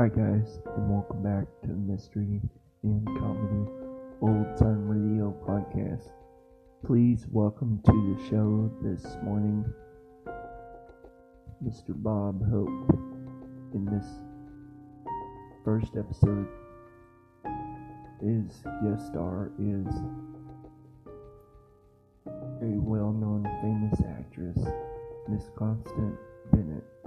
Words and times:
Hi 0.00 0.08
guys, 0.08 0.60
and 0.76 0.90
welcome 0.90 1.22
back 1.22 1.44
to 1.60 1.66
the 1.68 1.74
Mystery 1.74 2.40
and 2.82 3.06
Comedy 3.18 3.70
Old 4.22 4.56
Time 4.56 4.88
Radio 4.88 5.30
Podcast. 5.46 6.08
Please 6.86 7.26
welcome 7.30 7.82
to 7.84 7.92
the 7.92 8.30
show 8.30 8.72
this 8.82 9.18
morning 9.22 9.62
Mr. 11.62 11.88
Bob 11.88 12.40
Hope. 12.50 12.98
In 13.74 13.84
this 13.92 14.06
first 15.66 15.94
episode, 15.98 16.48
his 18.22 18.62
guest 18.82 19.06
star 19.08 19.50
is 19.58 19.86
a 22.26 22.72
well-known 22.80 23.44
famous 23.60 24.00
actress, 24.18 24.56
Miss 25.28 25.50
Constance 25.58 26.18
Bennett. 26.50 26.99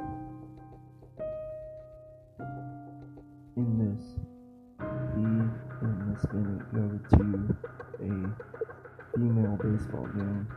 Bennett 6.31 6.73
go 6.73 7.17
to 7.17 7.55
a 7.99 9.17
female 9.17 9.57
baseball 9.61 10.07
game, 10.07 10.47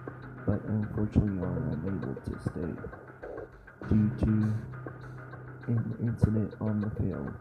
but 0.47 0.63
unfortunately 0.65 1.43
are 1.43 1.59
unable 1.73 2.15
to 2.15 2.39
stay 2.41 2.73
due 3.89 4.11
to 4.21 4.53
an 5.69 5.95
incident 6.01 6.55
on 6.61 6.81
the 6.81 6.91
field. 7.01 7.35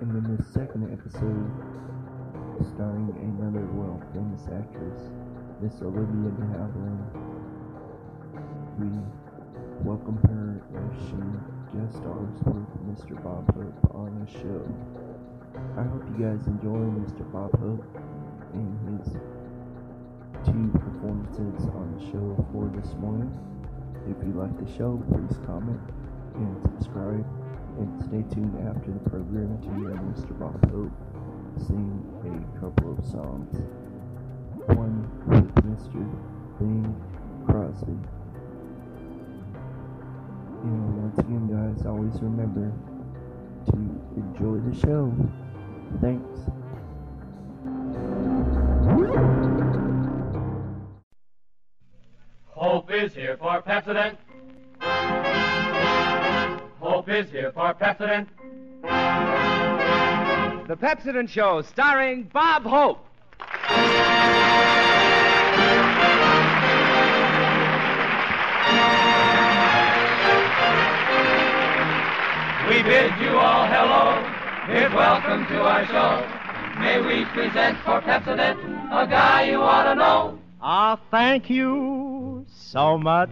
And 0.00 0.10
in 0.10 0.36
the 0.36 0.42
second 0.42 0.92
episode, 0.92 1.50
starring 2.74 3.14
another 3.22 3.66
world 3.66 4.02
famous 4.12 4.42
actress, 4.46 5.10
Miss 5.60 5.80
Olivia 5.82 6.30
de 6.30 6.44
Havilland, 6.54 7.06
we 8.78 8.88
welcome 9.84 10.18
her 10.28 10.60
as 10.76 11.08
she 11.08 11.18
guest 11.76 11.96
stars 11.96 12.38
with 12.44 12.68
Mr. 12.86 13.22
Bob 13.22 13.52
Hope 13.54 13.94
on 13.94 14.24
the 14.24 14.30
show. 14.30 15.07
I 15.78 15.82
hope 15.82 16.02
you 16.10 16.26
guys 16.26 16.44
enjoy 16.48 16.90
Mr. 16.98 17.22
Bob 17.30 17.54
Hope 17.60 17.86
and 18.52 18.98
his 18.98 19.14
two 20.44 20.74
performances 20.74 21.70
on 21.70 21.94
the 21.94 22.02
show 22.10 22.34
for 22.50 22.66
this 22.74 22.94
morning. 22.94 23.30
If 24.10 24.18
you 24.26 24.34
like 24.34 24.50
the 24.58 24.66
show, 24.76 24.98
please 25.06 25.38
comment 25.46 25.78
and 26.34 26.60
subscribe 26.62 27.24
and 27.78 27.94
stay 28.02 28.26
tuned 28.34 28.58
after 28.66 28.90
the 28.90 28.98
program 29.08 29.54
to 29.62 29.68
hear 29.78 29.94
Mr. 30.02 30.36
Bob 30.40 30.58
Hope 30.68 30.90
sing 31.64 32.02
a 32.26 32.58
couple 32.58 32.98
of 32.98 33.04
songs. 33.06 33.62
One 34.74 35.06
with 35.30 35.46
Mr. 35.62 36.02
Bing 36.58 36.90
Crosby. 37.46 37.94
And 40.64 41.02
once 41.04 41.18
again, 41.20 41.46
guys, 41.46 41.86
always 41.86 42.20
remember 42.20 42.72
to 43.66 43.76
enjoy 44.18 44.58
the 44.68 44.74
show. 44.74 45.14
Thanks. 46.00 46.38
Hope 52.46 52.90
is 52.92 53.14
here 53.14 53.36
for 53.36 53.62
Pepsodent. 53.62 54.16
Hope 56.80 57.08
is 57.08 57.30
here 57.30 57.52
for 57.52 57.74
Pepsodent. 57.74 58.26
The 60.68 60.76
Pepsodent 60.76 61.28
Show, 61.28 61.62
starring 61.62 62.24
Bob 62.24 62.64
Hope. 62.64 63.04
We 72.68 72.82
bid 72.82 73.12
you 73.20 73.38
all 73.38 73.66
hello. 73.66 74.27
Bid 74.68 74.92
welcome 74.92 75.46
to 75.46 75.62
our 75.62 75.86
show. 75.86 76.78
May 76.78 77.00
we 77.00 77.24
present 77.24 77.78
for 77.86 78.02
Pepsodent 78.02 78.62
a 78.92 79.06
guy 79.06 79.44
you 79.44 79.62
ought 79.62 79.84
to 79.84 79.94
know. 79.94 80.38
Ah, 80.60 81.00
thank 81.10 81.48
you 81.48 82.44
so 82.50 82.98
much. 82.98 83.30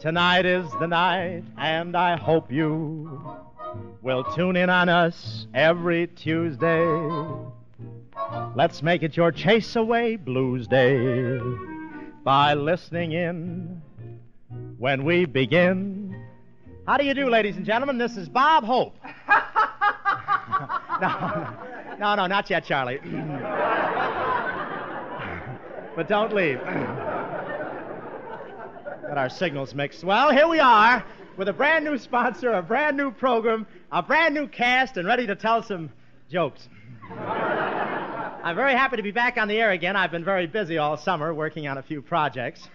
Tonight 0.00 0.44
is 0.44 0.68
the 0.80 0.88
night, 0.88 1.44
and 1.56 1.96
I 1.96 2.16
hope 2.16 2.50
you 2.50 3.36
will 4.02 4.24
tune 4.24 4.56
in 4.56 4.70
on 4.70 4.88
us 4.88 5.46
every 5.54 6.08
Tuesday. 6.08 6.84
Let's 8.56 8.82
make 8.82 9.04
it 9.04 9.16
your 9.16 9.30
chase 9.30 9.76
away 9.76 10.16
blues 10.16 10.66
day 10.66 11.38
by 12.24 12.54
listening 12.54 13.12
in 13.12 13.80
when 14.78 15.04
we 15.04 15.26
begin. 15.26 16.13
How 16.86 16.98
do 16.98 17.04
you 17.06 17.14
do, 17.14 17.30
ladies 17.30 17.56
and 17.56 17.64
gentlemen? 17.64 17.96
This 17.96 18.18
is 18.18 18.28
Bob 18.28 18.62
Hope. 18.62 18.94
no, 21.00 21.48
no, 21.98 22.14
no, 22.14 22.26
not 22.26 22.50
yet, 22.50 22.66
Charlie. 22.66 22.98
but 25.96 26.08
don't 26.08 26.34
leave. 26.34 26.60
Got 29.02 29.16
our 29.16 29.30
signals 29.30 29.74
mixed. 29.74 30.04
Well, 30.04 30.30
here 30.30 30.46
we 30.46 30.60
are 30.60 31.02
with 31.38 31.48
a 31.48 31.54
brand 31.54 31.86
new 31.86 31.96
sponsor, 31.96 32.52
a 32.52 32.62
brand 32.62 32.98
new 32.98 33.10
program, 33.10 33.66
a 33.90 34.02
brand 34.02 34.34
new 34.34 34.46
cast, 34.46 34.98
and 34.98 35.08
ready 35.08 35.26
to 35.26 35.34
tell 35.34 35.62
some 35.62 35.90
jokes. 36.30 36.68
I'm 37.10 38.56
very 38.56 38.72
happy 38.72 38.98
to 38.98 39.02
be 39.02 39.10
back 39.10 39.38
on 39.38 39.48
the 39.48 39.56
air 39.56 39.70
again. 39.70 39.96
I've 39.96 40.10
been 40.10 40.24
very 40.24 40.46
busy 40.46 40.76
all 40.76 40.98
summer 40.98 41.32
working 41.32 41.66
on 41.66 41.78
a 41.78 41.82
few 41.82 42.02
projects. 42.02 42.68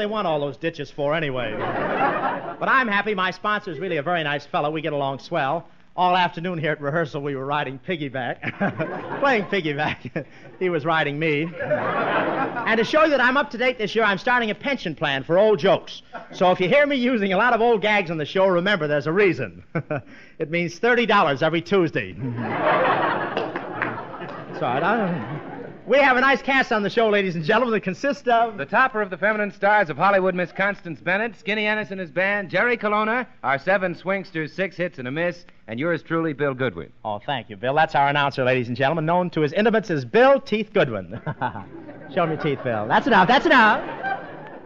They 0.00 0.06
want 0.06 0.26
all 0.26 0.40
those 0.40 0.56
ditches 0.56 0.90
for 0.90 1.14
anyway? 1.14 1.54
but 1.58 2.68
I'm 2.70 2.88
happy. 2.88 3.14
My 3.14 3.32
sponsor's 3.32 3.78
really 3.78 3.98
a 3.98 4.02
very 4.02 4.22
nice 4.22 4.46
fellow. 4.46 4.70
We 4.70 4.80
get 4.80 4.94
along 4.94 5.18
swell. 5.18 5.68
All 5.94 6.16
afternoon 6.16 6.56
here 6.56 6.72
at 6.72 6.80
rehearsal, 6.80 7.20
we 7.20 7.36
were 7.36 7.44
riding 7.44 7.78
piggyback, 7.78 8.58
playing 9.20 9.44
piggyback. 9.44 10.24
he 10.58 10.70
was 10.70 10.86
riding 10.86 11.18
me. 11.18 11.52
and 11.60 12.78
to 12.78 12.84
show 12.84 13.04
you 13.04 13.10
that 13.10 13.20
I'm 13.20 13.36
up 13.36 13.50
to 13.50 13.58
date 13.58 13.76
this 13.76 13.94
year, 13.94 14.04
I'm 14.04 14.16
starting 14.16 14.50
a 14.50 14.54
pension 14.54 14.94
plan 14.94 15.22
for 15.22 15.36
old 15.36 15.58
jokes. 15.58 16.00
So 16.32 16.50
if 16.50 16.60
you 16.60 16.68
hear 16.68 16.86
me 16.86 16.96
using 16.96 17.34
a 17.34 17.36
lot 17.36 17.52
of 17.52 17.60
old 17.60 17.82
gags 17.82 18.10
on 18.10 18.16
the 18.16 18.24
show, 18.24 18.46
remember 18.46 18.88
there's 18.88 19.06
a 19.06 19.12
reason. 19.12 19.62
it 20.38 20.50
means 20.50 20.80
$30 20.80 21.42
every 21.42 21.60
Tuesday. 21.60 22.14
That's 22.14 22.32
all 24.62 24.80
right. 24.80 25.46
We 25.90 25.98
have 25.98 26.16
a 26.16 26.20
nice 26.20 26.40
cast 26.40 26.70
on 26.70 26.84
the 26.84 26.88
show, 26.88 27.08
ladies 27.08 27.34
and 27.34 27.44
gentlemen, 27.44 27.72
that 27.72 27.80
consists 27.80 28.28
of. 28.28 28.56
The 28.56 28.64
topper 28.64 29.02
of 29.02 29.10
the 29.10 29.16
feminine 29.16 29.50
stars 29.50 29.90
of 29.90 29.96
Hollywood, 29.96 30.36
Miss 30.36 30.52
Constance 30.52 31.00
Bennett, 31.00 31.34
Skinny 31.36 31.66
Ennis 31.66 31.90
and 31.90 31.98
his 31.98 32.12
band, 32.12 32.48
Jerry 32.48 32.76
Colonna, 32.76 33.26
our 33.42 33.58
seven 33.58 33.96
swingsters, 33.96 34.52
six 34.52 34.76
hits 34.76 35.00
and 35.00 35.08
a 35.08 35.10
miss, 35.10 35.44
and 35.66 35.80
yours 35.80 36.04
truly, 36.04 36.32
Bill 36.32 36.54
Goodwin. 36.54 36.92
Oh, 37.04 37.18
thank 37.18 37.50
you, 37.50 37.56
Bill. 37.56 37.74
That's 37.74 37.96
our 37.96 38.06
announcer, 38.06 38.44
ladies 38.44 38.68
and 38.68 38.76
gentlemen, 38.76 39.04
known 39.04 39.30
to 39.30 39.40
his 39.40 39.52
intimates 39.52 39.90
as 39.90 40.04
Bill 40.04 40.40
Teeth 40.40 40.72
Goodwin. 40.72 41.20
Show 42.14 42.24
me 42.24 42.34
your 42.34 42.40
teeth, 42.40 42.60
Bill. 42.62 42.86
That's 42.86 43.08
enough. 43.08 43.26
That's 43.26 43.46
enough. 43.46 44.22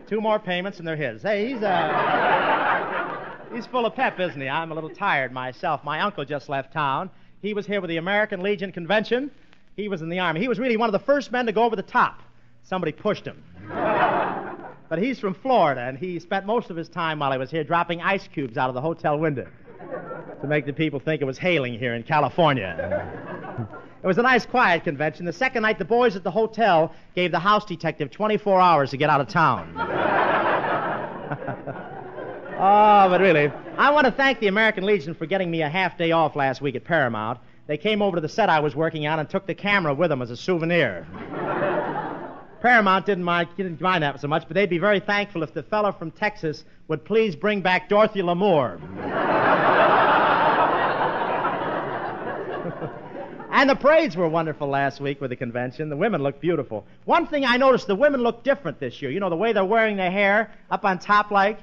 Two 0.07 0.21
more 0.21 0.39
payments 0.39 0.79
and 0.79 0.87
they're 0.87 0.95
his. 0.95 1.23
Hey, 1.23 1.55
he's 1.55 1.63
uh, 1.63 3.31
he's 3.51 3.65
full 3.65 3.87
of 3.87 3.95
pep, 3.95 4.21
isn't 4.21 4.39
he? 4.39 4.51
I'm 4.51 4.73
a 4.73 4.75
little 4.75 4.91
tired 4.91 5.33
myself. 5.33 5.85
My 5.85 6.01
uncle 6.01 6.27
just 6.27 6.51
left 6.51 6.75
town. 6.75 7.09
He 7.41 7.55
was 7.55 7.67
here 7.67 7.81
with 7.83 7.89
the 7.89 7.99
American 7.99 8.43
Legion 8.43 8.73
convention. 8.73 9.31
He 9.77 9.89
was 9.89 10.03
in 10.03 10.09
the 10.09 10.21
Army. 10.21 10.41
He 10.41 10.49
was 10.49 10.59
really 10.59 10.77
one 10.77 10.89
of 10.89 10.93
the 10.93 11.05
first 11.05 11.33
men 11.33 11.47
to 11.47 11.53
go 11.53 11.65
over 11.65 11.77
the 11.77 11.83
top. 11.83 12.23
Somebody 12.63 12.93
pushed 12.93 13.27
him. 13.27 13.43
but 13.69 14.99
he's 14.99 15.19
from 15.19 15.35
Florida, 15.35 15.83
and 15.83 15.99
he 15.99 16.19
spent 16.21 16.47
most 16.47 16.71
of 16.71 16.77
his 16.77 16.89
time 16.89 17.19
while 17.19 17.33
he 17.33 17.39
was 17.39 17.51
here 17.51 17.65
dropping 17.65 18.01
ice 18.01 18.29
cubes 18.29 18.57
out 18.57 18.69
of 18.69 18.75
the 18.75 18.81
hotel 18.81 19.19
window 19.19 19.49
to 20.41 20.47
make 20.47 20.67
the 20.67 20.73
people 20.73 21.01
think 21.01 21.21
it 21.21 21.25
was 21.25 21.39
hailing 21.39 21.79
here 21.79 21.95
in 21.95 22.03
California. 22.03 23.67
it 24.03 24.07
was 24.07 24.19
a 24.19 24.23
nice, 24.23 24.47
quiet 24.47 24.85
convention. 24.85 25.25
The 25.25 25.33
second 25.33 25.63
night, 25.63 25.79
the 25.79 25.85
boys 25.85 26.15
at 26.17 26.23
the 26.23 26.31
hotel 26.31 26.95
gave 27.15 27.33
the 27.33 27.39
house 27.39 27.65
detective 27.65 28.11
24 28.11 28.61
hours 28.61 28.91
to 28.91 28.97
get 28.97 29.11
out 29.11 29.21
of 29.21 29.29
town. 29.29 29.75
oh, 32.59 33.09
but 33.09 33.21
really, 33.21 33.51
I 33.77 33.91
want 33.91 34.07
to 34.07 34.13
thank 34.13 34.39
the 34.39 34.47
American 34.47 34.85
Legion 34.85 35.15
for 35.15 35.27
getting 35.27 35.51
me 35.51 35.63
a 35.63 35.69
half 35.69 35.99
day 35.99 36.13
off 36.13 36.37
last 36.37 36.61
week 36.61 36.77
at 36.77 36.85
Paramount. 36.85 37.41
They 37.67 37.79
came 37.79 38.03
over 38.03 38.17
to 38.17 38.21
the 38.21 38.29
set 38.29 38.51
I 38.51 38.61
was 38.61 38.77
working 38.77 39.07
on 39.07 39.19
and 39.19 39.29
took 39.29 39.47
the 39.47 39.55
camera 39.55 39.95
with 39.95 40.11
them 40.11 40.21
as 40.21 40.31
a 40.31 40.37
souvenir. 40.37 41.07
Paramount 42.61 43.07
didn't 43.07 43.25
mind, 43.25 43.49
didn't 43.57 43.81
mind 43.81 44.03
that 44.03 44.21
so 44.21 44.29
much, 44.29 44.45
but 44.47 44.55
they'd 44.55 44.71
be 44.71 44.79
very 44.79 45.01
thankful 45.01 45.43
if 45.43 45.53
the 45.53 45.63
fellow 45.63 45.93
from 45.93 46.11
Texas 46.11 46.65
would 46.89 47.05
please 47.05 47.37
bring 47.37 47.61
back 47.61 47.89
Dorothy 47.89 48.23
Lamour. 48.23 48.81
and 53.53 53.69
the 53.69 53.75
parades 53.75 54.17
were 54.17 54.29
wonderful 54.29 54.69
last 54.69 55.01
week 55.01 55.21
with 55.21 55.31
the 55.31 55.37
convention. 55.37 55.89
The 55.89 55.97
women 55.97 56.23
looked 56.23 56.41
beautiful. 56.41 56.87
One 57.05 57.27
thing 57.27 57.45
I 57.45 57.57
noticed, 57.57 57.87
the 57.87 57.95
women 57.95 58.23
look 58.23 58.45
different 58.45 58.81
this 58.81 59.03
year. 59.03 59.11
You 59.11 59.21
know, 59.21 59.31
the 59.31 59.37
way 59.37 59.53
they're 59.53 59.65
wearing 59.65 59.97
their 59.97 60.11
hair 60.11 60.51
up 60.71 60.85
on 60.85 60.99
top 60.99 61.31
like. 61.31 61.59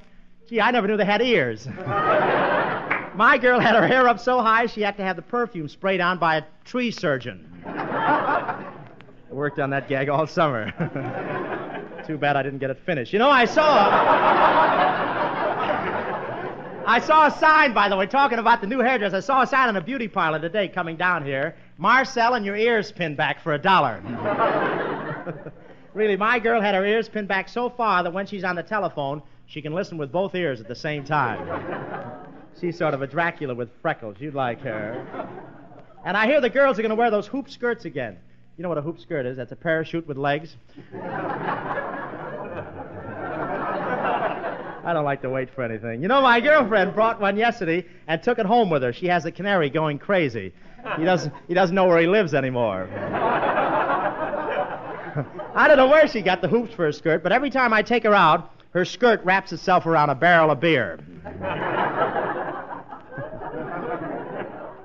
Gee, 0.50 0.62
I 0.62 0.72
never 0.72 0.88
knew 0.88 0.98
they 0.98 1.06
had 1.06 1.22
ears. 1.22 1.68
My 3.16 3.38
girl 3.38 3.60
had 3.60 3.76
her 3.76 3.86
hair 3.86 4.08
up 4.08 4.20
so 4.20 4.42
high 4.42 4.68
she 4.68 4.82
had 4.82 4.96
to 4.98 5.04
have 5.04 5.16
the 5.16 5.22
perfume 5.22 5.68
sprayed 5.68 6.00
on 6.00 6.18
by 6.18 6.38
a 6.38 6.44
tree 6.64 6.92
surgeon. 6.92 7.48
I 7.66 8.64
worked 9.30 9.60
on 9.60 9.70
that 9.72 9.90
gag 9.90 10.10
all 10.10 10.26
summer. 10.28 10.72
Too 12.08 12.18
bad 12.18 12.36
I 12.36 12.44
didn't 12.44 12.60
get 12.60 12.70
it 12.70 12.80
finished. 12.86 13.14
You 13.14 13.20
know, 13.20 13.30
I 13.30 13.46
saw. 13.46 13.90
I 16.88 17.00
saw 17.00 17.28
a 17.28 17.32
sign, 17.32 17.74
by 17.74 17.90
the 17.90 17.96
way, 17.96 18.08
talking 18.08 18.40
about 18.40 18.60
the 18.60 18.68
new 18.68 18.80
hairdresser. 18.80 19.18
I 19.18 19.20
saw 19.20 19.42
a 19.44 19.48
sign 19.48 19.70
in 19.70 19.76
a 19.76 19.82
beauty 19.82 20.08
parlor 20.08 20.40
today 20.40 20.68
coming 20.68 20.98
down 20.98 21.24
here. 21.24 21.56
Marcel 21.78 22.34
and 22.34 22.46
your 22.46 22.56
ears 22.56 22.92
pinned 22.92 23.18
back 23.18 23.42
for 23.42 23.54
a 23.54 23.60
dollar. 23.60 24.02
really, 25.94 26.18
my 26.18 26.40
girl 26.40 26.60
had 26.60 26.76
her 26.76 26.86
ears 26.86 27.08
pinned 27.08 27.28
back 27.28 27.50
so 27.50 27.70
far 27.70 28.04
that 28.04 28.12
when 28.12 28.26
she's 28.26 28.44
on 28.44 28.56
the 28.56 28.64
telephone, 28.64 29.22
she 29.46 29.62
can 29.62 29.74
listen 29.74 29.98
with 29.98 30.12
both 30.12 30.34
ears 30.34 30.60
at 30.60 30.68
the 30.68 30.76
same 30.76 31.04
time. 31.04 32.31
She's 32.60 32.78
sort 32.78 32.94
of 32.94 33.02
a 33.02 33.08
Dracula 33.08 33.56
with 33.56 33.70
freckles. 33.82 34.18
You'd 34.20 34.36
like 34.36 34.62
her. 34.62 35.28
And 36.06 36.18
I 36.18 36.26
hear 36.26 36.42
the 36.42 36.50
girls 36.50 36.78
are 36.80 36.82
going 36.82 36.90
to 36.90 36.96
wear 36.96 37.12
those 37.12 37.28
hoop 37.28 37.50
skirts 37.50 37.86
again. 37.86 38.18
You 38.58 38.64
know 38.64 38.70
what 38.70 38.78
a 38.78 38.82
hoop 38.82 39.00
skirt 39.00 39.26
is? 39.26 39.38
That's 39.38 39.52
a 39.52 39.56
parachute 39.56 40.08
with 40.08 40.18
legs. 40.18 40.56
I 44.84 44.94
don't 44.94 45.06
like 45.06 45.22
to 45.22 45.30
wait 45.30 45.50
for 45.54 45.64
anything. 45.64 46.02
You 46.02 46.08
know, 46.08 46.22
my 46.22 46.40
girlfriend 46.40 46.94
brought 46.94 47.22
one 47.22 47.38
yesterday 47.38 47.86
and 48.08 48.22
took 48.22 48.40
it 48.40 48.46
home 48.46 48.70
with 48.70 48.82
her. 48.84 48.92
She 48.92 49.08
has 49.08 49.26
a 49.26 49.32
canary 49.32 49.70
going 49.70 50.00
crazy. 50.00 50.54
He 50.98 51.04
doesn't, 51.04 51.34
he 51.48 51.54
doesn't 51.54 51.76
know 51.76 51.86
where 51.86 52.00
he 52.00 52.08
lives 52.08 52.34
anymore. 52.34 52.90
I 55.54 55.68
don't 55.68 55.78
know 55.78 55.88
where 55.88 56.08
she 56.08 56.22
got 56.22 56.42
the 56.42 56.48
hoops 56.48 56.74
for 56.74 56.86
her 56.86 56.92
skirt, 56.92 57.22
but 57.22 57.32
every 57.32 57.50
time 57.50 57.74
I 57.74 57.84
take 57.84 58.04
her 58.04 58.14
out, 58.16 58.52
her 58.72 58.86
skirt 58.86 59.24
wraps 59.24 59.52
itself 59.52 59.86
around 59.86 60.10
a 60.10 60.16
barrel 60.16 60.52
of 60.52 60.60
beer. 60.60 61.00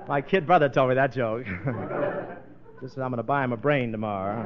my 0.07 0.21
kid 0.21 0.45
brother 0.45 0.69
told 0.69 0.89
me 0.89 0.95
that 0.95 1.11
joke. 1.13 1.45
Just 2.81 2.93
said 2.93 3.03
I'm 3.03 3.09
going 3.09 3.17
to 3.17 3.23
buy 3.23 3.43
him 3.43 3.53
a 3.53 3.57
brain 3.57 3.91
tomorrow. 3.91 4.43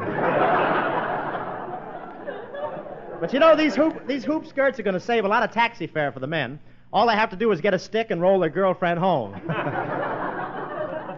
But 3.19 3.33
you 3.33 3.39
know, 3.39 3.55
these 3.55 3.75
hoop, 3.75 4.07
these 4.07 4.23
hoop 4.23 4.47
skirts 4.47 4.79
are 4.79 4.83
going 4.83 4.95
to 4.95 4.99
save 4.99 5.25
a 5.25 5.27
lot 5.27 5.43
of 5.43 5.51
taxi 5.51 5.85
fare 5.85 6.11
for 6.11 6.19
the 6.19 6.27
men. 6.27 6.59
All 6.91 7.07
they 7.07 7.13
have 7.13 7.29
to 7.29 7.35
do 7.35 7.51
is 7.51 7.61
get 7.61 7.73
a 7.73 7.79
stick 7.79 8.09
and 8.09 8.19
roll 8.21 8.39
their 8.39 8.49
girlfriend 8.49 8.99
home. 8.99 9.33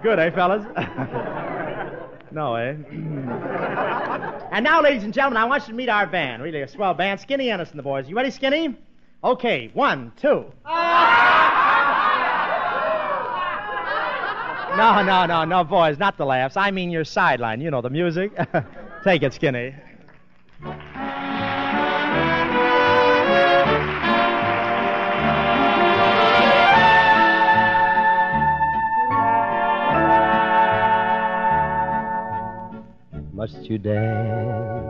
Good, 0.04 0.19
eh, 0.19 0.31
fellas? 0.31 0.66
no, 2.33 2.56
eh? 2.56 2.71
and 4.51 4.63
now, 4.63 4.81
ladies 4.81 5.03
and 5.03 5.13
gentlemen, 5.13 5.38
I 5.38 5.45
want 5.45 5.63
you 5.63 5.68
to 5.69 5.75
meet 5.75 5.89
our 5.89 6.07
band. 6.07 6.41
Really 6.41 6.62
a 6.62 6.68
swell 6.68 6.94
band. 6.94 7.19
Skinny 7.19 7.51
Ennis 7.51 7.69
and 7.69 7.77
the 7.77 7.83
boys. 7.83 8.09
You 8.09 8.15
ready, 8.15 8.31
Skinny? 8.31 8.75
Okay, 9.24 9.69
one, 9.74 10.12
two. 10.19 10.45
No, 14.75 15.03
no, 15.03 15.27
no, 15.27 15.45
no, 15.45 15.63
boys, 15.63 16.00
not 16.00 16.18
the 16.18 16.25
laughs. 16.25 16.57
I 16.57 16.71
mean 16.71 16.89
your 16.89 17.03
sideline. 17.03 17.62
You 17.62 17.69
know 17.69 17.81
the 17.81 17.91
music. 17.91 18.31
Take 19.03 19.21
it, 19.21 19.33
Skinny. 19.33 19.75
Must 33.44 33.69
you 33.69 33.78
dance 33.78 34.88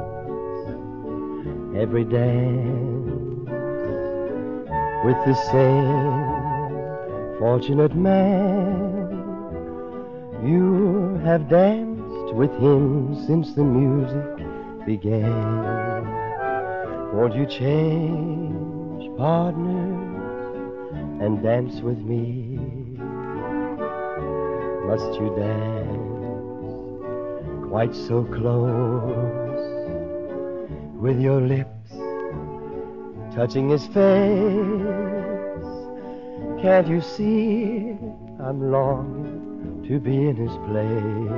every 1.75 2.03
dance 2.03 3.49
with 5.03 5.17
the 5.25 5.33
same 5.51 7.39
fortunate 7.39 7.95
man? 7.95 9.09
You 10.45 11.19
have 11.25 11.49
danced 11.49 12.35
with 12.35 12.51
him 12.59 13.15
since 13.25 13.53
the 13.53 13.63
music 13.63 14.45
began. 14.85 16.05
Won't 17.11 17.33
you 17.33 17.47
change 17.47 19.17
partners 19.17 20.43
and 21.23 21.41
dance 21.41 21.81
with 21.81 21.97
me? 21.97 22.59
Must 24.85 25.19
you 25.19 25.35
dance? 25.39 25.82
Quite 27.73 27.95
so 27.95 28.23
close 28.25 29.65
with 31.01 31.19
your 31.19 31.41
lips 31.41 31.89
touching 33.33 33.67
his 33.67 33.87
face. 33.87 33.95
Can't 36.61 36.87
you 36.87 37.01
see 37.01 37.97
I'm 38.39 38.71
longing 38.71 39.83
to 39.87 39.99
be 39.99 40.27
in 40.29 40.35
his 40.35 40.55
place? 40.67 41.31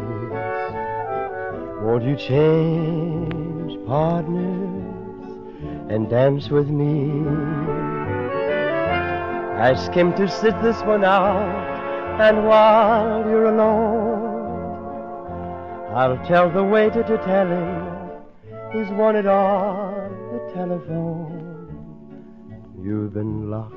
Won't 1.84 2.04
you 2.04 2.18
change 2.18 3.80
partners 3.88 5.32
and 5.90 6.10
dance 6.10 6.50
with 6.50 6.68
me? 6.68 7.24
Ask 9.72 9.94
him 9.94 10.14
to 10.16 10.28
sit 10.28 10.62
this 10.62 10.82
one 10.82 11.06
out, 11.06 12.20
and 12.20 12.46
while 12.46 13.26
you're 13.26 13.46
alone, 13.46 14.05
I'll 15.96 16.20
tell 16.26 16.52
the 16.52 16.62
waiter 16.62 17.04
to 17.04 17.18
tell 17.20 17.48
him 17.48 17.88
he's 18.74 18.90
wanted 18.98 19.28
on 19.28 20.12
the 20.34 20.40
telephone. 20.54 21.72
You've 22.84 23.14
been 23.14 23.50
locked 23.50 23.74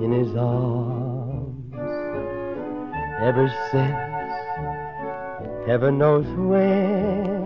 in 0.00 0.12
his 0.12 0.36
arms 0.36 1.74
ever 3.20 3.48
since, 3.72 3.96
heaven 5.66 5.98
knows 5.98 6.26
when. 6.38 7.40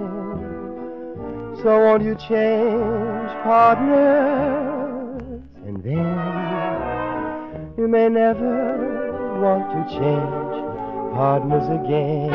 So 1.63 1.81
won't 1.81 2.03
you 2.03 2.17
change 2.17 3.31
partners 3.43 5.41
and 5.65 5.83
then 5.83 7.73
you 7.79 7.89
may 7.89 8.11
never 8.11 9.41
want 9.41 9.71
to 9.73 9.99
change 9.99 10.44
partners 11.15 11.69
again. 11.69 12.29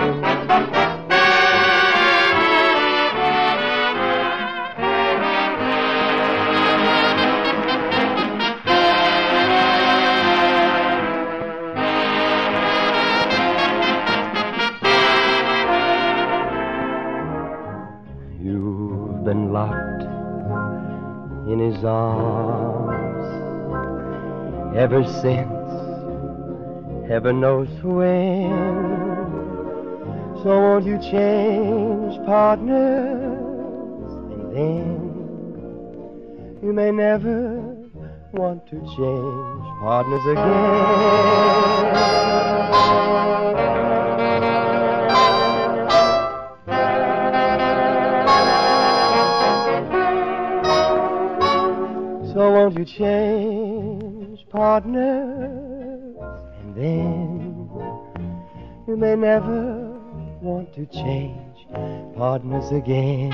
You've 18.41 19.25
been 19.25 19.51
locked 19.51 20.03
in 21.51 21.59
his 21.59 21.83
arms 21.83 23.25
ever 24.77 25.03
since 25.03 25.58
heaven 27.09 27.41
knows 27.41 27.67
when. 27.81 28.51
So 30.43 30.59
won't 30.59 30.85
you 30.85 30.99
change 30.99 32.23
partners 32.23 33.39
and 34.31 34.55
then 34.55 34.99
you 36.61 36.71
may 36.71 36.91
never 36.91 37.61
want 38.31 38.67
to 38.67 38.75
change 38.75 39.65
partners 39.81 40.25
again. 40.33 40.49
So 52.33 52.51
won't 52.53 52.77
you 52.77 52.85
change 52.85 54.47
partners 54.51 55.58
you 56.81 58.95
may 58.95 59.15
never 59.15 59.99
want 60.41 60.73
to 60.73 60.85
change 60.85 61.67
partners 62.15 62.71
again. 62.71 63.31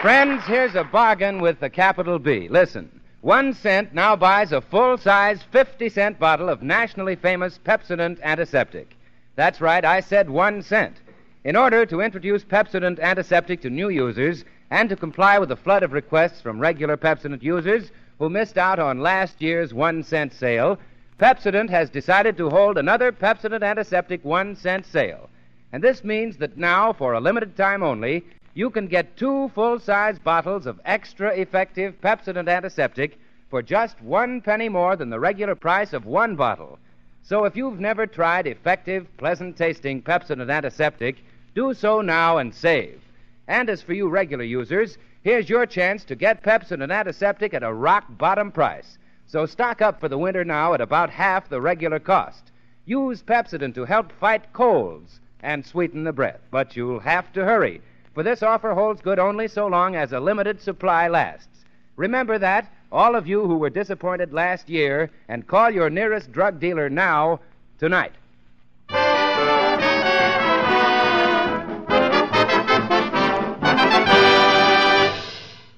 Friends, 0.00 0.44
here's 0.46 0.76
a 0.76 0.84
bargain 0.84 1.40
with 1.40 1.58
the 1.58 1.70
capital 1.70 2.20
B. 2.20 2.48
Listen. 2.48 3.00
One 3.22 3.54
cent 3.54 3.94
now 3.94 4.16
buys 4.16 4.52
a 4.52 4.60
full 4.60 4.98
size 4.98 5.42
50 5.52 5.88
cent 5.88 6.18
bottle 6.18 6.48
of 6.48 6.62
nationally 6.62 7.16
famous 7.16 7.58
Pepsodent 7.64 8.20
antiseptic. 8.20 8.96
That's 9.34 9.60
right, 9.60 9.84
I 9.84 10.00
said 10.00 10.28
one 10.28 10.62
cent. 10.62 11.00
In 11.44 11.56
order 11.56 11.86
to 11.86 12.00
introduce 12.00 12.44
Pepsodent 12.44 13.00
antiseptic 13.00 13.62
to 13.62 13.70
new 13.70 13.88
users 13.88 14.44
and 14.70 14.88
to 14.90 14.96
comply 14.96 15.38
with 15.38 15.48
the 15.48 15.56
flood 15.56 15.82
of 15.82 15.92
requests 15.92 16.40
from 16.40 16.60
regular 16.60 16.96
Pepsodent 16.96 17.42
users 17.42 17.90
who 18.18 18.28
missed 18.28 18.58
out 18.58 18.78
on 18.78 19.00
last 19.00 19.40
year's 19.40 19.72
one 19.72 20.02
cent 20.02 20.32
sale, 20.32 20.78
Pepsodent 21.18 21.70
has 21.70 21.88
decided 21.88 22.36
to 22.36 22.50
hold 22.50 22.76
another 22.76 23.10
Pepsodent 23.10 23.62
antiseptic 23.62 24.24
one 24.24 24.54
cent 24.54 24.84
sale. 24.84 25.30
And 25.72 25.82
this 25.82 26.04
means 26.04 26.36
that 26.36 26.58
now, 26.58 26.92
for 26.92 27.14
a 27.14 27.20
limited 27.20 27.56
time 27.56 27.82
only, 27.82 28.24
you 28.54 28.68
can 28.68 28.86
get 28.86 29.16
two 29.16 29.50
full 29.54 29.78
size 29.78 30.18
bottles 30.18 30.66
of 30.66 30.80
extra 30.84 31.30
effective 31.30 31.98
Pepsodent 32.02 32.48
antiseptic 32.48 33.18
for 33.48 33.62
just 33.62 34.00
one 34.02 34.42
penny 34.42 34.68
more 34.68 34.94
than 34.94 35.08
the 35.08 35.18
regular 35.18 35.54
price 35.54 35.94
of 35.94 36.04
one 36.04 36.36
bottle. 36.36 36.78
So 37.24 37.44
if 37.44 37.56
you've 37.56 37.78
never 37.78 38.06
tried 38.06 38.46
effective, 38.46 39.06
pleasant 39.16 39.56
tasting 39.56 40.02
Pepsodent 40.02 40.50
Antiseptic, 40.50 41.24
do 41.54 41.72
so 41.72 42.00
now 42.00 42.38
and 42.38 42.52
save. 42.52 43.00
And 43.46 43.70
as 43.70 43.80
for 43.80 43.92
you 43.92 44.08
regular 44.08 44.44
users, 44.44 44.98
here's 45.22 45.48
your 45.48 45.64
chance 45.64 46.04
to 46.04 46.16
get 46.16 46.42
Pepsodent 46.42 46.92
Antiseptic 46.92 47.54
at 47.54 47.62
a 47.62 47.72
rock 47.72 48.06
bottom 48.10 48.50
price. 48.50 48.98
So 49.26 49.46
stock 49.46 49.80
up 49.80 50.00
for 50.00 50.08
the 50.08 50.18
winter 50.18 50.44
now 50.44 50.74
at 50.74 50.80
about 50.80 51.10
half 51.10 51.48
the 51.48 51.60
regular 51.60 52.00
cost. 52.00 52.50
Use 52.86 53.22
Pepsodent 53.22 53.74
to 53.76 53.84
help 53.84 54.12
fight 54.12 54.52
colds 54.52 55.20
and 55.40 55.64
sweeten 55.64 56.04
the 56.04 56.12
breath. 56.12 56.40
But 56.50 56.76
you'll 56.76 57.00
have 57.00 57.32
to 57.34 57.44
hurry, 57.44 57.80
for 58.14 58.22
this 58.22 58.42
offer 58.42 58.74
holds 58.74 59.00
good 59.00 59.20
only 59.20 59.46
so 59.46 59.68
long 59.68 59.94
as 59.94 60.12
a 60.12 60.20
limited 60.20 60.60
supply 60.60 61.08
lasts. 61.08 61.64
Remember 61.96 62.38
that, 62.38 62.72
all 62.92 63.16
of 63.16 63.26
you 63.26 63.46
who 63.46 63.56
were 63.56 63.70
disappointed 63.70 64.32
last 64.32 64.68
year, 64.68 65.10
and 65.28 65.46
call 65.46 65.70
your 65.70 65.90
nearest 65.90 66.30
drug 66.30 66.60
dealer 66.60 66.90
now, 66.90 67.40
tonight. 67.78 68.12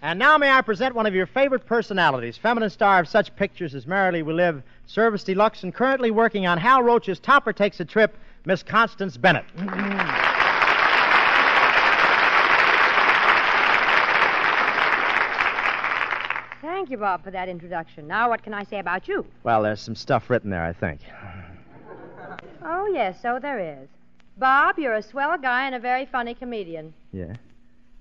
And 0.02 0.18
now 0.18 0.37
may 0.37 0.50
I 0.50 0.61
present 0.61 0.94
one 0.94 1.06
of 1.06 1.14
your 1.14 1.26
favorite 1.26 1.66
personalities, 1.66 2.37
feminine 2.37 2.71
star 2.71 3.00
of 3.00 3.09
such 3.09 3.35
pictures 3.37 3.75
as 3.75 3.87
Merrily 3.87 4.23
We 4.23 4.35
Live, 4.35 4.62
Service 4.87 5.25
de 5.25 5.35
Luxe, 5.35 5.62
and 5.62 5.75
currently 5.75 6.11
working 6.11 6.47
on 6.47 6.59
Hal 6.59 6.83
Roach's 6.83 7.18
Topper 7.18 7.52
Takes 7.52 7.80
a 7.80 7.85
Trip, 7.85 8.16
Miss 8.44 8.62
Constance 8.62 9.16
Bennett. 9.16 9.47
Mm-hmm. 9.56 10.34
Thank 16.85 16.93
you, 16.93 16.99
Bob, 16.99 17.25
for 17.25 17.31
that 17.31 17.49
introduction. 17.49 18.07
Now, 18.07 18.29
what 18.29 18.43
can 18.43 18.53
I 18.53 18.64
say 18.64 18.79
about 18.79 19.09
you? 19.09 19.25
Well, 19.43 19.62
there's 19.62 19.81
some 19.81 19.95
stuff 19.95 20.29
written 20.29 20.50
there, 20.50 20.62
I 20.62 20.75
think. 20.75 21.00
Oh, 22.62 22.87
yes, 22.93 23.17
so 23.23 23.38
there 23.41 23.59
is. 23.59 23.88
Bob, 24.37 24.79
you're 24.79 24.93
a 24.93 25.03
swell 25.03 25.38
guy 25.38 25.64
and 25.64 25.75
a 25.75 25.79
very 25.79 26.05
funny 26.05 26.35
comedian. 26.35 26.93
Yeah? 27.11 27.37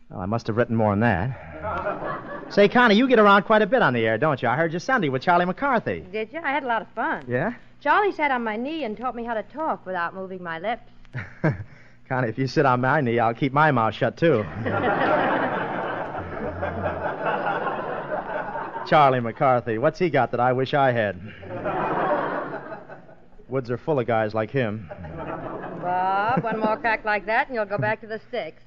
Well, 0.10 0.20
I 0.20 0.26
must 0.26 0.48
have 0.48 0.58
written 0.58 0.76
more 0.76 0.92
than 0.92 1.00
that. 1.00 2.44
Say, 2.50 2.68
Connie, 2.68 2.96
you 2.96 3.08
get 3.08 3.20
around 3.20 3.44
quite 3.44 3.62
a 3.62 3.66
bit 3.66 3.82
on 3.82 3.94
the 3.94 4.06
air, 4.06 4.18
don't 4.18 4.42
you? 4.42 4.50
I 4.50 4.58
heard 4.58 4.74
you 4.74 4.80
Sunday 4.80 5.08
with 5.08 5.22
Charlie 5.22 5.46
McCarthy. 5.46 6.02
Did 6.12 6.34
you? 6.34 6.42
I 6.44 6.52
had 6.52 6.64
a 6.64 6.68
lot 6.68 6.82
of 6.82 6.90
fun. 6.90 7.24
Yeah? 7.26 7.54
Charlie 7.80 8.12
sat 8.12 8.32
on 8.32 8.44
my 8.44 8.58
knee 8.58 8.84
and 8.84 8.98
taught 8.98 9.16
me 9.16 9.24
how 9.24 9.34
to 9.34 9.44
talk 9.44 9.86
without 9.86 10.14
moving 10.14 10.44
my 10.44 10.60
lips. 10.60 10.92
Connie, 12.10 12.28
if 12.28 12.38
you 12.38 12.48
sit 12.48 12.66
on 12.66 12.82
my 12.82 13.00
knee, 13.00 13.18
I'll 13.18 13.34
keep 13.34 13.54
my 13.54 13.72
mouth 13.72 13.96
shut, 13.96 14.18
too. 14.18 14.46
Charlie 18.94 19.22
McCarthy, 19.22 19.80
what's 19.80 19.98
he 19.98 20.12
got 20.12 20.30
that 20.30 20.40
I 20.40 20.54
wish 20.54 20.76
I 20.76 20.92
had? 20.92 21.20
Woods 23.50 23.72
are 23.72 23.78
full 23.80 24.00
of 24.00 24.06
guys 24.06 24.36
like 24.36 24.52
him. 24.52 24.88
Bob, 25.82 26.44
one 26.44 26.60
more 26.60 26.78
crack 26.78 27.04
like 27.04 27.26
that 27.26 27.48
and 27.48 27.56
you'll 27.56 27.66
go 27.66 27.80
back 27.80 28.02
to 28.02 28.08
the 28.08 28.22
sticks. 28.30 28.62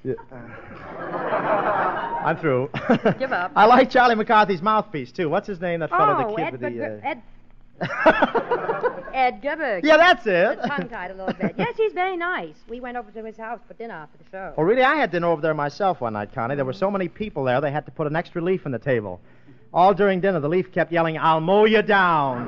I'm 2.25 2.35
through. 2.39 2.69
Give 3.17 3.31
up. 3.31 3.53
I 3.55 3.67
like 3.67 3.89
Charlie 3.89 4.15
McCarthy's 4.15 4.61
mouthpiece, 4.61 5.13
too. 5.13 5.29
What's 5.29 5.47
his 5.47 5.61
name, 5.61 5.79
that 5.79 5.91
fellow, 5.91 6.21
oh, 6.21 6.31
the 6.31 6.35
kid 6.35 6.55
Edgar, 6.55 6.67
with 6.67 6.77
the. 6.77 6.83
Uh... 6.83 7.09
Ed, 7.09 7.21
Ed 9.13 9.41
Gubberg. 9.41 9.85
Yeah, 9.85 9.95
that's 9.95 10.23
it. 10.25 10.59
Tongue 10.67 10.89
tied 10.89 11.11
a 11.11 11.13
little 11.13 11.35
bit. 11.35 11.55
Yes, 11.57 11.77
he's 11.77 11.93
very 11.93 12.17
nice. 12.17 12.55
We 12.67 12.81
went 12.81 12.97
over 12.97 13.11
to 13.11 13.23
his 13.23 13.37
house 13.37 13.61
for 13.65 13.75
dinner 13.75 13.93
after 13.93 14.17
the 14.17 14.25
show. 14.29 14.53
Oh, 14.57 14.63
really? 14.63 14.83
I 14.83 14.97
had 14.97 15.09
dinner 15.09 15.27
over 15.27 15.41
there 15.41 15.53
myself 15.53 16.01
one 16.01 16.11
night, 16.11 16.33
Connie. 16.35 16.55
There 16.55 16.65
were 16.65 16.73
so 16.73 16.91
many 16.91 17.07
people 17.07 17.45
there, 17.45 17.61
they 17.61 17.71
had 17.71 17.85
to 17.85 17.93
put 17.93 18.07
an 18.07 18.17
extra 18.17 18.41
leaf 18.41 18.65
in 18.65 18.73
the 18.73 18.79
table. 18.79 19.21
All 19.77 19.93
during 19.93 20.21
dinner, 20.21 20.39
the 20.39 20.49
leaf 20.49 20.71
kept 20.71 20.91
yelling, 20.91 21.19
I'll 21.19 21.39
mow 21.39 21.65
you 21.65 21.83
down. 21.83 22.47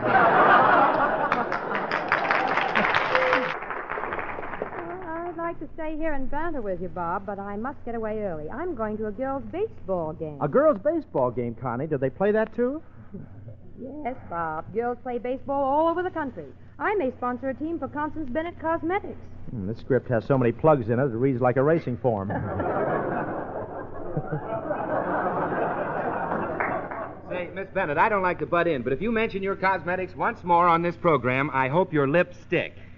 I'd 5.20 5.38
like 5.38 5.60
to 5.60 5.68
stay 5.76 5.96
here 5.96 6.14
and 6.14 6.32
banter 6.32 6.62
with 6.62 6.82
you, 6.82 6.88
Bob, 6.88 7.28
but 7.28 7.38
I 7.38 7.56
must 7.56 7.86
get 7.86 7.94
away 7.94 8.24
early. 8.24 8.50
I'm 8.50 8.74
going 8.74 8.98
to 8.98 9.06
a 9.06 9.12
girls' 9.12 9.44
baseball 9.52 10.14
game. 10.14 10.40
A 10.42 10.48
girls' 10.48 10.80
baseball 10.84 11.30
game, 11.30 11.54
Connie. 11.54 11.86
Did 11.86 12.02
they 12.02 12.10
play 12.10 12.32
that, 12.32 12.56
too? 12.56 12.82
Yes, 13.80 14.16
Bob. 14.28 14.74
Girls 14.74 14.98
play 15.04 15.20
baseball 15.20 15.64
all 15.64 15.88
over 15.88 16.02
the 16.02 16.10
country. 16.10 16.48
I 16.80 16.96
may 16.96 17.12
sponsor 17.12 17.50
a 17.50 17.54
team 17.54 17.78
for 17.78 17.90
Constance 17.90 18.28
Bennett 18.32 18.60
Cosmetics. 18.60 19.22
Hmm, 19.52 19.68
this 19.68 19.78
script 19.78 20.10
has 20.10 20.26
so 20.26 20.36
many 20.36 20.52
plugs 20.52 20.90
in 20.90 21.00
it, 21.00 21.04
it 21.04 21.16
reads 21.16 21.42
like 21.42 21.58
a 21.58 21.64
racing 21.64 21.98
form. 21.98 22.32
Say, 27.30 27.50
Miss 27.54 27.68
Bennett, 27.74 27.98
I 27.98 28.10
don't 28.10 28.24
like 28.24 28.40
to 28.40 28.46
butt 28.48 28.68
in, 28.68 28.82
but 28.82 28.92
if 28.92 29.02
you 29.02 29.12
mention 29.12 29.44
your 29.44 29.56
cosmetics 29.56 30.16
once 30.16 30.44
more 30.44 30.68
on 30.68 30.82
this 30.82 30.96
program, 30.96 31.50
I 31.54 31.68
hope 31.68 31.94
your 31.94 32.08
lips 32.08 32.38
stick. 32.42 32.74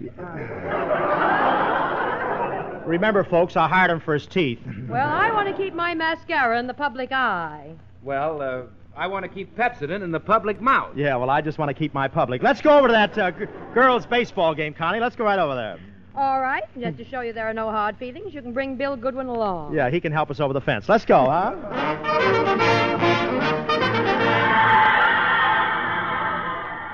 Remember, 2.86 3.22
folks, 3.24 3.56
I 3.56 3.68
hired 3.68 3.90
him 3.90 4.00
for 4.00 4.14
his 4.14 4.26
teeth. 4.26 4.58
Well, 4.88 5.06
I 5.08 5.30
want 5.32 5.48
to 5.48 5.54
keep 5.62 5.74
my 5.74 5.94
mascara 5.94 6.58
in 6.58 6.66
the 6.66 6.74
public 6.74 7.12
eye. 7.12 7.74
Well, 8.02 8.40
uh, 8.42 8.62
I 8.96 9.06
want 9.06 9.24
to 9.24 9.28
keep 9.28 9.54
Pepsodent 9.56 10.02
in 10.02 10.10
the 10.10 10.18
public 10.20 10.60
mouth. 10.60 10.96
Yeah, 10.96 11.14
well, 11.16 11.30
I 11.30 11.40
just 11.42 11.58
want 11.58 11.68
to 11.68 11.74
keep 11.74 11.94
my 11.94 12.08
public. 12.08 12.42
Let's 12.42 12.60
go 12.60 12.76
over 12.78 12.88
to 12.88 12.92
that 12.92 13.16
uh, 13.18 13.30
g- 13.30 13.44
girls' 13.74 14.06
baseball 14.06 14.54
game, 14.54 14.74
Connie. 14.74 14.98
Let's 14.98 15.14
go 15.14 15.24
right 15.24 15.38
over 15.38 15.54
there. 15.54 15.78
All 16.14 16.40
right, 16.40 16.64
just 16.78 16.98
to 16.98 17.04
show 17.04 17.20
you 17.20 17.32
there 17.32 17.48
are 17.48 17.54
no 17.54 17.70
hard 17.70 17.96
feelings, 17.98 18.34
you 18.34 18.42
can 18.42 18.52
bring 18.52 18.76
Bill 18.76 18.96
Goodwin 18.96 19.28
along. 19.28 19.74
Yeah, 19.74 19.88
he 19.88 19.98
can 20.00 20.12
help 20.12 20.30
us 20.30 20.40
over 20.40 20.52
the 20.52 20.60
fence. 20.60 20.88
Let's 20.88 21.04
go, 21.06 21.24
huh? 21.24 22.88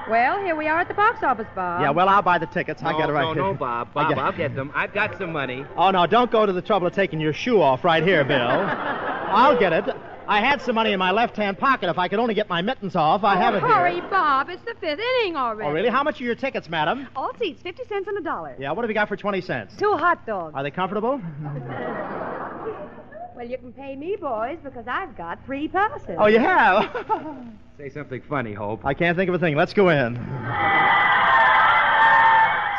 Well, 0.09 0.41
here 0.43 0.57
we 0.57 0.67
are 0.69 0.81
at 0.81 0.89
the 0.89 0.95
box 0.95 1.23
office, 1.23 1.47
Bob. 1.55 1.83
Yeah, 1.83 1.91
well, 1.91 2.09
I'll 2.09 2.23
buy 2.23 2.39
the 2.39 2.47
tickets. 2.47 2.83
I 2.83 2.93
no, 2.93 2.99
got 2.99 3.11
it 3.11 3.13
right 3.13 3.23
no, 3.25 3.33
here. 3.35 3.43
no, 3.43 3.55
Bob. 3.55 3.89
I 3.91 3.93
Bob, 4.05 4.15
got- 4.15 4.19
I'll 4.25 4.33
get 4.37 4.55
them. 4.55 4.73
I've 4.75 4.95
got 4.95 5.19
some 5.19 5.33
money. 5.33 5.67
Oh, 5.77 5.91
no, 5.91 6.07
don't 6.07 6.31
go 6.31 6.47
to 6.47 6.53
the 6.53 6.63
trouble 6.63 6.87
of 6.87 6.95
taking 6.95 7.21
your 7.21 7.33
shoe 7.35 7.61
off 7.61 7.85
right 7.85 8.03
here, 8.03 8.25
Bill. 8.25 8.39
I'll 8.41 9.59
get 9.59 9.73
it. 9.75 9.85
I 10.29 10.41
had 10.41 10.61
some 10.61 10.75
money 10.75 10.93
in 10.93 10.99
my 10.99 11.11
left-hand 11.11 11.59
pocket. 11.59 11.89
If 11.89 11.97
I 11.99 12.07
could 12.07 12.19
only 12.19 12.35
get 12.35 12.51
my 12.51 12.61
mittens 12.61 12.95
off, 12.95 13.25
I 13.25 13.37
have 13.37 13.55
it 13.55 13.61
here. 13.61 13.69
Hurry, 13.69 14.01
Bob. 14.03 14.51
It's 14.51 14.63
the 14.63 14.75
fifth 14.79 15.01
inning 15.01 15.37
already. 15.37 15.67
Oh, 15.69 15.73
really? 15.73 15.89
How 15.89 16.03
much 16.03 16.21
are 16.21 16.25
your 16.25 16.35
tickets, 16.35 16.69
madam? 16.69 17.09
All 17.17 17.33
seats, 17.39 17.63
50 17.63 17.85
cents 17.85 18.09
and 18.09 18.19
a 18.19 18.21
dollar. 18.21 18.55
Yeah, 18.59 18.73
what 18.73 18.83
have 18.83 18.91
you 18.91 18.95
got 18.95 19.09
for 19.09 19.17
20 19.17 19.41
cents? 19.41 19.75
Two 19.79 19.95
hot 19.97 20.27
dogs. 20.27 20.55
Are 20.55 20.63
they 20.63 20.71
comfortable? 20.71 21.21
Well, 23.37 23.47
you 23.47 23.57
can 23.57 23.73
pay 23.73 23.95
me, 23.95 24.17
boys, 24.17 24.59
because 24.65 24.89
I've 24.89 25.17
got 25.17 25.39
three 25.47 25.69
passes. 25.69 26.17
Oh, 26.19 26.27
you 26.27 26.41
have? 26.41 26.91
Say 27.79 27.89
something 27.89 28.21
funny, 28.29 28.53
Hope. 28.53 28.85
I 28.85 28.95
can't 28.95 29.17
think 29.17 29.29
of 29.29 29.35
a 29.37 29.39
thing. 29.39 29.55
Let's 29.55 29.73
go 29.73 29.91
in. 29.91 30.17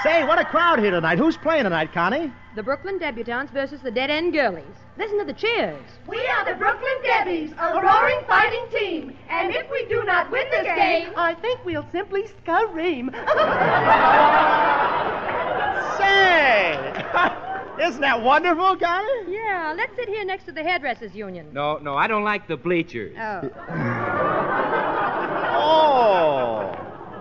Say, 0.03 0.25
what 0.25 0.37
a 0.37 0.43
crowd 0.45 0.79
here 0.79 0.91
tonight. 0.91 1.17
Who's 1.17 1.37
playing 1.37 1.63
tonight, 1.63 1.93
Connie? 1.93 2.29
The 2.57 2.63
Brooklyn 2.63 2.99
Debutantes 2.99 3.51
versus 3.51 3.79
the 3.81 3.91
Dead 3.91 4.09
End 4.09 4.33
Girlies. 4.33 4.65
Listen 4.99 5.17
to 5.19 5.23
the 5.23 5.33
cheers. 5.33 5.81
We 6.07 6.17
are 6.27 6.43
the 6.43 6.55
Brooklyn 6.55 6.91
Debbies, 7.05 7.53
a 7.57 7.81
roaring 7.81 8.19
fighting 8.27 8.65
team. 8.69 9.15
And 9.29 9.55
if 9.55 9.71
we 9.71 9.85
do 9.85 10.03
not 10.03 10.29
win 10.29 10.45
this 10.51 10.65
game, 10.65 11.13
I 11.15 11.35
think 11.35 11.63
we'll 11.63 11.85
simply 11.93 12.27
scream. 12.27 13.09
Say! 15.97 16.75
Isn't 17.87 18.01
that 18.01 18.21
wonderful, 18.21 18.75
Connie? 18.75 19.31
Yeah, 19.33 19.73
let's 19.77 19.95
sit 19.95 20.09
here 20.09 20.25
next 20.25 20.43
to 20.47 20.51
the 20.51 20.63
Hairdressers 20.63 21.15
Union. 21.15 21.47
No, 21.53 21.77
no, 21.77 21.95
I 21.95 22.07
don't 22.07 22.25
like 22.25 22.49
the 22.49 22.57
bleachers. 22.57 23.15
Oh. 23.17 23.49
Oh. 25.61 26.75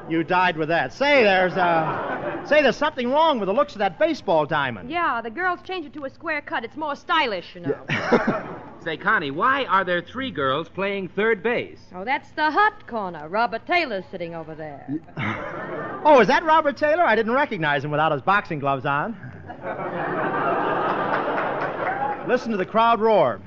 You 0.08 0.22
died 0.24 0.56
with 0.56 0.68
that. 0.68 0.92
Say, 0.92 1.22
there's 1.22 1.54
uh 1.54 2.27
say 2.46 2.62
there's 2.62 2.76
something 2.76 3.10
wrong 3.10 3.40
with 3.40 3.48
the 3.48 3.52
looks 3.52 3.72
of 3.74 3.80
that 3.80 3.98
baseball 3.98 4.46
diamond. 4.46 4.90
Yeah, 4.90 5.20
the 5.20 5.30
girls 5.30 5.60
changed 5.64 5.88
it 5.88 5.92
to 5.94 6.04
a 6.04 6.10
square 6.10 6.40
cut. 6.40 6.64
It's 6.64 6.76
more 6.76 6.94
stylish, 6.96 7.54
you 7.54 7.60
know. 7.62 7.76
Say, 8.84 8.96
Connie, 8.96 9.32
why 9.32 9.64
are 9.64 9.84
there 9.84 10.00
three 10.00 10.30
girls 10.30 10.68
playing 10.68 11.08
third 11.08 11.42
base? 11.42 11.80
Oh, 11.94 12.04
that's 12.04 12.30
the 12.30 12.50
hot 12.50 12.86
corner. 12.86 13.28
Robert 13.28 13.66
Taylor's 13.66 14.04
sitting 14.10 14.34
over 14.34 14.54
there. 14.54 14.88
Oh, 16.04 16.20
is 16.20 16.28
that 16.28 16.44
Robert 16.44 16.76
Taylor? 16.76 17.02
I 17.02 17.16
didn't 17.16 17.32
recognize 17.32 17.84
him 17.84 17.90
without 17.90 18.12
his 18.12 18.22
boxing 18.22 18.60
gloves 18.60 18.86
on. 18.86 19.16
Listen 22.28 22.52
to 22.52 22.56
the 22.56 22.64
crowd 22.64 23.00
roar. 23.00 23.40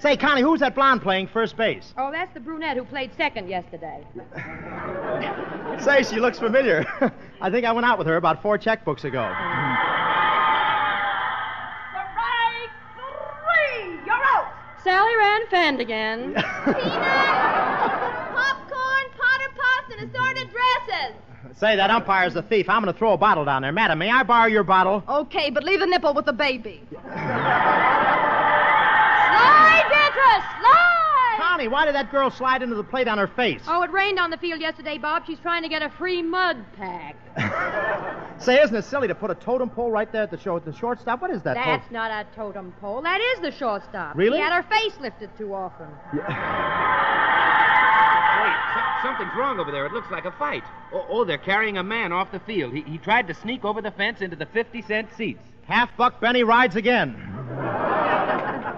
Say, 0.00 0.16
Connie, 0.16 0.42
who's 0.42 0.60
that 0.60 0.74
blonde 0.74 1.00
playing 1.00 1.28
first 1.28 1.56
base? 1.56 1.94
Oh, 1.96 2.10
that's 2.12 2.32
the 2.34 2.40
brunette 2.40 2.76
who 2.76 2.84
played 2.84 3.10
second 3.16 3.48
yesterday. 3.48 4.06
Say, 5.82 6.02
she 6.02 6.20
looks 6.20 6.38
familiar. 6.38 6.84
I 7.40 7.50
think 7.50 7.64
I 7.64 7.72
went 7.72 7.86
out 7.86 7.96
with 7.96 8.06
her 8.06 8.16
about 8.16 8.42
four 8.42 8.58
checkbooks 8.58 9.04
ago. 9.04 9.32
Strike 11.92 12.70
three, 12.94 13.98
you're 14.04 14.24
out. 14.34 14.52
Sally 14.84 15.16
Rand 15.16 15.48
Fend 15.50 15.80
again. 15.80 16.34
Popcorn, 16.34 16.76
Potter 19.16 19.50
Puffs, 19.56 19.92
and 19.98 20.10
assorted 20.10 20.50
dresses. 20.50 21.14
Say, 21.58 21.74
that 21.76 21.90
umpire's 21.90 22.36
a 22.36 22.42
thief. 22.42 22.68
I'm 22.68 22.82
going 22.82 22.92
to 22.92 22.98
throw 22.98 23.14
a 23.14 23.16
bottle 23.18 23.46
down 23.46 23.62
there. 23.62 23.72
Madam, 23.72 23.98
may 23.98 24.10
I 24.10 24.24
borrow 24.24 24.46
your 24.46 24.62
bottle? 24.62 25.02
Okay, 25.08 25.48
but 25.48 25.64
leave 25.64 25.80
the 25.80 25.86
nipple 25.86 26.12
with 26.12 26.26
the 26.26 26.34
baby. 26.34 26.82
Slide, 29.38 29.84
Beatrice, 29.88 30.44
slide! 30.60 31.36
Connie, 31.38 31.64
Connie, 31.64 31.68
why 31.68 31.84
did 31.86 31.94
that 31.94 32.10
girl 32.10 32.30
slide 32.30 32.62
into 32.62 32.74
the 32.74 32.84
plate 32.84 33.08
on 33.08 33.18
her 33.18 33.26
face? 33.28 33.62
Oh, 33.66 33.82
it 33.82 33.90
rained 33.90 34.18
on 34.18 34.30
the 34.30 34.36
field 34.36 34.60
yesterday, 34.60 34.98
Bob. 34.98 35.24
She's 35.26 35.38
trying 35.38 35.62
to 35.62 35.68
get 35.68 35.82
a 35.82 35.90
free 35.90 36.22
mud 36.22 36.64
pack. 36.76 37.16
Say, 38.40 38.60
isn't 38.60 38.76
it 38.76 38.84
silly 38.84 39.08
to 39.08 39.14
put 39.14 39.30
a 39.30 39.34
totem 39.34 39.70
pole 39.70 39.90
right 39.90 40.10
there 40.12 40.22
at 40.22 40.30
the, 40.30 40.38
show, 40.38 40.58
the 40.58 40.72
shortstop? 40.72 41.20
What 41.22 41.30
is 41.30 41.42
that? 41.42 41.54
That's 41.54 41.86
pole? 41.88 41.92
not 41.92 42.10
a 42.10 42.26
totem 42.34 42.72
pole. 42.80 43.00
That 43.02 43.20
is 43.20 43.40
the 43.40 43.50
shortstop. 43.50 44.16
Really? 44.16 44.38
She 44.38 44.42
had 44.42 44.52
her 44.52 44.62
face 44.68 44.92
lifted 45.00 45.30
too 45.38 45.54
often. 45.54 45.88
Wait, 46.12 46.22
so- 48.74 48.80
something's 49.02 49.34
wrong 49.36 49.58
over 49.60 49.70
there. 49.70 49.86
It 49.86 49.92
looks 49.92 50.10
like 50.10 50.24
a 50.24 50.32
fight. 50.32 50.64
Oh, 50.92 51.06
oh, 51.08 51.24
they're 51.24 51.38
carrying 51.38 51.78
a 51.78 51.82
man 51.82 52.12
off 52.12 52.32
the 52.32 52.40
field. 52.40 52.72
He, 52.74 52.82
he 52.82 52.98
tried 52.98 53.28
to 53.28 53.34
sneak 53.34 53.64
over 53.64 53.80
the 53.80 53.90
fence 53.90 54.20
into 54.20 54.36
the 54.36 54.46
50 54.46 54.82
cent 54.82 55.08
seats. 55.16 55.40
Half 55.66 55.96
Buck 55.96 56.20
Benny 56.20 56.42
rides 56.44 56.76
again. 56.76 57.14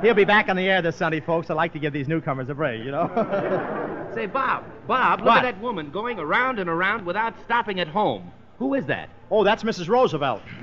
He'll 0.03 0.15
be 0.15 0.25
back 0.25 0.49
on 0.49 0.55
the 0.57 0.63
air 0.69 0.81
this 0.81 0.95
Sunday, 0.97 1.21
folks. 1.21 1.51
I 1.51 1.55
like 1.55 1.73
to 1.73 1.79
give 1.81 1.93
these 1.93 2.07
newcomers 2.07 2.49
a 2.49 2.55
break, 2.55 2.85
you 2.85 2.93
know. 2.93 3.09
Say, 4.15 4.27
Bob, 4.27 4.65
Bob, 4.87 5.21
look 5.21 5.27
What? 5.29 5.45
at 5.45 5.55
that 5.55 5.61
woman 5.61 5.91
going 5.91 6.19
around 6.21 6.59
and 6.61 6.71
around 6.71 7.05
without 7.05 7.35
stopping 7.45 7.81
at 7.81 7.89
home. 7.89 8.31
Who 8.59 8.75
is 8.75 8.87
that? 8.87 9.11
oh, 9.31 9.45
that's 9.45 9.63
Mrs. 9.65 9.89
Roosevelt. 9.89 10.43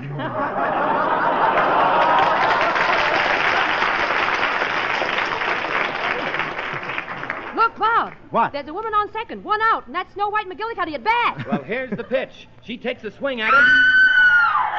Look, 7.56 7.74
Bob. 7.78 8.12
What? 8.30 8.52
There's 8.52 8.68
a 8.68 8.74
woman 8.74 8.92
on 8.92 9.10
second, 9.12 9.42
one 9.42 9.60
out, 9.62 9.86
and 9.86 9.94
that's 9.94 10.12
Snow 10.12 10.28
White 10.28 10.46
McGillicuddy 10.46 10.92
at 10.92 11.02
bat. 11.02 11.46
Well, 11.50 11.62
here's 11.62 11.90
the 11.90 12.04
pitch. 12.04 12.46
She 12.62 12.76
takes 12.76 13.02
a 13.04 13.10
swing 13.10 13.40
at 13.40 13.48
it. 13.54 13.64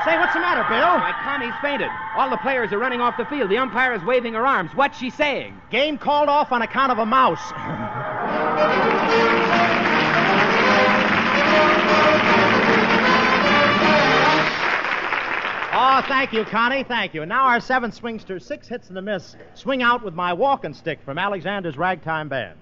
Say, 0.06 0.18
what's 0.18 0.34
the 0.34 0.40
matter, 0.40 0.64
Bill? 0.70 0.80
Why, 0.80 1.14
Connie's 1.24 1.54
fainted. 1.62 1.90
All 2.16 2.30
the 2.30 2.38
players 2.38 2.72
are 2.72 2.78
running 2.78 3.02
off 3.02 3.18
the 3.18 3.26
field. 3.26 3.50
The 3.50 3.58
umpire 3.58 3.94
is 3.94 4.04
waving 4.04 4.34
her 4.34 4.46
arms. 4.46 4.72
What's 4.74 4.98
she 4.98 5.10
saying? 5.10 5.60
Game 5.70 5.98
called 5.98 6.30
off 6.30 6.52
on 6.52 6.62
account 6.62 6.92
of 6.92 7.00
a 7.00 7.06
mouse. 7.06 7.42
Oh, 15.80 16.02
thank 16.08 16.34
you, 16.34 16.44
Connie. 16.46 16.84
Thank 16.84 17.14
you. 17.14 17.22
And 17.22 17.30
now 17.30 17.46
our 17.46 17.60
seventh 17.60 18.00
swingster, 18.00 18.42
six 18.42 18.68
hits 18.68 18.90
and 18.90 18.98
a 18.98 19.02
miss. 19.02 19.36
Swing 19.54 19.84
out 19.84 20.04
with 20.04 20.14
my 20.14 20.34
walking 20.34 20.74
stick 20.74 21.00
from 21.04 21.18
Alexander's 21.18 21.78
Ragtime 21.78 22.30
Band. 22.30 22.58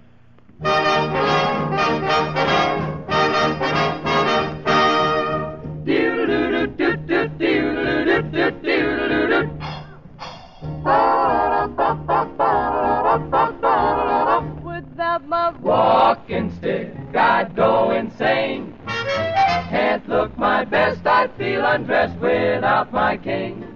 Without 14.63 15.27
my 15.27 15.51
Walking 15.61 16.51
stick, 16.57 16.95
I'd 17.15 17.55
go 17.55 17.91
insane. 17.91 18.73
Can't 18.87 20.09
look 20.09 20.35
my 20.35 20.65
best, 20.65 21.05
I'd 21.05 21.31
feel 21.37 21.63
undressed 21.63 22.17
without 22.19 22.91
my 22.91 23.17
cane. 23.17 23.67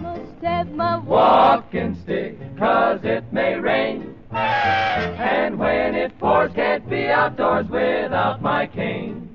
must 0.00 0.42
have 0.42 0.72
my 0.72 0.98
Walking 0.98 1.94
stick, 2.02 2.36
cause 2.58 2.98
it 3.04 3.32
may 3.32 3.54
rain. 3.54 4.12
And 4.32 5.56
when 5.56 5.94
it 5.94 6.18
pours, 6.18 6.52
can't 6.52 6.88
be 6.90 7.06
outdoors 7.06 7.68
without 7.68 8.42
my 8.42 8.66
cane. 8.66 9.33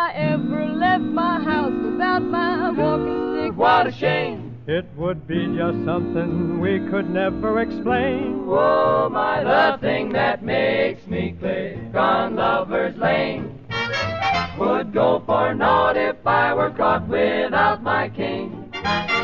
If 0.00 0.06
I 0.06 0.12
ever 0.32 0.66
left 0.66 1.04
my 1.04 1.42
house 1.42 1.74
without 1.84 2.22
my 2.22 2.70
walking 2.70 3.48
stick. 3.48 3.58
What 3.58 3.86
a 3.86 3.92
shame. 3.92 4.56
It 4.66 4.86
would 4.96 5.28
be 5.28 5.44
just 5.54 5.84
something 5.84 6.58
we 6.58 6.78
could 6.90 7.10
never 7.10 7.60
explain. 7.60 8.46
Oh, 8.46 9.10
my, 9.10 9.44
the 9.44 9.78
thing 9.82 10.10
that 10.12 10.42
makes 10.42 11.06
me 11.06 11.36
click 11.38 11.94
on 11.94 12.36
Lover's 12.36 12.96
Lane 12.96 13.58
would 14.58 14.94
go 14.94 15.22
for 15.26 15.52
naught 15.54 15.98
if 15.98 16.26
I 16.26 16.54
were 16.54 16.70
caught 16.70 17.06
without 17.06 17.82
my 17.82 18.08
cane. 18.08 18.70
Without 18.72 19.20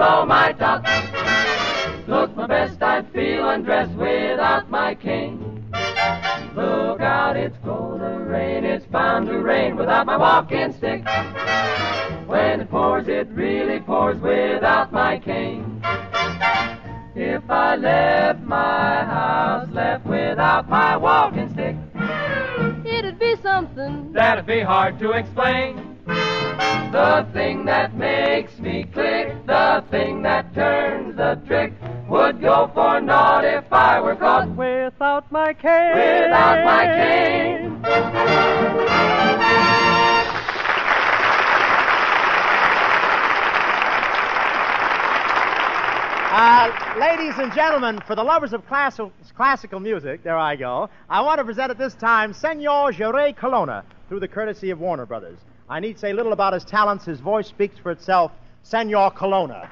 blow 0.00 0.24
my 0.24 0.50
top. 0.52 0.82
Look 2.08 2.34
my 2.34 2.46
best, 2.46 2.82
I'd 2.82 3.12
feel 3.12 3.50
undressed 3.50 3.92
without 3.92 4.70
my 4.70 4.94
cane. 4.94 5.62
Look 6.56 7.02
out, 7.02 7.36
it's 7.36 7.58
gonna 7.58 8.18
rain, 8.20 8.64
it's 8.64 8.86
bound 8.86 9.26
to 9.28 9.38
rain 9.40 9.76
without 9.76 10.06
my 10.06 10.16
walking 10.16 10.72
stick. 10.72 11.04
When 12.26 12.62
it 12.62 12.70
pours, 12.70 13.08
it 13.08 13.28
really 13.32 13.80
pours 13.80 14.18
without 14.20 14.90
my 14.90 15.18
cane. 15.18 15.82
If 17.14 17.42
I 17.50 17.76
left 17.76 18.40
my 18.40 19.04
house, 19.04 19.68
left 19.70 20.06
without 20.06 20.66
my 20.70 20.96
walking 20.96 21.50
stick, 21.50 21.76
It'd 22.86 23.18
be 23.18 23.36
something. 23.42 24.12
that'd 24.14 24.46
be 24.46 24.60
hard 24.60 24.98
to 25.00 25.10
explain. 25.10 25.69
Ladies 47.20 47.38
and 47.38 47.52
gentlemen, 47.52 48.00
for 48.06 48.14
the 48.14 48.24
lovers 48.24 48.54
of 48.54 48.66
classical, 48.66 49.12
classical 49.36 49.78
music, 49.78 50.22
there 50.22 50.38
I 50.38 50.56
go, 50.56 50.88
I 51.06 51.20
want 51.20 51.38
to 51.38 51.44
present 51.44 51.70
at 51.70 51.76
this 51.76 51.92
time 51.92 52.32
Senor 52.32 52.92
Jure 52.92 53.34
Colonna 53.34 53.84
through 54.08 54.20
the 54.20 54.28
courtesy 54.28 54.70
of 54.70 54.80
Warner 54.80 55.04
Brothers. 55.04 55.38
I 55.68 55.80
need 55.80 55.98
say 55.98 56.14
little 56.14 56.32
about 56.32 56.54
his 56.54 56.64
talents. 56.64 57.04
His 57.04 57.20
voice 57.20 57.46
speaks 57.46 57.78
for 57.78 57.90
itself. 57.90 58.32
Senor 58.62 59.10
Colonna. 59.10 59.68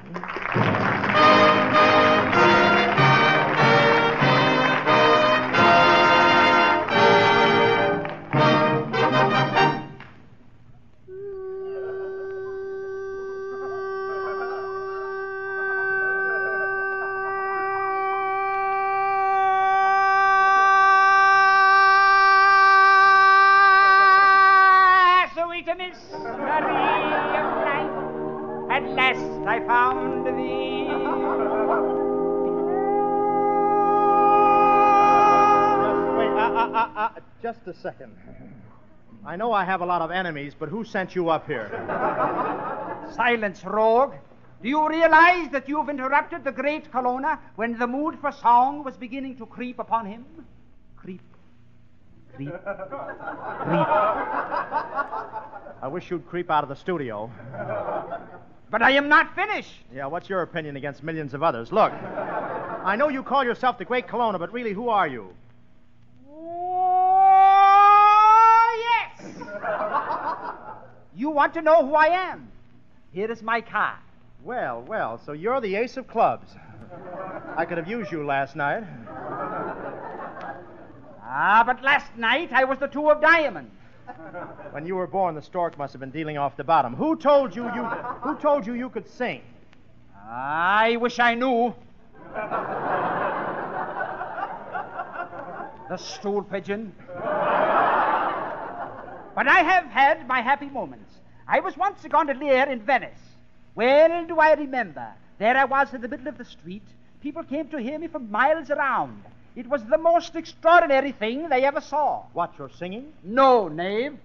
Know 39.39 39.51
I 39.53 39.65
have 39.65 39.81
a 39.81 39.85
lot 39.85 40.01
of 40.03 40.11
enemies, 40.11 40.53
but 40.59 40.69
who 40.69 40.83
sent 40.83 41.15
you 41.15 41.29
up 41.29 41.47
here? 41.47 41.71
Silence, 43.15 43.63
rogue. 43.63 44.13
Do 44.61 44.67
you 44.67 44.87
realize 44.87 45.49
that 45.51 45.69
you've 45.69 45.89
interrupted 45.89 46.43
the 46.43 46.51
great 46.51 46.91
Colonna 46.91 47.39
when 47.55 47.79
the 47.79 47.87
mood 47.87 48.19
for 48.19 48.31
song 48.33 48.83
was 48.83 48.97
beginning 48.97 49.37
to 49.37 49.45
creep 49.45 49.79
upon 49.79 50.05
him? 50.05 50.25
Creep. 50.97 51.21
Creep. 52.35 52.49
Creep. 52.49 52.67
I 55.81 55.87
wish 55.89 56.11
you'd 56.11 56.27
creep 56.27 56.51
out 56.51 56.63
of 56.63 56.69
the 56.69 56.75
studio. 56.75 57.31
But 58.69 58.81
I 58.81 58.91
am 58.91 59.07
not 59.07 59.33
finished. 59.33 59.73
Yeah, 59.93 60.07
what's 60.07 60.27
your 60.27 60.41
opinion 60.41 60.75
against 60.75 61.01
millions 61.01 61.33
of 61.33 61.41
others? 61.41 61.71
Look, 61.71 61.93
I 61.93 62.97
know 62.97 63.07
you 63.07 63.23
call 63.23 63.45
yourself 63.45 63.77
the 63.77 63.85
Great 63.85 64.09
Colonna, 64.09 64.37
but 64.37 64.51
really, 64.51 64.73
who 64.73 64.89
are 64.89 65.07
you? 65.07 65.33
Oh, 66.29 67.69
yes. 68.89 69.23
You 71.19 71.29
want 71.29 71.53
to 71.55 71.61
know 71.61 71.85
who 71.85 71.95
I 71.95 72.07
am? 72.07 72.49
Here 73.11 73.31
is 73.31 73.41
my 73.41 73.61
card. 73.61 73.99
Well, 74.43 74.81
well, 74.87 75.19
so 75.25 75.33
you're 75.33 75.59
the 75.59 75.75
ace 75.75 75.97
of 75.97 76.07
clubs. 76.07 76.55
I 77.57 77.65
could 77.65 77.77
have 77.77 77.87
used 77.87 78.11
you 78.11 78.25
last 78.25 78.55
night. 78.55 78.83
Ah, 81.23 81.63
but 81.65 81.83
last 81.83 82.15
night 82.15 82.51
I 82.53 82.63
was 82.63 82.79
the 82.79 82.87
two 82.87 83.11
of 83.11 83.21
diamonds. 83.21 83.71
When 84.71 84.85
you 84.85 84.95
were 84.95 85.07
born, 85.07 85.35
the 85.35 85.41
stork 85.41 85.77
must 85.77 85.93
have 85.93 85.99
been 85.99 86.09
dealing 86.09 86.37
off 86.37 86.57
the 86.57 86.63
bottom. 86.63 86.95
Who 86.95 87.15
told 87.15 87.55
you 87.55 87.65
you 87.65 87.83
who 87.83 88.35
told 88.37 88.65
you 88.65 88.73
you 88.73 88.89
could 88.89 89.07
sing? 89.07 89.41
I 90.27 90.97
wish 90.97 91.19
I 91.19 91.35
knew. 91.35 91.75
The 95.89 95.97
stool 95.97 96.43
pigeon. 96.43 96.93
but 99.35 99.47
I 99.47 99.63
have 99.63 99.85
had 99.85 100.27
my 100.27 100.41
happy 100.41 100.69
moments. 100.69 101.08
I 101.49 101.61
was 101.61 101.75
once 101.75 102.05
a 102.05 102.09
gondolier 102.09 102.69
in 102.69 102.79
Venice. 102.79 103.19
Well 103.73 104.25
do 104.27 104.37
I 104.37 104.53
remember. 104.53 105.07
There 105.39 105.57
I 105.57 105.65
was 105.65 105.91
in 105.95 106.01
the 106.01 106.07
middle 106.07 106.27
of 106.27 106.37
the 106.37 106.45
street. 106.45 106.83
People 107.23 107.43
came 107.43 107.67
to 107.69 107.77
hear 107.77 107.97
me 107.97 108.07
from 108.07 108.29
miles 108.29 108.69
around. 108.69 109.23
It 109.55 109.67
was 109.67 109.83
the 109.85 109.97
most 109.97 110.35
extraordinary 110.35 111.11
thing 111.11 111.49
they 111.49 111.65
ever 111.65 111.81
saw. 111.81 112.23
What, 112.33 112.53
you're 112.59 112.69
singing? 112.69 113.11
No, 113.23 113.67
knave. 113.67 114.15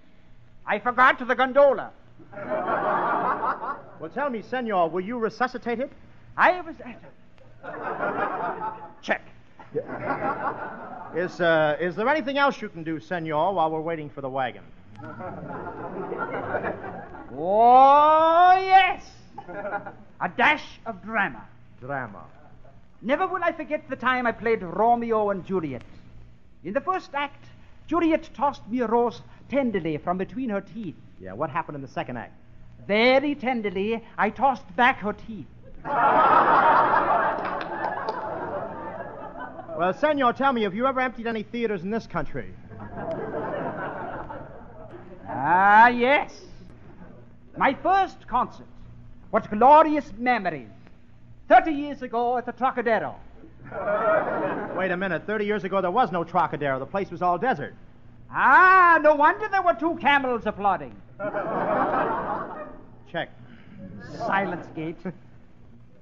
I 0.67 0.77
forgot 0.79 1.19
the 1.27 1.35
gondola. 1.35 1.91
Well, 3.97 4.09
tell 4.09 4.29
me, 4.29 4.41
senor, 4.41 4.89
were 4.89 4.99
you 4.99 5.17
resuscitated? 5.17 5.89
I 6.35 6.59
was. 6.61 6.75
Check. 9.01 9.21
Is, 11.15 11.39
uh, 11.39 11.77
is 11.79 11.95
there 11.95 12.09
anything 12.09 12.37
else 12.37 12.61
you 12.61 12.67
can 12.67 12.83
do, 12.83 12.99
senor, 12.99 13.53
while 13.53 13.71
we're 13.71 13.79
waiting 13.79 14.09
for 14.09 14.19
the 14.19 14.29
wagon? 14.29 14.63
Oh, 17.37 18.53
yes. 18.57 19.03
A 20.21 20.29
dash 20.29 20.63
of 20.85 21.03
drama. 21.03 21.45
Drama. 21.79 22.23
Never 23.01 23.27
will 23.27 23.43
I 23.43 23.51
forget 23.51 23.89
the 23.89 23.95
time 23.95 24.25
I 24.25 24.31
played 24.31 24.63
Romeo 24.63 25.29
and 25.29 25.45
Juliet. 25.45 25.83
In 26.63 26.73
the 26.73 26.81
first 26.81 27.11
act, 27.13 27.45
Juliet 27.87 28.29
tossed 28.33 28.67
me 28.67 28.79
a 28.79 28.87
rose 28.87 29.21
tenderly 29.49 29.97
from 29.97 30.17
between 30.17 30.49
her 30.49 30.61
teeth. 30.61 30.95
Yeah, 31.19 31.33
what 31.33 31.49
happened 31.49 31.75
in 31.75 31.81
the 31.81 31.87
second 31.87 32.17
act? 32.17 32.33
Very 32.87 33.35
tenderly, 33.35 34.03
I 34.17 34.29
tossed 34.29 34.75
back 34.75 34.99
her 34.99 35.13
teeth. 35.13 35.45
Well, 39.77 39.93
senor, 39.93 40.33
tell 40.33 40.53
me, 40.53 40.63
have 40.63 40.73
you 40.73 40.87
ever 40.87 41.01
emptied 41.01 41.27
any 41.27 41.43
theaters 41.43 41.83
in 41.83 41.91
this 41.91 42.07
country? 42.07 42.53
Ah, 45.37 45.89
yes. 45.89 46.33
My 47.57 47.73
first 47.73 48.25
concert. 48.25 48.67
What 49.31 49.49
glorious 49.49 50.09
memories. 50.17 50.69
Thirty 51.49 51.73
years 51.73 52.01
ago 52.01 52.37
at 52.37 52.45
the 52.45 52.53
Trocadero. 52.53 53.15
Wait 54.77 54.91
a 54.91 54.97
minute. 54.97 55.23
Thirty 55.27 55.45
years 55.45 55.65
ago, 55.65 55.81
there 55.81 55.91
was 55.91 56.09
no 56.11 56.23
Trocadero. 56.23 56.79
The 56.79 56.85
place 56.85 57.11
was 57.11 57.21
all 57.21 57.37
desert. 57.37 57.75
Ah, 58.31 58.97
no 59.01 59.15
wonder 59.15 59.49
there 59.49 59.61
were 59.61 59.73
two 59.73 59.97
camels 59.97 60.43
applauding. 60.45 60.95
Check. 63.11 63.29
Silence, 64.17 64.67
Gate. 64.73 64.97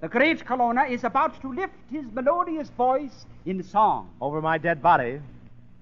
The 0.01 0.07
great 0.09 0.45
Colonna 0.45 0.83
is 0.83 1.03
about 1.03 1.41
to 1.41 1.47
lift 1.51 1.73
his 1.89 2.05
melodious 2.13 2.69
voice 2.69 3.25
in 3.47 3.63
song. 3.63 4.11
Over 4.21 4.41
my 4.41 4.59
dead 4.59 4.81
body. 4.81 5.21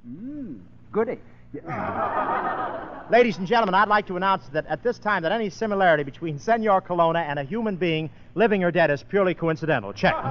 Mmm, 0.07 0.59
goody. 0.91 1.19
Ladies 3.11 3.37
and 3.37 3.45
gentlemen, 3.45 3.75
I'd 3.75 3.89
like 3.89 4.07
to 4.07 4.15
announce 4.15 4.47
that 4.53 4.65
at 4.67 4.83
this 4.83 4.97
time 4.97 5.23
that 5.23 5.33
any 5.33 5.49
similarity 5.49 6.03
between 6.03 6.39
Senor 6.39 6.79
Colonna 6.79 7.19
and 7.19 7.37
a 7.37 7.43
human 7.43 7.75
being, 7.75 8.09
living 8.35 8.63
or 8.63 8.71
dead, 8.71 8.89
is 8.89 9.03
purely 9.03 9.33
coincidental. 9.33 9.91
Check. 9.91 10.15
On 10.15 10.21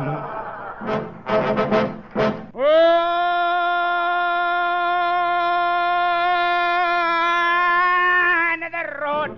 the 8.61 8.85
road 9.02 9.37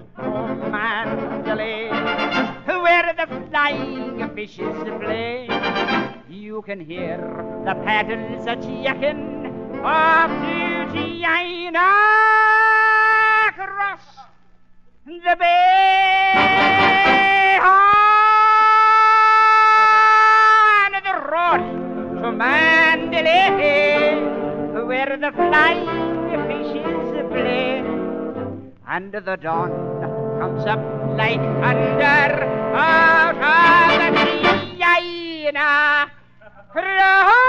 where 2.80 3.12
the 3.12 3.26
flying 3.50 4.30
fishes 4.36 4.76
play, 5.00 5.48
you 6.28 6.62
can 6.62 6.78
hear 6.78 7.16
the 7.66 7.74
paddles 7.82 8.46
a 8.46 8.54
jacking 8.54 9.42
off 9.84 10.30
to 10.46 10.92
China 11.62 11.78
across 13.48 14.04
the 15.06 15.36
bay. 15.38 16.32
On 17.62 18.90
the 21.06 21.14
road 21.30 21.62
to 22.20 22.32
Mandalay, 22.32 23.54
where 24.86 25.16
the 25.16 25.30
flying 25.30 25.86
fishes 26.48 27.08
play, 27.30 27.70
and 28.88 29.12
the 29.12 29.36
dawn 29.36 29.70
comes 30.40 30.64
up 30.64 30.80
like 31.16 31.42
thunder 31.62 32.44
out 32.74 33.36
of 33.36 34.14
the 34.14 34.24
China 34.80 36.10
cross 36.72 37.41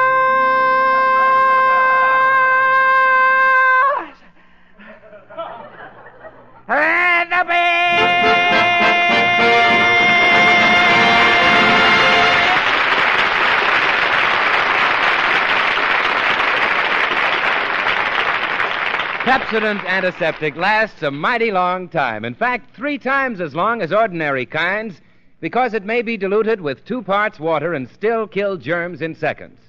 Pepsodent 19.54 19.86
antiseptic 19.86 20.56
lasts 20.56 21.04
a 21.04 21.12
mighty 21.12 21.52
long 21.52 21.88
time. 21.88 22.26
In 22.26 22.34
fact, 22.34 22.76
three 22.76 22.98
times 22.98 23.40
as 23.40 23.54
long 23.54 23.84
as 23.84 23.94
ordinary 23.94 24.48
kinds 24.48 25.00
because 25.42 25.76
it 25.76 25.86
may 25.86 26.02
be 26.02 26.18
diluted 26.18 26.60
with 26.60 26.84
two 26.86 27.04
parts 27.04 27.40
water 27.40 27.76
and 27.76 27.88
still 27.88 28.26
kill 28.26 28.58
germs 28.58 29.00
in 29.00 29.14
seconds. 29.14 29.60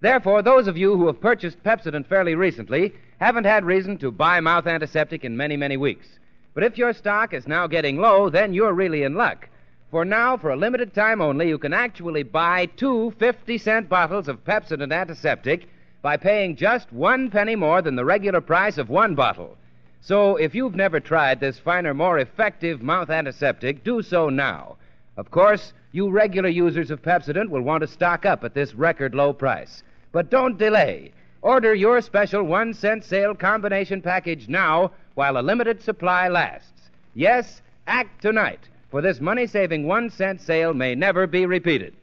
Therefore, 0.00 0.42
those 0.42 0.66
of 0.66 0.76
you 0.76 0.96
who 0.96 1.06
have 1.06 1.20
purchased 1.20 1.62
Pepsodent 1.62 2.08
fairly 2.08 2.34
recently 2.34 2.94
haven't 3.20 3.44
had 3.44 3.64
reason 3.64 3.96
to 3.98 4.10
buy 4.10 4.40
mouth 4.40 4.66
antiseptic 4.66 5.24
in 5.24 5.36
many, 5.36 5.56
many 5.56 5.76
weeks. 5.76 6.08
But 6.52 6.64
if 6.64 6.76
your 6.76 6.92
stock 6.92 7.32
is 7.32 7.46
now 7.46 7.68
getting 7.68 7.98
low, 7.98 8.28
then 8.28 8.52
you're 8.52 8.72
really 8.72 9.04
in 9.04 9.14
luck. 9.14 9.48
For 9.92 10.04
now, 10.04 10.36
for 10.36 10.50
a 10.50 10.56
limited 10.56 10.94
time 10.94 11.20
only, 11.20 11.48
you 11.48 11.58
can 11.58 11.72
actually 11.72 12.24
buy 12.24 12.66
two 12.66 13.12
50 13.20 13.56
cent 13.58 13.88
bottles 13.88 14.26
of 14.26 14.42
Pepsodent 14.42 14.92
antiseptic 14.92 15.68
by 16.02 16.16
paying 16.16 16.56
just 16.56 16.92
one 16.92 17.30
penny 17.30 17.54
more 17.54 17.80
than 17.80 17.94
the 17.96 18.04
regular 18.04 18.40
price 18.40 18.76
of 18.76 18.90
one 18.90 19.14
bottle. 19.14 19.56
So 20.00 20.36
if 20.36 20.52
you've 20.52 20.74
never 20.74 20.98
tried 20.98 21.38
this 21.38 21.60
finer, 21.60 21.94
more 21.94 22.18
effective 22.18 22.82
mouth 22.82 23.08
antiseptic, 23.08 23.84
do 23.84 24.02
so 24.02 24.28
now. 24.28 24.76
Of 25.16 25.30
course, 25.30 25.72
you 25.92 26.10
regular 26.10 26.48
users 26.48 26.90
of 26.90 27.02
Pepsodent 27.02 27.50
will 27.50 27.62
want 27.62 27.82
to 27.82 27.86
stock 27.86 28.26
up 28.26 28.42
at 28.42 28.54
this 28.54 28.74
record 28.74 29.14
low 29.14 29.32
price. 29.32 29.84
But 30.10 30.28
don't 30.28 30.58
delay. 30.58 31.12
Order 31.40 31.74
your 31.74 32.00
special 32.00 32.42
one 32.42 32.74
cent 32.74 33.04
sale 33.04 33.34
combination 33.34 34.02
package 34.02 34.48
now 34.48 34.90
while 35.14 35.36
a 35.36 35.42
limited 35.42 35.82
supply 35.82 36.28
lasts. 36.28 36.90
Yes, 37.14 37.62
act 37.86 38.22
tonight, 38.22 38.68
for 38.90 39.02
this 39.02 39.20
money 39.20 39.46
saving 39.46 39.86
one 39.86 40.10
cent 40.10 40.40
sale 40.40 40.74
may 40.74 40.94
never 40.94 41.26
be 41.26 41.46
repeated. 41.46 41.94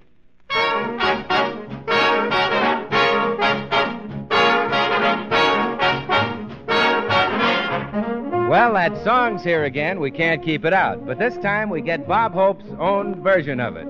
Well, 8.50 8.74
that 8.74 9.04
song's 9.04 9.44
here 9.44 9.66
again. 9.66 10.00
We 10.00 10.10
can't 10.10 10.44
keep 10.44 10.66
it 10.66 10.74
out. 10.74 11.06
But 11.06 11.20
this 11.20 11.38
time 11.38 11.70
we 11.70 11.82
get 11.82 12.08
Bob 12.08 12.34
Hope's 12.34 12.66
own 12.80 13.22
version 13.22 13.60
of 13.60 13.76
it. 13.76 13.88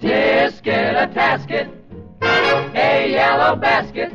Tisket 0.00 1.02
a 1.02 1.06
tasket, 1.14 1.72
a 2.20 3.10
yellow 3.10 3.56
basket. 3.56 4.12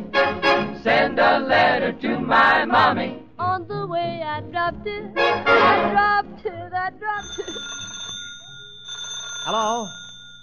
Send 0.84 1.18
a 1.18 1.40
letter 1.40 1.94
to 1.94 2.20
my 2.20 2.66
mommy. 2.66 3.24
On 3.40 3.68
the 3.68 3.88
way 3.88 4.22
I 4.24 4.42
dropped 4.42 4.86
it, 4.86 5.12
I 5.18 5.90
dropped 5.90 6.46
it, 6.46 6.74
I 6.74 6.92
dropped 6.92 7.40
it. 7.40 7.56
Hello? 9.46 9.88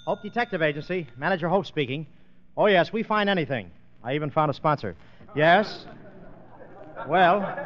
Hope 0.05 0.21
Detective 0.21 0.61
Agency. 0.61 1.07
Manager 1.15 1.47
Hope 1.47 1.65
speaking. 1.65 2.07
Oh, 2.57 2.65
yes, 2.65 2.91
we 2.91 3.03
find 3.03 3.29
anything. 3.29 3.71
I 4.03 4.15
even 4.15 4.31
found 4.31 4.51
a 4.51 4.53
sponsor. 4.53 4.97
Yes? 5.33 5.85
Well, 7.07 7.57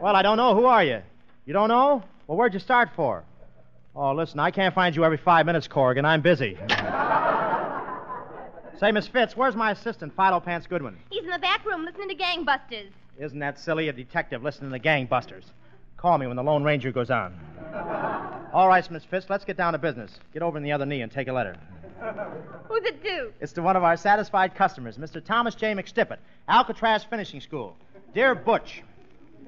well, 0.00 0.16
I 0.16 0.22
don't 0.22 0.36
know. 0.36 0.54
Who 0.54 0.64
are 0.64 0.82
you? 0.82 1.02
You 1.46 1.52
don't 1.52 1.68
know? 1.68 2.02
Well, 2.26 2.38
where'd 2.38 2.54
you 2.54 2.60
start 2.60 2.90
for? 2.96 3.24
Oh, 3.94 4.12
listen, 4.12 4.38
I 4.38 4.50
can't 4.50 4.74
find 4.74 4.94
you 4.94 5.04
every 5.04 5.18
five 5.18 5.46
minutes, 5.46 5.66
Corrigan. 5.66 6.04
I'm 6.04 6.22
busy. 6.22 6.56
Say, 8.78 8.92
Miss 8.92 9.06
Fitz, 9.08 9.36
where's 9.36 9.54
my 9.56 9.72
assistant, 9.72 10.14
Philo 10.16 10.40
Pants 10.40 10.66
Goodwin? 10.66 10.96
He's 11.10 11.24
in 11.24 11.30
the 11.30 11.38
back 11.38 11.66
room 11.66 11.84
listening 11.84 12.08
to 12.08 12.14
gangbusters. 12.14 12.88
Isn't 13.18 13.40
that 13.40 13.58
silly? 13.58 13.88
A 13.88 13.92
detective 13.92 14.42
listening 14.42 14.70
to 14.70 14.78
gangbusters. 14.78 15.42
Call 15.98 16.16
me 16.16 16.26
when 16.26 16.36
the 16.36 16.42
Lone 16.42 16.64
Ranger 16.64 16.90
goes 16.90 17.10
on. 17.10 17.38
All 18.54 18.68
right, 18.68 18.90
Miss 18.90 19.04
Fitz, 19.04 19.28
let's 19.28 19.44
get 19.44 19.58
down 19.58 19.74
to 19.74 19.78
business. 19.78 20.18
Get 20.32 20.42
over 20.42 20.56
in 20.56 20.64
the 20.64 20.72
other 20.72 20.86
knee 20.86 21.02
and 21.02 21.12
take 21.12 21.28
a 21.28 21.32
letter. 21.32 21.56
Who's 22.68 22.84
it 22.84 23.02
to? 23.04 23.32
It's 23.40 23.52
to 23.52 23.62
one 23.62 23.76
of 23.76 23.84
our 23.84 23.98
satisfied 23.98 24.54
customers, 24.54 24.96
Mr. 24.96 25.22
Thomas 25.22 25.54
J. 25.54 25.74
McStippet, 25.74 26.16
Alcatraz 26.48 27.04
Finishing 27.04 27.42
School. 27.42 27.76
Dear 28.14 28.34
Butch, 28.34 28.82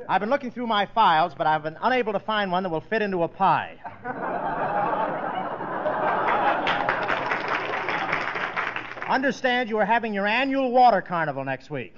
I've 0.08 0.20
been 0.20 0.30
looking 0.30 0.50
through 0.50 0.66
my 0.66 0.86
files, 0.86 1.32
but 1.36 1.46
I've 1.46 1.62
been 1.62 1.76
unable 1.80 2.12
to 2.12 2.20
find 2.20 2.50
one 2.50 2.62
that 2.64 2.70
will 2.70 2.80
fit 2.80 3.02
into 3.02 3.22
a 3.22 3.28
pie. 3.28 3.76
Understand 9.08 9.68
you 9.68 9.78
are 9.78 9.84
having 9.84 10.14
your 10.14 10.26
annual 10.26 10.72
water 10.72 11.02
carnival 11.02 11.44
next 11.44 11.70
week. 11.70 11.94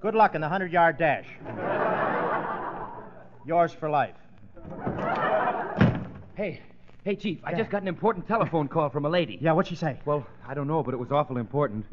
Good 0.00 0.14
luck 0.14 0.34
in 0.34 0.40
the 0.40 0.46
100 0.46 0.72
yard 0.72 0.98
dash. 0.98 1.26
Yours 3.46 3.72
for 3.72 3.88
life. 3.90 4.14
Hey, 6.34 6.60
hey, 7.04 7.16
Chief, 7.16 7.38
I 7.44 7.54
just 7.54 7.70
got 7.70 7.82
an 7.82 7.88
important 7.88 8.26
telephone 8.26 8.68
call 8.68 8.88
from 8.90 9.04
a 9.04 9.08
lady. 9.08 9.38
Yeah, 9.40 9.52
what'd 9.52 9.68
she 9.68 9.76
say? 9.76 9.98
Well, 10.04 10.26
I 10.46 10.54
don't 10.54 10.66
know, 10.66 10.82
but 10.82 10.94
it 10.94 10.98
was 10.98 11.12
awful 11.12 11.36
important. 11.36 11.86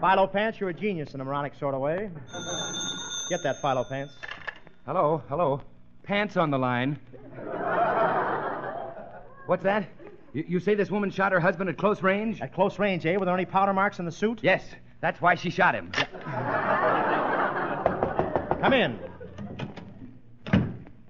Philo 0.00 0.26
Pants, 0.26 0.60
you're 0.60 0.70
a 0.70 0.74
genius 0.74 1.14
in 1.14 1.20
a 1.20 1.24
moronic 1.24 1.54
sort 1.58 1.74
of 1.74 1.80
way. 1.80 2.10
Get 3.28 3.42
that, 3.42 3.60
Philo 3.60 3.84
Pants. 3.84 4.14
Hello, 4.86 5.22
hello. 5.28 5.60
Pants 6.02 6.38
on 6.38 6.50
the 6.50 6.58
line. 6.58 6.98
What's 9.44 9.62
that? 9.64 9.86
You, 10.32 10.44
you 10.48 10.60
say 10.60 10.74
this 10.74 10.90
woman 10.90 11.10
shot 11.10 11.32
her 11.32 11.40
husband 11.40 11.68
at 11.68 11.76
close 11.76 12.02
range? 12.02 12.40
At 12.40 12.54
close 12.54 12.78
range, 12.78 13.04
eh? 13.04 13.16
Were 13.16 13.26
there 13.26 13.34
any 13.34 13.44
powder 13.44 13.74
marks 13.74 13.98
in 13.98 14.06
the 14.06 14.12
suit? 14.12 14.40
Yes, 14.42 14.64
that's 15.00 15.20
why 15.20 15.34
she 15.34 15.50
shot 15.50 15.74
him. 15.74 15.92
Come 18.62 18.72
in. 18.72 18.98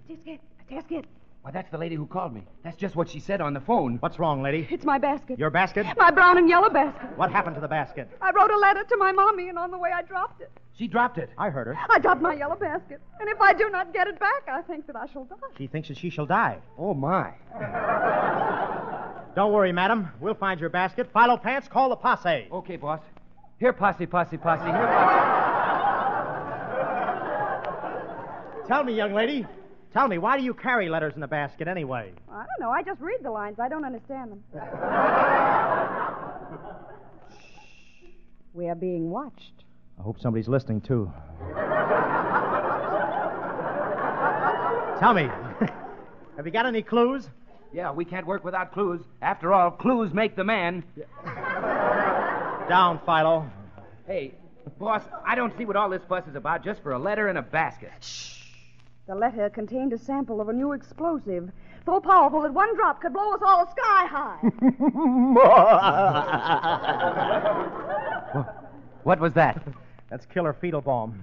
Tisket, 0.08 0.40
Tisket. 0.68 1.04
Why, 1.48 1.52
that's 1.52 1.70
the 1.70 1.78
lady 1.78 1.94
who 1.94 2.04
called 2.04 2.34
me. 2.34 2.42
That's 2.62 2.76
just 2.76 2.94
what 2.94 3.08
she 3.08 3.20
said 3.20 3.40
on 3.40 3.54
the 3.54 3.60
phone. 3.60 3.96
What's 4.00 4.18
wrong, 4.18 4.42
lady? 4.42 4.68
It's 4.70 4.84
my 4.84 4.98
basket. 4.98 5.38
Your 5.38 5.48
basket? 5.48 5.86
My 5.96 6.10
brown 6.10 6.36
and 6.36 6.46
yellow 6.46 6.68
basket. 6.68 7.16
What 7.16 7.32
happened 7.32 7.54
to 7.54 7.60
the 7.62 7.68
basket? 7.68 8.06
I 8.20 8.32
wrote 8.32 8.50
a 8.50 8.58
letter 8.58 8.84
to 8.84 8.96
my 8.98 9.12
mommy, 9.12 9.48
and 9.48 9.58
on 9.58 9.70
the 9.70 9.78
way 9.78 9.88
I 9.90 10.02
dropped 10.02 10.42
it. 10.42 10.50
She 10.76 10.86
dropped 10.86 11.16
it. 11.16 11.30
I 11.38 11.48
heard 11.48 11.68
her. 11.68 11.78
I 11.88 12.00
dropped 12.00 12.20
my 12.20 12.34
yellow 12.34 12.54
basket. 12.54 13.00
And 13.18 13.30
if 13.30 13.40
I 13.40 13.54
do 13.54 13.70
not 13.70 13.94
get 13.94 14.08
it 14.08 14.20
back, 14.20 14.46
I 14.46 14.60
think 14.60 14.86
that 14.88 14.96
I 14.96 15.06
shall 15.06 15.24
die. 15.24 15.36
She 15.56 15.68
thinks 15.68 15.88
that 15.88 15.96
she 15.96 16.10
shall 16.10 16.26
die. 16.26 16.58
Oh, 16.76 16.92
my. 16.92 17.32
Don't 19.34 19.50
worry, 19.54 19.72
madam. 19.72 20.10
We'll 20.20 20.34
find 20.34 20.60
your 20.60 20.68
basket. 20.68 21.08
Philo 21.14 21.38
Pants, 21.38 21.66
call 21.66 21.88
the 21.88 21.96
posse. 21.96 22.48
Okay, 22.52 22.76
boss. 22.76 23.00
Here, 23.58 23.72
posse, 23.72 24.04
posse, 24.04 24.36
posse. 24.36 24.64
Here, 24.66 24.86
posse. 24.86 25.48
Tell 28.68 28.84
me, 28.84 28.92
young 28.92 29.14
lady. 29.14 29.46
Tell 29.92 30.06
me, 30.06 30.18
why 30.18 30.36
do 30.36 30.44
you 30.44 30.52
carry 30.52 30.88
letters 30.88 31.14
in 31.16 31.22
a 31.22 31.28
basket 31.28 31.66
anyway? 31.66 32.12
I 32.30 32.36
don't 32.44 32.60
know. 32.60 32.70
I 32.70 32.82
just 32.82 33.00
read 33.00 33.20
the 33.22 33.30
lines. 33.30 33.58
I 33.58 33.68
don't 33.68 33.84
understand 33.84 34.32
them. 34.32 34.44
we 38.52 38.68
are 38.68 38.74
being 38.74 39.10
watched. 39.10 39.64
I 39.98 40.02
hope 40.02 40.20
somebody's 40.20 40.48
listening, 40.48 40.82
too. 40.82 41.10
Tell 45.00 45.14
me, 45.14 45.22
have 46.36 46.44
you 46.44 46.52
got 46.52 46.66
any 46.66 46.82
clues? 46.82 47.28
Yeah, 47.72 47.92
we 47.92 48.04
can't 48.04 48.26
work 48.26 48.44
without 48.44 48.72
clues. 48.72 49.00
After 49.22 49.52
all, 49.54 49.70
clues 49.70 50.12
make 50.12 50.36
the 50.36 50.44
man. 50.44 50.84
Down, 52.68 53.00
Philo. 53.06 53.50
Hey, 54.06 54.34
boss, 54.78 55.02
I 55.24 55.34
don't 55.34 55.56
see 55.56 55.64
what 55.64 55.76
all 55.76 55.88
this 55.88 56.02
fuss 56.08 56.26
is 56.28 56.34
about 56.34 56.62
just 56.64 56.82
for 56.82 56.92
a 56.92 56.98
letter 56.98 57.28
in 57.28 57.36
a 57.36 57.42
basket. 57.42 57.90
The 59.08 59.14
letter 59.14 59.48
contained 59.48 59.94
a 59.94 59.98
sample 59.98 60.38
of 60.38 60.50
a 60.50 60.52
new 60.52 60.72
explosive, 60.72 61.50
so 61.86 61.98
powerful 61.98 62.42
that 62.42 62.52
one 62.52 62.76
drop 62.76 63.00
could 63.00 63.14
blow 63.14 63.32
us 63.32 63.40
all 63.42 63.66
sky 63.70 64.06
high. 64.06 64.38
What 69.04 69.20
was 69.20 69.32
that? 69.32 69.62
That's 70.10 70.26
Killer 70.26 70.52
Feedlebaum. 70.52 71.14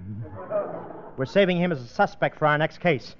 We're 1.16 1.26
saving 1.26 1.58
him 1.58 1.70
as 1.70 1.80
a 1.80 1.86
suspect 1.86 2.36
for 2.36 2.48
our 2.48 2.58
next 2.58 2.78
case. 2.78 3.14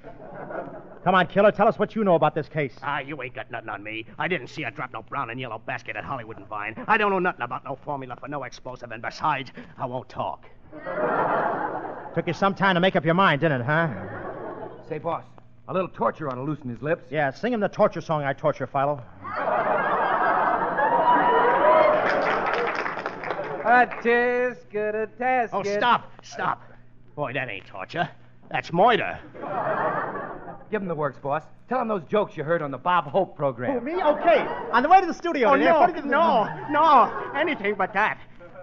Come 1.04 1.14
on, 1.14 1.28
Killer, 1.28 1.52
tell 1.52 1.68
us 1.68 1.78
what 1.78 1.94
you 1.94 2.02
know 2.02 2.16
about 2.16 2.34
this 2.34 2.48
case. 2.48 2.74
Ah, 2.82 2.98
you 2.98 3.22
ain't 3.22 3.36
got 3.36 3.48
nothing 3.52 3.68
on 3.68 3.84
me. 3.84 4.06
I 4.18 4.26
didn't 4.26 4.48
see 4.48 4.62
her 4.62 4.72
drop 4.72 4.92
no 4.92 5.02
brown 5.02 5.30
and 5.30 5.38
yellow 5.38 5.60
basket 5.64 5.94
at 5.94 6.02
Hollywood 6.02 6.38
and 6.38 6.48
Vine. 6.48 6.74
I 6.88 6.98
don't 6.98 7.12
know 7.12 7.20
nothing 7.20 7.42
about 7.42 7.64
no 7.64 7.76
formula 7.76 8.16
for 8.16 8.26
no 8.26 8.42
explosive, 8.42 8.90
and 8.90 9.00
besides, 9.00 9.52
I 9.78 9.86
won't 9.86 10.08
talk. 10.08 10.46
Took 12.16 12.26
you 12.26 12.32
some 12.32 12.56
time 12.56 12.74
to 12.74 12.80
make 12.80 12.96
up 12.96 13.04
your 13.04 13.14
mind, 13.14 13.42
didn't 13.42 13.60
it, 13.60 13.64
huh? 13.64 14.25
Say, 14.88 14.98
boss, 14.98 15.24
a 15.68 15.72
little 15.72 15.88
torture 15.88 16.28
ought 16.28 16.36
to 16.36 16.42
loosen 16.42 16.68
his 16.68 16.80
lips. 16.80 17.10
Yeah, 17.10 17.30
sing 17.32 17.52
him 17.52 17.60
the 17.60 17.68
torture 17.68 18.00
song 18.00 18.22
I 18.22 18.32
torture, 18.32 18.66
Philo. 18.66 19.02
A 23.64 23.86
tisket, 24.00 24.94
a 24.94 25.06
tasket. 25.20 25.48
Oh, 25.52 25.62
stop, 25.64 26.12
stop. 26.22 26.62
Boy, 27.16 27.32
that 27.32 27.48
ain't 27.48 27.66
torture. 27.66 28.08
That's 28.48 28.72
murder. 28.72 29.18
Give 30.70 30.80
him 30.82 30.86
the 30.88 30.94
works, 30.94 31.18
boss. 31.18 31.42
Tell 31.68 31.80
him 31.80 31.88
those 31.88 32.04
jokes 32.04 32.36
you 32.36 32.44
heard 32.44 32.62
on 32.62 32.70
the 32.70 32.78
Bob 32.78 33.06
Hope 33.06 33.36
program. 33.36 33.78
Oh, 33.78 33.80
me? 33.80 33.94
Okay. 33.94 34.46
On 34.72 34.84
the 34.84 34.88
way 34.88 35.00
to 35.00 35.06
the 35.06 35.14
studio. 35.14 35.48
Oh, 35.50 35.56
no, 35.56 35.80
put 35.80 35.90
it 35.90 35.96
in 35.96 36.02
the- 36.08 36.10
no, 36.16 36.44
no, 36.70 37.30
anything 37.34 37.74
but 37.74 37.92
that. 37.92 38.18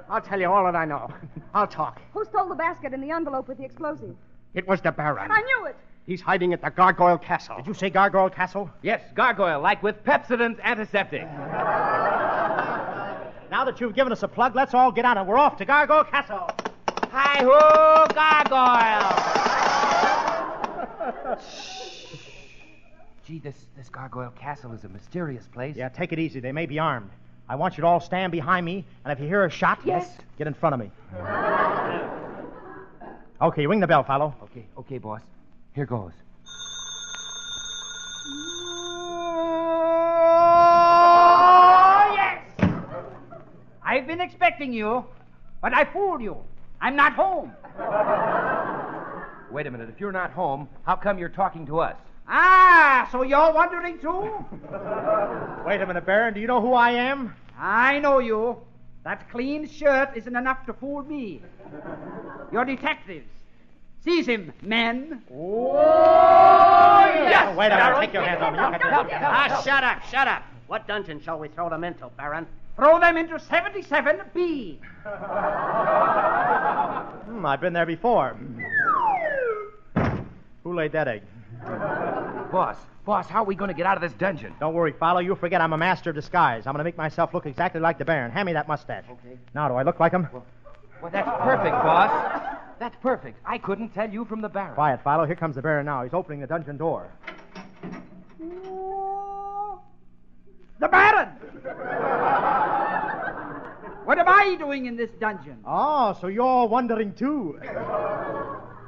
I'll 0.09 0.21
tell 0.21 0.39
you 0.39 0.49
all 0.49 0.63
that 0.65 0.75
I 0.75 0.85
know. 0.85 1.09
I'll 1.53 1.67
talk. 1.67 2.01
Who 2.13 2.23
stole 2.23 2.47
the 2.47 2.55
basket 2.55 2.93
and 2.93 3.03
the 3.03 3.11
envelope 3.11 3.49
with 3.49 3.57
the 3.57 3.65
explosive? 3.65 4.15
It 4.53 4.65
was 4.67 4.79
the 4.81 4.91
Baron. 4.93 5.31
I 5.31 5.41
knew 5.41 5.65
it. 5.65 5.75
He's 6.05 6.21
hiding 6.21 6.51
at 6.53 6.61
the 6.61 6.69
Gargoyle 6.69 7.17
Castle. 7.17 7.55
Did 7.57 7.67
you 7.67 7.73
say 7.73 7.89
Gargoyle 7.89 8.29
Castle? 8.29 8.69
Yes, 8.81 9.01
gargoyle, 9.15 9.61
like 9.61 9.81
with 9.81 10.03
Pepsodent 10.03 10.59
antiseptic. 10.61 11.23
Now 13.51 13.65
that 13.65 13.79
you've 13.79 13.93
given 13.93 14.11
us 14.11 14.23
a 14.23 14.27
plug, 14.27 14.55
let's 14.55 14.73
all 14.73 14.91
get 14.91 15.05
on 15.05 15.15
it. 15.15 15.25
We're 15.27 15.37
off 15.37 15.57
to 15.57 15.65
Gargoyle 15.65 16.05
Castle. 16.05 16.49
Hi 17.11 17.43
ho, 17.43 18.07
gargoyle! 18.15 19.13
Gee, 23.27 23.37
this, 23.37 23.53
this 23.77 23.89
gargoyle 23.89 24.31
castle 24.31 24.73
is 24.73 24.85
a 24.85 24.89
mysterious 24.89 25.45
place. 25.53 25.75
Yeah, 25.75 25.89
take 25.89 26.11
it 26.11 26.17
easy. 26.17 26.39
They 26.39 26.51
may 26.51 26.65
be 26.65 26.79
armed. 26.79 27.11
I 27.47 27.55
want 27.55 27.77
you 27.77 27.81
to 27.81 27.87
all 27.87 27.99
stand 27.99 28.31
behind 28.31 28.65
me, 28.65 28.85
and 29.05 29.11
if 29.13 29.19
you 29.19 29.27
hear 29.27 29.45
a 29.45 29.51
shot, 29.51 29.77
Yes. 29.85 30.09
get 30.39 30.47
in 30.47 30.55
front 30.55 30.73
of 30.73 30.79
me. 30.79 30.89
okay, 33.39 33.67
ring 33.67 33.81
the 33.81 33.87
bell, 33.87 34.01
Philo. 34.03 34.33
Okay, 34.45 34.65
okay, 34.79 34.97
boss. 34.97 35.21
Here 35.73 35.85
goes. 35.87 36.11
Oh, 40.85 42.13
yes! 42.15 42.43
I've 43.83 44.05
been 44.05 44.21
expecting 44.21 44.71
you, 44.71 45.03
but 45.61 45.73
I 45.73 45.85
fooled 45.85 46.21
you. 46.21 46.37
I'm 46.79 46.95
not 46.95 47.13
home. 47.13 47.53
Wait 49.51 49.65
a 49.65 49.71
minute. 49.71 49.89
If 49.89 49.99
you're 49.99 50.11
not 50.11 50.31
home, 50.31 50.69
how 50.83 50.95
come 50.95 51.17
you're 51.17 51.29
talking 51.29 51.65
to 51.67 51.79
us? 51.79 51.95
Ah, 52.27 53.09
so 53.11 53.23
you're 53.23 53.51
wondering 53.53 53.97
too? 53.99 54.31
Wait 55.65 55.81
a 55.81 55.85
minute, 55.87 56.05
Baron. 56.05 56.33
Do 56.35 56.39
you 56.39 56.47
know 56.47 56.61
who 56.61 56.73
I 56.73 56.91
am? 56.91 57.35
I 57.57 57.99
know 57.99 58.19
you. 58.19 58.57
That 59.03 59.29
clean 59.31 59.67
shirt 59.67 60.09
isn't 60.15 60.35
enough 60.35 60.65
to 60.67 60.73
fool 60.73 61.03
me. 61.03 61.41
You're 62.51 62.63
detectives. 62.63 63.27
Seize 64.03 64.27
him, 64.27 64.51
men. 64.61 65.21
Oh, 65.33 65.73
yes! 67.05 67.55
wait 67.57 67.67
a 67.67 67.77
minute. 67.77 67.99
Take 68.01 68.13
your 68.13 68.23
hands 68.23 68.41
off 68.41 68.51
me. 68.51 68.59
You 68.59 68.91
got 68.91 69.09
that. 69.09 69.23
Ah, 69.23 69.61
shut 69.63 69.83
up, 69.83 70.03
shut 70.03 70.27
up. 70.27 70.43
What 70.67 70.87
dungeon 70.87 71.21
shall 71.21 71.39
we 71.39 71.47
throw 71.47 71.69
them 71.69 71.83
into, 71.83 72.09
Baron? 72.17 72.45
Throw 72.75 72.99
them 72.99 73.17
into 73.17 73.35
77B. 73.35 74.79
Hmm, 77.25 77.45
I've 77.45 77.61
been 77.61 77.73
there 77.73 77.85
before. 77.85 78.35
Who 80.63 80.73
laid 80.73 80.91
that 80.93 81.07
egg? 81.07 81.21
Boss, 82.51 82.77
boss, 83.05 83.27
how 83.27 83.43
are 83.43 83.45
we 83.45 83.55
going 83.55 83.69
to 83.69 83.73
get 83.73 83.85
out 83.85 83.95
of 83.95 84.01
this 84.01 84.13
dungeon? 84.13 84.53
Don't 84.59 84.73
worry, 84.73 84.93
Philo. 84.99 85.19
You'll 85.19 85.35
forget 85.35 85.61
I'm 85.61 85.73
a 85.73 85.77
master 85.77 86.09
of 86.09 86.15
disguise. 86.15 86.67
I'm 86.67 86.73
going 86.73 86.79
to 86.79 86.83
make 86.83 86.97
myself 86.97 87.33
look 87.33 87.45
exactly 87.45 87.79
like 87.79 87.97
the 87.97 88.05
Baron. 88.05 88.31
Hand 88.31 88.47
me 88.47 88.53
that 88.53 88.67
mustache. 88.67 89.05
Okay. 89.09 89.37
Now, 89.53 89.69
do 89.69 89.75
I 89.75 89.83
look 89.83 89.99
like 89.99 90.11
him? 90.11 90.27
Well, 90.31 90.45
that's 91.11 91.29
perfect, 91.41 91.75
boss. 91.83 92.59
That's 92.79 92.95
perfect. 93.01 93.39
I 93.45 93.57
couldn't 93.57 93.89
tell 93.89 94.09
you 94.09 94.25
from 94.25 94.41
the 94.41 94.49
Baron. 94.49 94.75
Quiet, 94.75 95.01
Philo. 95.03 95.25
Here 95.25 95.35
comes 95.35 95.55
the 95.55 95.61
Baron 95.61 95.85
now. 95.85 96.03
He's 96.03 96.13
opening 96.13 96.41
the 96.41 96.47
dungeon 96.47 96.77
door. 96.77 97.09
The 100.79 100.87
Baron! 100.89 101.29
what 104.03 104.19
am 104.19 104.27
I 104.27 104.55
doing 104.59 104.85
in 104.85 104.97
this 104.97 105.11
dungeon? 105.19 105.59
Oh, 105.65 106.17
so 106.19 106.27
you're 106.27 106.67
wondering 106.67 107.13
too. 107.13 107.57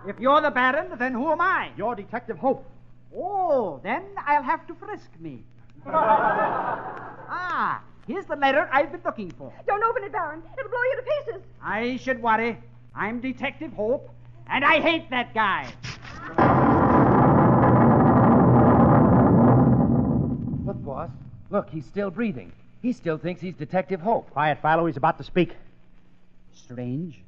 If 0.05 0.19
you're 0.19 0.41
the 0.41 0.51
Baron, 0.51 0.91
then 0.99 1.13
who 1.13 1.31
am 1.31 1.39
I? 1.39 1.71
You're 1.77 1.95
Detective 1.95 2.37
Hope. 2.37 2.69
Oh, 3.15 3.79
then 3.81 4.03
I'll 4.27 4.43
have 4.43 4.67
to 4.67 4.75
frisk 4.75 5.09
me. 5.19 5.43
ah, 5.87 7.81
here's 8.07 8.25
the 8.25 8.35
letter 8.35 8.69
I've 8.71 8.91
been 8.91 9.01
looking 9.05 9.31
for. 9.31 9.51
Don't 9.67 9.83
open 9.83 10.03
it, 10.03 10.11
Baron. 10.11 10.41
It'll 10.57 10.69
blow 10.69 10.79
you 10.79 10.95
to 10.97 11.03
pieces. 11.03 11.41
I 11.61 11.97
should 11.97 12.21
worry. 12.21 12.57
I'm 12.95 13.19
Detective 13.19 13.73
Hope, 13.73 14.09
and 14.47 14.63
I 14.63 14.79
hate 14.79 15.09
that 15.09 15.33
guy. 15.33 15.71
Look, 20.65 20.83
boss. 20.83 21.09
Look, 21.49 21.69
he's 21.69 21.85
still 21.85 22.09
breathing. 22.09 22.51
He 22.81 22.93
still 22.93 23.17
thinks 23.17 23.41
he's 23.41 23.55
Detective 23.55 24.01
Hope. 24.01 24.29
Quiet, 24.31 24.59
Philo. 24.61 24.85
He's 24.85 24.97
about 24.97 25.17
to 25.17 25.23
speak. 25.23 25.55
Strange. 26.53 27.19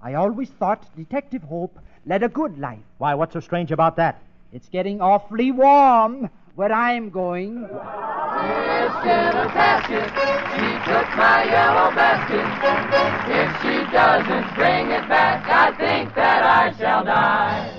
I 0.00 0.14
always 0.14 0.48
thought 0.50 0.84
Detective 0.96 1.42
Hope 1.42 1.78
led 2.06 2.22
a 2.22 2.28
good 2.28 2.58
life. 2.58 2.78
Why, 2.98 3.14
what's 3.14 3.32
so 3.32 3.40
strange 3.40 3.72
about 3.72 3.96
that? 3.96 4.20
It's 4.52 4.68
getting 4.68 5.00
awfully 5.00 5.50
warm 5.50 6.30
where 6.58 6.72
I'm 6.72 7.08
going. 7.10 7.62
Biscuit 7.62 7.78
and 9.06 9.54
basket, 9.54 10.10
she 10.54 10.68
took 10.90 11.08
my 11.16 11.44
yellow 11.44 11.94
basket. 11.94 12.46
If 13.30 13.62
she 13.62 13.86
doesn't 13.92 14.54
bring 14.56 14.90
it 14.90 15.06
back, 15.08 15.46
I 15.48 15.70
think 15.76 16.12
that 16.16 16.42
I 16.42 16.72
shall 16.76 17.04
die. 17.04 17.70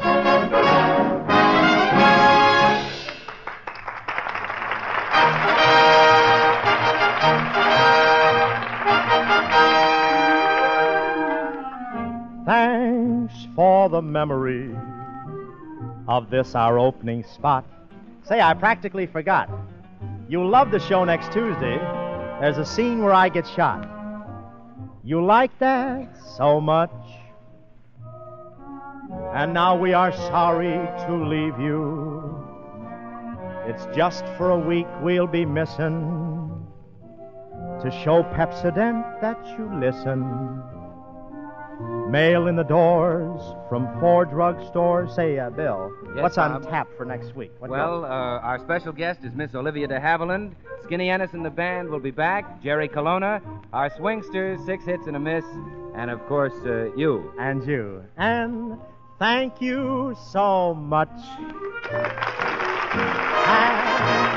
Thanks 12.46 13.48
for 13.58 13.90
the 13.90 14.02
memory 14.02 14.74
of 16.08 16.30
this 16.30 16.56
our 16.56 16.80
opening 16.80 17.26
spot. 17.26 17.66
Say, 18.24 18.42
I 18.42 18.54
practically 18.54 19.08
forgot. 19.08 19.50
You'll 20.28 20.50
love 20.50 20.72
the 20.72 20.80
show 20.80 21.04
next 21.04 21.32
Tuesday. 21.32 21.78
There's 22.40 22.58
a 22.58 22.66
scene 22.66 23.04
where 23.04 23.14
I 23.14 23.30
get 23.30 23.48
shot. 23.48 23.88
You 25.04 25.24
like 25.26 25.58
that 25.60 26.08
so 26.38 26.62
much. 26.62 26.92
And 29.34 29.54
now 29.54 29.76
we 29.76 29.94
are 29.94 30.12
sorry 30.12 30.78
to 31.08 31.16
leave 31.16 31.60
you. 31.60 32.46
It's 33.66 33.86
just 33.96 34.26
for 34.38 34.52
a 34.52 34.60
week 34.60 34.88
we'll 35.02 35.28
be 35.28 35.46
missing 35.46 36.50
to 37.82 37.92
show 38.04 38.24
Pepsodent 38.24 39.22
that 39.22 39.38
you 39.58 39.70
listen. 39.80 40.62
Mail 42.10 42.48
in 42.48 42.56
the 42.56 42.64
doors 42.64 43.40
from 43.70 43.88
four 44.00 44.26
drugstores. 44.26 45.14
Say, 45.16 45.38
uh, 45.38 45.50
Bill, 45.52 45.92
Yes, 46.16 46.24
what's 46.24 46.38
on 46.40 46.60
Bob? 46.62 46.70
tap 46.72 46.88
for 46.98 47.06
next 47.06 47.36
week? 47.36 47.52
What 47.60 47.70
well, 47.70 48.04
uh, 48.04 48.08
our 48.08 48.58
special 48.60 48.92
guest 48.92 49.20
is 49.24 49.34
Miss 49.36 49.54
Olivia 49.54 49.88
de 49.88 50.00
Havilland. 50.00 50.54
Skinny 50.84 51.10
Ennis 51.12 51.34
and 51.34 51.46
the 51.46 51.52
band 51.52 51.88
will 51.90 52.00
be 52.00 52.10
back. 52.12 52.64
Jerry 52.64 52.88
Colonna, 52.88 53.42
our 53.74 53.92
swingsters, 53.92 54.66
six 54.66 54.86
hits 54.86 55.06
and 55.06 55.16
a 55.16 55.20
miss, 55.20 55.46
and 55.96 56.10
of 56.10 56.26
course, 56.26 56.54
uh, 56.66 56.92
you. 56.96 57.32
And 57.40 57.64
you. 57.68 58.04
And 58.18 58.78
thank 59.20 59.62
you 59.62 60.16
so 60.32 60.74
much. 60.74 61.10
Thanks 63.46 64.29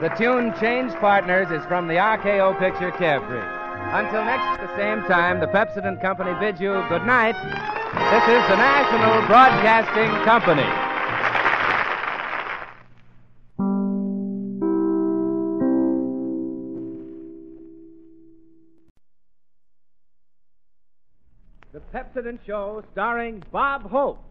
The 0.00 0.10
tune 0.10 0.54
Change 0.60 0.92
Partners 1.00 1.50
is 1.50 1.66
from 1.66 1.88
the 1.88 1.94
RKO 1.94 2.56
picture 2.60 2.92
Carefree. 2.92 3.42
Until 3.90 4.24
next, 4.24 4.60
the 4.60 4.76
same 4.76 5.02
time, 5.08 5.40
the 5.40 5.48
Pepsodent 5.48 6.00
Company 6.00 6.38
bids 6.38 6.60
you 6.60 6.70
good 6.88 7.04
night. 7.04 7.34
This 7.34 8.22
is 8.22 8.48
the 8.48 8.54
National 8.54 9.26
Broadcasting 9.26 10.10
Company. 10.24 10.62
The 21.72 21.80
Pepsodent 21.92 22.38
Show 22.46 22.84
starring 22.92 23.42
Bob 23.50 23.90
Hope. 23.90 24.22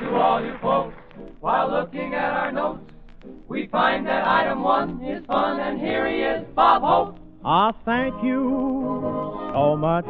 To 0.00 0.14
all 0.14 0.44
you 0.44 0.56
folks. 0.62 0.94
While 1.40 1.70
looking 1.70 2.14
at 2.14 2.32
our 2.32 2.52
notes, 2.52 2.92
we 3.48 3.66
find 3.66 4.06
that 4.06 4.26
item 4.26 4.62
one 4.62 5.02
is 5.02 5.24
fun, 5.26 5.58
and 5.58 5.80
here 5.80 6.08
he 6.08 6.20
is, 6.20 6.46
Bob 6.54 6.82
Hope. 6.82 7.18
Ah, 7.44 7.72
thank 7.84 8.14
you 8.22 9.50
so 9.52 9.76
much. 9.76 10.06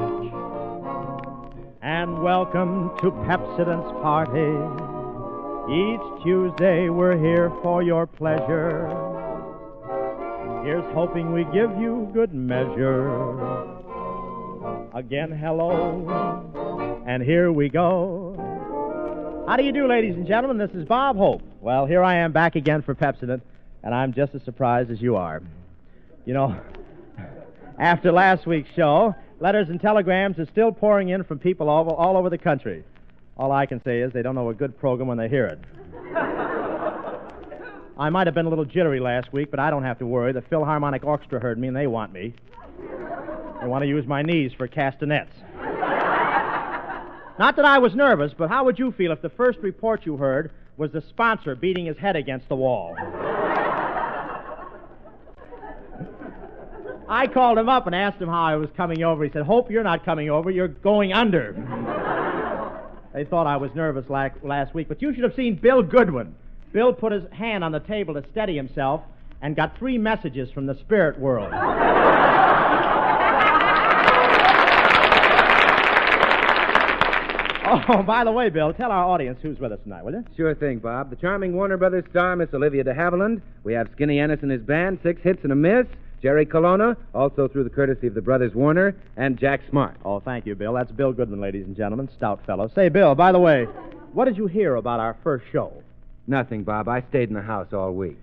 And 1.81 2.23
welcome 2.23 2.91
to 3.01 3.11
Pepsodent's 3.27 3.91
party. 4.03 4.53
Each 5.73 6.23
Tuesday 6.23 6.89
we're 6.91 7.17
here 7.17 7.51
for 7.63 7.83
your 7.83 8.07
pleasure. 8.07 8.89
Here's 10.65 10.85
hoping 10.93 11.33
we 11.33 11.45
give 11.45 11.71
you 11.79 12.11
good 12.13 12.35
measure. 12.35 13.09
Again, 14.95 15.31
hello. 15.31 17.03
And 17.07 17.23
here 17.23 17.53
we 17.53 17.71
go. 17.71 18.58
How 19.49 19.57
do 19.57 19.63
you 19.63 19.73
do, 19.73 19.89
ladies 19.89 20.15
and 20.15 20.27
gentlemen? 20.27 20.59
This 20.59 20.77
is 20.77 20.87
Bob 20.87 21.17
Hope. 21.17 21.41
Well, 21.63 21.87
here 21.87 22.03
I 22.05 22.17
am 22.17 22.33
back 22.33 22.55
again 22.55 22.83
for 22.83 22.95
Pepsodent, 22.95 23.41
and 23.83 23.95
I'm 23.95 24.13
just 24.13 24.35
as 24.35 24.43
surprised 24.43 24.91
as 24.91 25.01
you 25.01 25.17
are. 25.17 25.41
You 26.27 26.35
know, 26.35 26.61
after 27.79 28.13
last 28.13 28.47
week's 28.47 28.69
show, 28.77 29.15
letters 29.41 29.71
and 29.71 29.81
telegrams 29.81 30.39
are 30.39 30.45
still 30.45 30.71
pouring 30.71 31.09
in 31.09 31.25
from 31.25 31.39
people 31.39 31.71
all, 31.71 31.89
all 31.95 32.19
over 32.19 32.29
the 32.29 32.37
country. 32.37 32.85
All 33.39 33.51
I 33.51 33.65
can 33.65 33.83
say 33.85 34.01
is 34.01 34.13
they 34.13 34.21
don't 34.21 34.35
know 34.35 34.51
a 34.51 34.55
good 34.55 34.79
program 34.79 35.09
when 35.09 35.17
they 35.17 35.31
hear 35.31 35.47
it. 35.47 35.59
I 37.99 38.11
might 38.11 38.27
have 38.27 38.35
been 38.35 38.45
a 38.45 38.51
little 38.51 38.67
jittery 38.67 39.01
last 39.01 39.33
week, 39.33 39.51
but 39.51 39.61
I 39.61 39.71
don't 39.71 39.83
have 39.83 39.99
to 40.01 40.07
worry. 40.07 40.35
The 40.35 40.43
Philharmonic 40.43 41.05
Orchestra 41.05 41.41
heard 41.41 41.57
me, 41.57 41.69
and 41.69 41.77
they 41.77 41.87
want 41.87 42.13
me. 42.13 42.35
They 43.63 43.67
want 43.67 43.81
to 43.81 43.89
use 43.89 44.07
my 44.07 44.21
knees 44.21 44.53
for 44.53 44.69
castanets. 44.69 45.33
Not 47.39 47.57
that 47.57 47.65
I 47.65 47.79
was 47.79 47.95
nervous, 47.95 48.33
but 48.37 48.49
how 48.49 48.65
would 48.65 48.79
you 48.79 48.91
feel 48.93 49.13
if 49.13 49.23
the 49.23 49.31
first 49.31 49.61
report 49.61 50.05
you 50.05 50.17
heard 50.17 50.51
was 50.77 50.91
the 50.91 51.03
sponsor 51.09 51.55
beating 51.55 51.87
his 51.87 51.97
head 51.97 52.17
against 52.17 52.49
the 52.49 52.57
wall? 52.57 52.97
I 57.11 57.27
called 57.27 57.57
him 57.57 57.69
up 57.69 57.87
and 57.87 57.95
asked 57.95 58.21
him 58.21 58.29
how 58.29 58.43
I 58.43 58.57
was 58.57 58.69
coming 58.77 59.03
over. 59.03 59.25
He 59.25 59.31
said, 59.31 59.43
Hope 59.43 59.71
you're 59.71 59.85
not 59.85 60.05
coming 60.05 60.29
over, 60.29 60.51
you're 60.51 60.69
going 60.69 61.13
under. 61.13 61.53
they 63.15 63.25
thought 63.25 63.47
I 63.47 63.57
was 63.57 63.71
nervous 63.75 64.05
la- 64.11 64.29
last 64.43 64.75
week, 64.75 64.89
but 64.89 65.01
you 65.01 65.15
should 65.15 65.23
have 65.25 65.35
seen 65.35 65.55
Bill 65.55 65.83
Goodwin. 65.83 66.35
Bill 66.73 66.93
put 66.93 67.13
his 67.13 67.23
hand 67.33 67.65
on 67.65 67.73
the 67.73 67.81
table 67.81 68.15
to 68.15 68.25
steady 68.31 68.57
himself 68.57 69.03
and 69.41 69.57
got 69.57 69.79
three 69.79 69.97
messages 69.97 70.51
from 70.51 70.67
the 70.67 70.75
spirit 70.81 71.19
world. 71.19 71.51
Oh, 77.89 78.03
by 78.03 78.25
the 78.25 78.33
way, 78.33 78.49
Bill, 78.49 78.73
tell 78.73 78.91
our 78.91 79.05
audience 79.05 79.39
who's 79.43 79.59
with 79.59 79.73
us 79.73 79.79
tonight, 79.83 80.03
will 80.05 80.13
you? 80.13 80.25
Sure 80.37 80.55
thing, 80.55 80.79
Bob. 80.79 81.11
The 81.11 81.17
charming 81.17 81.55
Warner 81.55 81.77
Brothers 81.77 82.05
star, 82.11 82.35
Miss 82.35 82.49
Olivia 82.55 82.83
de 82.83 82.95
Havilland. 82.95 83.43
We 83.63 83.75
have 83.75 83.89
Skinny 83.93 84.19
Ennis 84.21 84.41
and 84.43 84.51
his 84.51 84.63
band, 84.63 85.01
six 85.03 85.21
hits 85.23 85.41
and 85.43 85.53
a 85.53 85.55
miss. 85.55 85.87
Jerry 86.23 86.47
Colonna, 86.47 86.97
also 87.15 87.47
through 87.47 87.65
the 87.65 87.71
courtesy 87.71 88.07
of 88.07 88.15
the 88.15 88.23
brothers 88.23 88.55
Warner, 88.55 88.97
and 89.17 89.39
Jack 89.39 89.61
Smart. 89.69 89.97
Oh, 90.05 90.19
thank 90.19 90.47
you, 90.47 90.55
Bill. 90.55 90.73
That's 90.73 90.91
Bill 90.93 91.13
Goodwin, 91.13 91.41
ladies 91.41 91.67
and 91.67 91.77
gentlemen. 91.77 92.09
Stout 92.17 92.41
fellow. 92.47 92.71
Say, 92.75 92.89
Bill, 92.89 93.15
by 93.15 93.33
the 93.33 93.39
way, 93.39 93.65
what 94.15 94.25
did 94.25 94.37
you 94.37 94.47
hear 94.47 94.77
about 94.77 94.99
our 95.01 95.17
first 95.23 95.45
show? 95.53 95.73
Nothing, 96.27 96.65
Bob. 96.65 96.89
I 96.89 97.03
stayed 97.11 97.29
in 97.29 97.35
the 97.35 97.43
house 97.43 97.73
all 97.73 97.93
week. 97.93 98.19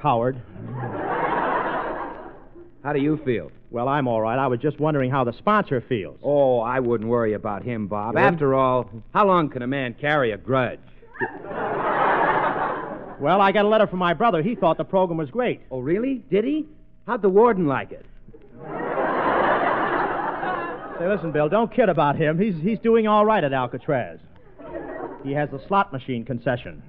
Coward. 0.00 0.40
How 2.86 2.92
do 2.92 3.00
you 3.00 3.16
feel? 3.24 3.50
Well, 3.72 3.88
I'm 3.88 4.06
all 4.06 4.20
right. 4.20 4.38
I 4.38 4.46
was 4.46 4.60
just 4.60 4.78
wondering 4.78 5.10
how 5.10 5.24
the 5.24 5.32
sponsor 5.32 5.80
feels. 5.80 6.20
Oh, 6.22 6.60
I 6.60 6.78
wouldn't 6.78 7.10
worry 7.10 7.32
about 7.32 7.64
him, 7.64 7.88
Bob. 7.88 8.14
You? 8.14 8.20
After 8.20 8.54
all, 8.54 8.88
how 9.12 9.26
long 9.26 9.48
can 9.48 9.62
a 9.62 9.66
man 9.66 9.92
carry 9.94 10.30
a 10.30 10.36
grudge? 10.36 10.78
Well, 13.18 13.40
I 13.40 13.50
got 13.50 13.64
a 13.64 13.68
letter 13.68 13.88
from 13.88 13.98
my 13.98 14.14
brother. 14.14 14.40
He 14.40 14.54
thought 14.54 14.76
the 14.78 14.84
program 14.84 15.16
was 15.18 15.30
great. 15.30 15.62
Oh, 15.68 15.80
really? 15.80 16.22
Did 16.30 16.44
he? 16.44 16.64
How'd 17.08 17.22
the 17.22 17.28
warden 17.28 17.66
like 17.66 17.90
it? 17.90 18.06
Say, 21.00 21.08
listen, 21.08 21.32
Bill, 21.32 21.48
don't 21.48 21.74
kid 21.74 21.88
about 21.88 22.14
him. 22.14 22.38
He's, 22.38 22.54
he's 22.62 22.78
doing 22.78 23.08
all 23.08 23.26
right 23.26 23.42
at 23.42 23.52
Alcatraz. 23.52 24.20
He 25.24 25.32
has 25.32 25.52
a 25.52 25.58
slot 25.66 25.92
machine 25.92 26.24
concession. 26.24 26.84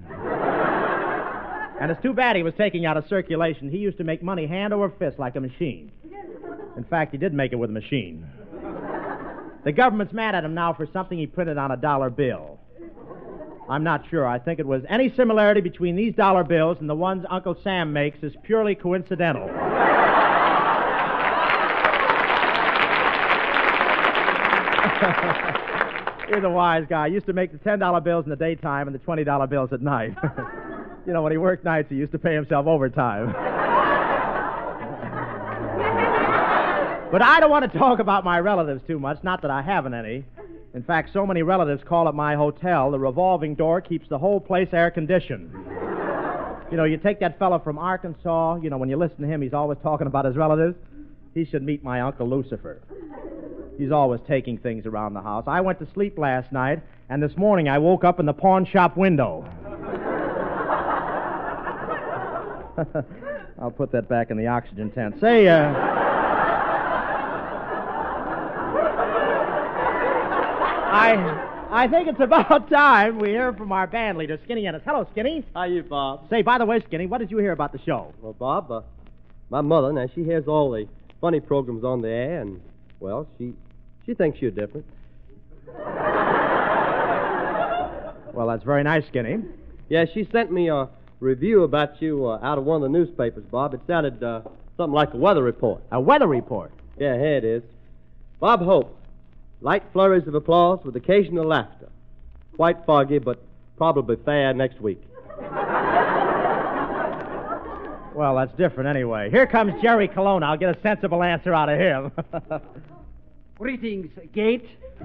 And 1.80 1.91
it's 1.91 2.01
too 2.01 2.13
bad 2.13 2.36
he 2.36 2.43
was 2.43 2.53
taking 2.57 2.86
out 2.86 2.97
of 2.97 3.07
circulation. 3.07 3.69
He 3.69 3.78
used 3.78 3.97
to 3.99 4.03
make 4.03 4.23
money 4.23 4.47
hand 4.47 4.73
over 4.73 4.89
fist 4.89 5.19
like 5.19 5.36
a 5.36 5.39
machine. 5.39 5.91
In 6.75 6.84
fact, 6.84 7.11
he 7.11 7.17
did 7.17 7.34
make 7.34 7.53
it 7.53 7.55
with 7.55 7.69
a 7.69 7.73
machine. 7.73 8.25
The 9.63 9.71
government's 9.71 10.13
mad 10.13 10.34
at 10.34 10.43
him 10.43 10.53
now 10.53 10.73
for 10.73 10.88
something 10.91 11.17
he 11.17 11.28
printed 11.28 11.57
on 11.57 11.71
a 11.71 11.78
dollar 11.78 12.09
bill. 12.09 12.59
I'm 13.69 13.84
not 13.84 14.05
sure. 14.09 14.25
I 14.25 14.39
think 14.39 14.59
it 14.59 14.65
was 14.65 14.82
any 14.89 15.13
similarity 15.15 15.61
between 15.61 15.95
these 15.95 16.15
dollar 16.15 16.43
bills 16.43 16.78
and 16.80 16.89
the 16.89 16.95
ones 16.95 17.25
Uncle 17.30 17.55
Sam 17.63 17.91
makes 17.91 18.17
is 18.23 18.34
purely 18.43 18.75
coincidental. 18.75 19.47
He's 26.34 26.43
a 26.43 26.49
wise 26.49 26.86
guy. 26.89 27.07
Used 27.07 27.25
to 27.25 27.34
make 27.34 27.51
the 27.51 27.59
$10 27.59 28.03
bills 28.03 28.25
in 28.25 28.30
the 28.30 28.36
daytime 28.36 28.88
and 28.88 28.95
the 28.95 28.99
$20 28.99 29.49
bills 29.49 29.73
at 29.73 29.82
night. 29.82 30.15
you 31.07 31.13
know, 31.13 31.21
when 31.21 31.31
he 31.31 31.37
worked 31.37 31.63
nights, 31.63 31.87
he 31.89 31.95
used 31.95 32.11
to 32.11 32.19
pay 32.19 32.35
himself 32.35 32.67
overtime. 32.67 33.27
but 37.11 37.21
I 37.21 37.39
don't 37.39 37.49
want 37.49 37.71
to 37.71 37.79
talk 37.79 37.99
about 37.99 38.25
my 38.25 38.41
relatives 38.41 38.81
too 38.85 38.99
much, 38.99 39.23
not 39.23 39.41
that 39.43 39.49
I 39.49 39.61
haven't 39.61 39.93
any. 39.93 40.25
In 40.73 40.83
fact, 40.83 41.11
so 41.13 41.25
many 41.25 41.43
relatives 41.43 41.81
call 41.87 42.09
at 42.09 42.13
my 42.13 42.35
hotel, 42.35 42.91
the 42.91 42.99
revolving 42.99 43.55
door 43.55 43.79
keeps 43.79 44.09
the 44.09 44.17
whole 44.17 44.41
place 44.41 44.67
air 44.73 44.91
conditioned. 44.91 45.49
You 46.69 46.75
know, 46.75 46.83
you 46.83 46.97
take 46.97 47.21
that 47.21 47.39
fellow 47.39 47.59
from 47.59 47.77
Arkansas, 47.77 48.55
you 48.55 48.69
know, 48.69 48.77
when 48.77 48.89
you 48.89 48.97
listen 48.97 49.21
to 49.21 49.27
him, 49.27 49.41
he's 49.41 49.53
always 49.53 49.77
talking 49.81 50.07
about 50.07 50.25
his 50.25 50.35
relatives. 50.35 50.75
He 51.33 51.45
should 51.45 51.63
meet 51.63 51.85
my 51.85 52.01
Uncle 52.01 52.29
Lucifer. 52.29 52.81
He's 53.77 53.91
always 53.91 54.19
taking 54.27 54.57
things 54.57 54.85
around 54.85 55.13
the 55.13 55.21
house. 55.21 55.45
I 55.47 55.61
went 55.61 55.79
to 55.79 55.87
sleep 55.93 56.17
last 56.17 56.51
night, 56.51 56.81
and 57.09 57.23
this 57.23 57.37
morning 57.37 57.69
I 57.69 57.77
woke 57.77 58.03
up 58.03 58.19
in 58.19 58.25
the 58.25 58.33
pawn 58.33 58.65
shop 58.65 58.97
window. 58.97 59.49
I'll 63.59 63.71
put 63.71 63.91
that 63.91 64.07
back 64.07 64.30
in 64.30 64.38
the 64.38 64.47
oxygen 64.47 64.91
tent. 64.91 65.15
Say, 65.19 65.47
uh. 65.47 65.73
I, 70.89 71.67
I 71.69 71.88
think 71.88 72.07
it's 72.07 72.19
about 72.19 72.69
time 72.71 73.19
we 73.19 73.30
hear 73.30 73.53
from 73.53 73.71
our 73.71 73.88
band 73.88 74.17
leader, 74.17 74.39
Skinny 74.43 74.67
Ennis. 74.67 74.82
Hello, 74.86 75.07
Skinny. 75.11 75.45
How 75.53 75.61
are 75.61 75.67
you, 75.67 75.84
Bob? 75.84 76.30
Say, 76.30 76.41
by 76.41 76.57
the 76.57 76.65
way, 76.65 76.82
Skinny, 76.88 77.05
what 77.07 77.19
did 77.19 77.32
you 77.32 77.38
hear 77.38 77.51
about 77.51 77.71
the 77.71 77.80
show? 77.86 78.13
Well, 78.21 78.34
Bob, 78.34 78.71
uh, 78.71 78.82
my 79.49 79.61
mother, 79.61 79.91
now, 79.93 80.07
she 80.13 80.23
hears 80.23 80.47
all 80.47 80.71
the 80.71 80.88
funny 81.21 81.39
programs 81.39 81.84
on 81.84 82.01
the 82.01 82.09
air, 82.09 82.41
and, 82.41 82.61
well, 82.99 83.28
she 83.38 83.53
she 84.05 84.13
thinks 84.13 84.41
you're 84.41 84.51
different. 84.51 84.86
Well, 88.34 88.47
that's 88.47 88.63
very 88.63 88.84
nice, 88.84 89.05
Skinny. 89.07 89.39
Yeah, 89.89 90.05
she 90.13 90.28
sent 90.32 90.51
me 90.51 90.69
a 90.69 90.88
review 91.20 91.63
about 91.63 92.01
you 92.01 92.28
uh, 92.28 92.39
out 92.41 92.57
of 92.57 92.65
one 92.65 92.84
of 92.84 92.91
the 92.91 92.97
newspapers, 92.97 93.43
Bob. 93.51 93.74
It 93.74 93.82
sounded 93.88 94.22
uh, 94.24 94.41
something 94.76 94.93
like 94.93 95.13
a 95.13 95.18
weather 95.18 95.43
report. 95.43 95.82
A 95.91 95.99
weather 95.99 96.28
report? 96.28 96.72
Yeah, 96.97 97.18
here 97.18 97.38
it 97.38 97.43
is. 97.43 97.63
Bob 98.39 98.61
Hope. 98.61 98.93
Light 99.61 99.84
flurries 99.91 100.28
of 100.28 100.36
applause 100.36 100.80
with 100.84 100.95
occasional 100.95 101.45
laughter. 101.45 101.89
Quite 102.55 102.78
foggy, 102.86 103.18
but 103.18 103.41
probably 103.76 104.15
fair 104.18 104.53
next 104.53 104.80
week. 104.82 105.01
Well, 108.18 108.36
that's 108.36 108.51
different 108.57 108.89
anyway. 108.89 109.30
Here 109.30 109.45
comes 109.45 109.80
Jerry 109.80 110.07
Colonna. 110.07 110.47
I'll 110.47 110.57
get 110.57 110.76
a 110.76 110.82
sensible 110.82 111.22
answer 111.22 111.53
out 111.53 111.70
of 111.70 111.78
him. 111.78 112.11
Greetings, 113.59 114.09
Gate. 114.34 114.68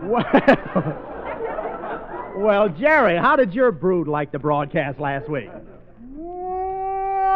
well, 0.00 0.22
well, 2.36 2.68
Jerry, 2.68 3.16
how 3.16 3.36
did 3.36 3.54
your 3.54 3.72
brood 3.72 4.08
like 4.08 4.30
the 4.32 4.38
broadcast 4.38 4.98
last 5.00 5.28
week? 5.28 5.50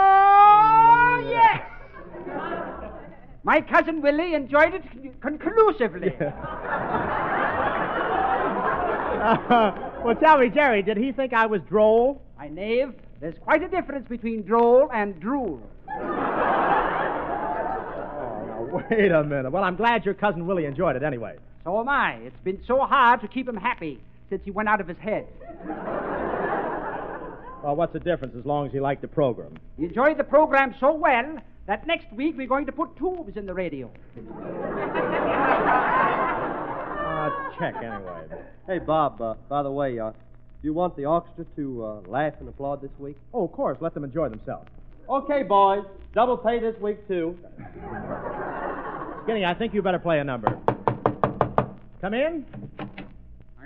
Oh, 0.03 1.29
yes. 1.31 1.63
My 3.43 3.61
cousin 3.63 4.03
Willie 4.03 4.35
enjoyed 4.35 4.75
it 4.75 4.83
con- 5.21 5.39
conclusively. 5.39 6.15
Uh, 9.21 9.73
well, 10.03 10.15
tell 10.15 10.39
me, 10.39 10.49
Jerry, 10.49 10.81
did 10.83 10.97
he 10.97 11.13
think 11.13 11.35
I 11.35 11.45
was 11.45 11.61
droll? 11.69 12.23
My 12.39 12.49
knave, 12.49 12.95
there's 13.21 13.35
quite 13.43 13.63
a 13.63 13.69
difference 13.69 14.09
between 14.09 14.45
droll 14.45 14.89
and 14.95 15.21
drool. 15.21 15.61
Oh, 15.91 15.97
now 18.47 18.83
wait 18.91 19.13
a 19.13 19.23
minute. 19.23 19.51
Well, 19.51 19.63
I'm 19.63 19.77
glad 19.77 20.07
your 20.07 20.15
cousin 20.15 20.47
Willie 20.47 20.65
enjoyed 20.65 20.97
it 20.97 21.03
anyway. 21.03 21.37
So 21.65 21.79
am 21.79 21.91
I. 21.91 22.15
It's 22.15 22.41
been 22.45 22.63
so 22.67 22.81
hard 22.87 23.21
to 23.21 23.29
keep 23.29 23.47
him 23.47 23.57
happy 23.59 24.01
since 24.31 24.43
he 24.45 24.51
went 24.51 24.69
out 24.69 24.81
of 24.81 24.89
his 24.89 24.97
head. 24.99 25.27
Well, 27.63 27.77
what's 27.77 27.93
the 27.93 28.01
difference 28.01 28.35
as 28.39 28.47
long 28.47 28.67
as 28.67 28.73
he 28.73 28.81
liked 28.81 29.03
the 29.03 29.09
program? 29.09 29.55
He 29.77 29.85
enjoyed 29.85 30.17
the 30.17 30.25
program 30.25 30.75
so 30.81 30.95
well 30.95 31.37
that 31.67 31.87
next 31.87 32.11
week 32.13 32.35
we're 32.39 32.47
going 32.47 32.65
to 32.67 32.73
put 32.73 32.97
tubes 32.97 33.37
in 33.37 33.45
the 33.45 33.53
radio. 33.53 33.91
Uh, 37.11 37.31
check 37.59 37.75
anyway. 37.77 38.23
Hey, 38.67 38.79
Bob, 38.79 39.21
uh, 39.21 39.35
by 39.49 39.63
the 39.63 39.71
way, 39.71 39.99
uh, 39.99 40.11
do 40.11 40.17
you 40.63 40.73
want 40.73 40.97
the 40.97 41.05
orchestra 41.05 41.45
to 41.57 41.85
uh, 41.85 42.01
laugh 42.09 42.35
and 42.41 42.49
applaud 42.49 42.81
this 42.81 42.91
week? 42.99 43.17
Oh, 43.35 43.45
of 43.45 43.53
course. 43.53 43.77
Let 43.81 43.93
them 43.95 44.05
enjoy 44.05 44.29
themselves. 44.31 44.69
Okay, 45.09 45.43
boys. 45.43 45.85
Double 46.15 46.37
pay 46.39 46.61
this 46.61 46.79
week, 46.81 47.07
too. 47.09 47.37
Skinny, 49.25 49.45
I 49.45 49.55
think 49.55 49.75
you 49.75 49.83
better 49.83 49.99
play 49.99 50.19
a 50.19 50.25
number. 50.25 50.59
Come 52.01 52.15
in. 52.15 52.47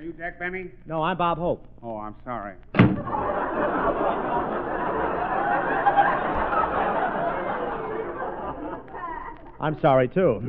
Are 0.05 0.07
you 0.09 0.13
Jack 0.19 0.39
Benny? 0.39 0.71
No, 0.85 1.03
I'm 1.03 1.17
Bob 1.17 1.39
Hope. 1.39 1.67
Oh, 1.83 1.97
I'm 1.97 2.15
sorry. 2.27 2.57
I'm 9.61 9.81
sorry, 9.81 10.09
too. 10.09 10.43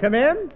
Come 0.00 0.14
in. 0.14 0.52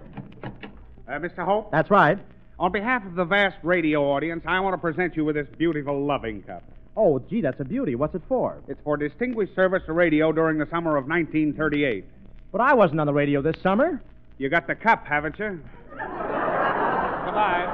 Uh, 1.08 1.18
Mr. 1.18 1.44
Hope, 1.44 1.72
That's 1.72 1.90
right. 1.90 2.18
on 2.60 2.70
behalf 2.70 3.04
of 3.04 3.16
the 3.16 3.24
vast 3.24 3.56
radio 3.64 4.04
audience, 4.12 4.44
I 4.46 4.60
want 4.60 4.74
to 4.74 4.78
present 4.78 5.16
you 5.16 5.24
with 5.24 5.34
this 5.34 5.48
beautiful 5.58 6.06
loving 6.06 6.42
cup. 6.42 6.62
Oh, 6.96 7.18
gee, 7.18 7.40
that's 7.40 7.58
a 7.58 7.64
beauty. 7.64 7.96
What's 7.96 8.14
it 8.14 8.22
for? 8.28 8.58
It's 8.68 8.80
for 8.84 8.96
distinguished 8.96 9.56
service 9.56 9.82
to 9.86 9.94
radio 9.94 10.30
during 10.30 10.58
the 10.58 10.66
summer 10.70 10.96
of 10.96 11.08
1938. 11.08 12.04
But 12.52 12.60
I 12.60 12.74
wasn't 12.74 13.00
on 13.00 13.08
the 13.08 13.12
radio 13.12 13.42
this 13.42 13.56
summer. 13.64 14.00
You 14.38 14.48
got 14.48 14.66
the 14.68 14.74
cup, 14.76 15.04
haven't 15.04 15.38
you? 15.38 15.60
Goodbye. 15.90 17.66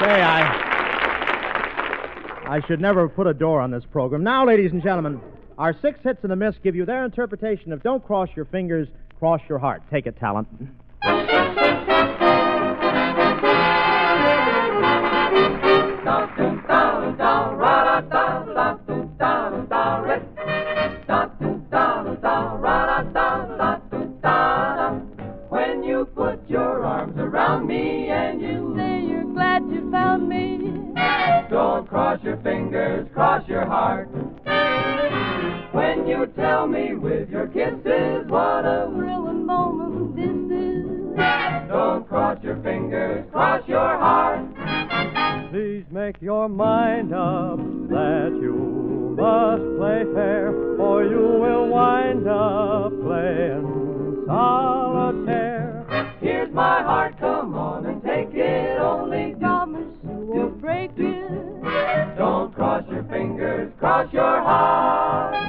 Say, 0.00 0.22
I. 0.22 0.68
I 2.48 2.60
should 2.66 2.80
never 2.80 3.08
have 3.08 3.16
put 3.16 3.26
a 3.26 3.34
door 3.34 3.60
on 3.60 3.70
this 3.72 3.84
program. 3.90 4.22
Now, 4.22 4.46
ladies 4.46 4.72
and 4.72 4.82
gentlemen, 4.82 5.20
our 5.58 5.74
six 5.82 5.98
hits 6.02 6.20
and 6.22 6.32
a 6.32 6.36
miss 6.36 6.54
give 6.62 6.76
you 6.76 6.84
their 6.84 7.04
interpretation 7.04 7.72
of 7.72 7.82
Don't 7.82 8.04
Cross 8.04 8.30
Your 8.36 8.44
Fingers, 8.46 8.88
Cross 9.18 9.40
Your 9.48 9.58
Heart. 9.58 9.82
Take 9.90 10.06
it, 10.06 10.16
talent. 10.18 10.46
When 16.36 16.81
cross 31.92 32.18
your 32.22 32.38
fingers, 32.38 33.06
cross 33.12 33.46
your 33.46 33.66
heart. 33.66 34.08
When 35.74 36.06
you 36.06 36.24
tell 36.34 36.66
me 36.66 36.94
with 36.94 37.28
your 37.28 37.48
kisses 37.48 38.26
what 38.28 38.64
a 38.64 38.90
Thrilling 38.96 39.44
moment 39.44 40.16
this 40.16 40.24
is. 40.24 40.86
don't 41.68 42.08
cross 42.08 42.42
your 42.42 42.56
fingers, 42.62 43.26
cross 43.30 43.62
your 43.68 43.78
heart. 43.78 44.40
Please 45.50 45.84
make 45.90 46.16
your 46.22 46.48
mind 46.48 47.12
up 47.12 47.58
that 47.58 48.38
you 48.40 49.14
must 49.18 49.62
play 49.78 50.04
fair, 50.14 50.48
or 50.80 51.04
you 51.04 51.18
will 51.18 51.68
wind 51.68 52.26
up 52.26 52.90
playing 53.02 54.24
solitaire. 54.26 56.16
Here's 56.22 56.50
my 56.54 56.82
heart, 56.82 57.18
come 57.20 57.54
on 57.54 57.84
and 57.84 58.02
take 58.02 58.32
it. 58.32 58.78
Only 58.80 59.34
Promise 59.38 59.94
you 60.04 60.10
won't 60.10 60.60
break 60.60 60.90
it. 60.96 61.41
Don't 62.16 62.54
cross 62.54 62.84
your 62.90 63.04
fingers, 63.04 63.72
cross 63.78 64.12
your 64.12 64.22
heart. 64.22 65.41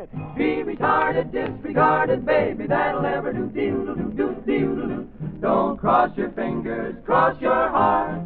Can't. 0.00 0.36
Be 0.36 0.62
retarded, 0.64 1.30
disregarded, 1.30 2.24
baby, 2.24 2.66
that'll 2.66 3.02
never 3.02 3.32
do. 3.32 3.46
Doodle-doo, 3.48 4.12
doo, 4.16 4.42
doodle-doo. 4.46 5.08
Don't 5.40 5.76
cross 5.76 6.16
your 6.16 6.30
fingers, 6.30 6.94
cross 7.04 7.38
your 7.40 7.68
heart. 7.68 8.22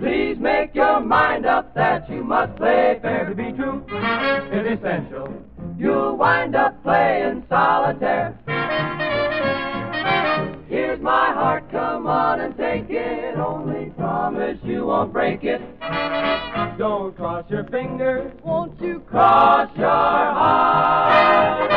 Please 0.00 0.36
make 0.38 0.74
your 0.74 1.00
mind 1.00 1.46
up 1.46 1.74
that 1.74 2.10
you 2.10 2.24
must 2.24 2.56
play 2.56 2.98
fair 3.02 3.26
to 3.28 3.34
be 3.34 3.52
true. 3.52 3.84
It's 3.88 4.80
essential. 4.80 5.32
You'll 5.78 6.16
wind 6.16 6.56
up 6.56 6.82
playing 6.82 7.44
solitaire. 7.48 8.36
Here's 10.68 11.00
my 11.00 11.32
heart, 11.32 11.70
come 11.70 12.06
on 12.06 12.40
and 12.40 12.56
take 12.56 12.86
it. 12.88 13.36
Only 13.36 13.90
promise 13.90 14.58
you 14.64 14.86
won't 14.86 15.12
break 15.12 15.44
it. 15.44 15.60
Don't 16.78 17.14
cross 17.16 17.44
your 17.48 17.64
fingers, 17.64 18.32
won't 18.42 18.80
you 18.80 19.00
cross 19.00 19.70
your 19.76 19.86
heart. 19.86 21.70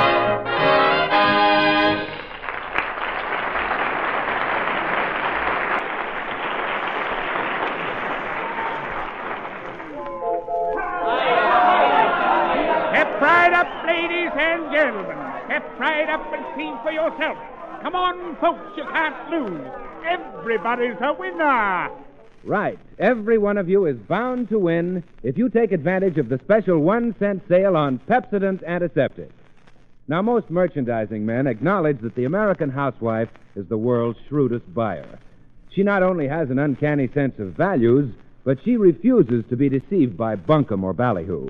Hip 12.95 13.21
right 13.21 13.53
up, 13.53 13.67
ladies 13.85 14.31
and 14.35 14.71
gentlemen. 14.71 15.17
Step 15.45 15.79
right 15.79 16.09
up 16.09 16.25
and 16.33 16.45
see 16.55 16.73
for 16.83 16.91
yourself. 16.91 17.37
Come 17.81 17.95
on, 17.95 18.35
folks, 18.37 18.77
you 18.77 18.83
can't 18.85 19.29
lose. 19.29 19.67
Everybody's 20.05 20.97
a 21.01 21.13
winner. 21.13 22.06
Right. 22.47 22.79
Every 22.97 23.37
one 23.37 23.57
of 23.57 23.67
you 23.67 23.87
is 23.87 23.97
bound 23.97 24.47
to 24.49 24.57
win 24.57 25.03
if 25.21 25.37
you 25.37 25.49
take 25.49 25.73
advantage 25.73 26.17
of 26.17 26.29
the 26.29 26.39
special 26.39 26.79
one 26.79 27.13
cent 27.19 27.43
sale 27.49 27.75
on 27.75 27.99
Pepsodent 28.07 28.63
Antiseptic. 28.63 29.31
Now, 30.07 30.21
most 30.21 30.49
merchandising 30.49 31.25
men 31.25 31.45
acknowledge 31.45 31.99
that 31.99 32.15
the 32.15 32.23
American 32.23 32.69
housewife 32.69 33.27
is 33.57 33.67
the 33.67 33.77
world's 33.77 34.17
shrewdest 34.29 34.73
buyer. 34.73 35.19
She 35.75 35.83
not 35.83 36.03
only 36.03 36.25
has 36.29 36.49
an 36.49 36.57
uncanny 36.57 37.09
sense 37.13 37.37
of 37.37 37.49
values, 37.49 38.15
but 38.45 38.59
she 38.63 38.77
refuses 38.77 39.43
to 39.49 39.57
be 39.57 39.67
deceived 39.67 40.15
by 40.15 40.37
bunkum 40.37 40.85
or 40.85 40.93
ballyhoo. 40.93 41.49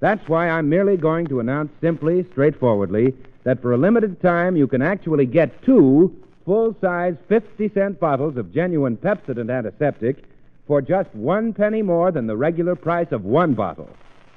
That's 0.00 0.28
why 0.28 0.50
I'm 0.50 0.68
merely 0.68 0.98
going 0.98 1.26
to 1.28 1.40
announce 1.40 1.70
simply, 1.80 2.26
straightforwardly, 2.32 3.14
that 3.44 3.62
for 3.62 3.72
a 3.72 3.78
limited 3.78 4.20
time 4.20 4.56
you 4.56 4.66
can 4.66 4.82
actually 4.82 5.24
get 5.24 5.62
two 5.62 6.14
full 6.44 6.76
size 6.82 7.14
50 7.30 7.70
cent 7.70 7.98
bottles 7.98 8.36
of 8.36 8.52
genuine 8.52 8.98
Pepsodent 8.98 9.50
antiseptic 9.50 10.22
for 10.66 10.80
just 10.80 11.14
one 11.14 11.52
penny 11.52 11.82
more 11.82 12.10
than 12.10 12.26
the 12.26 12.36
regular 12.36 12.74
price 12.74 13.12
of 13.12 13.24
one 13.24 13.54
bottle. 13.54 13.88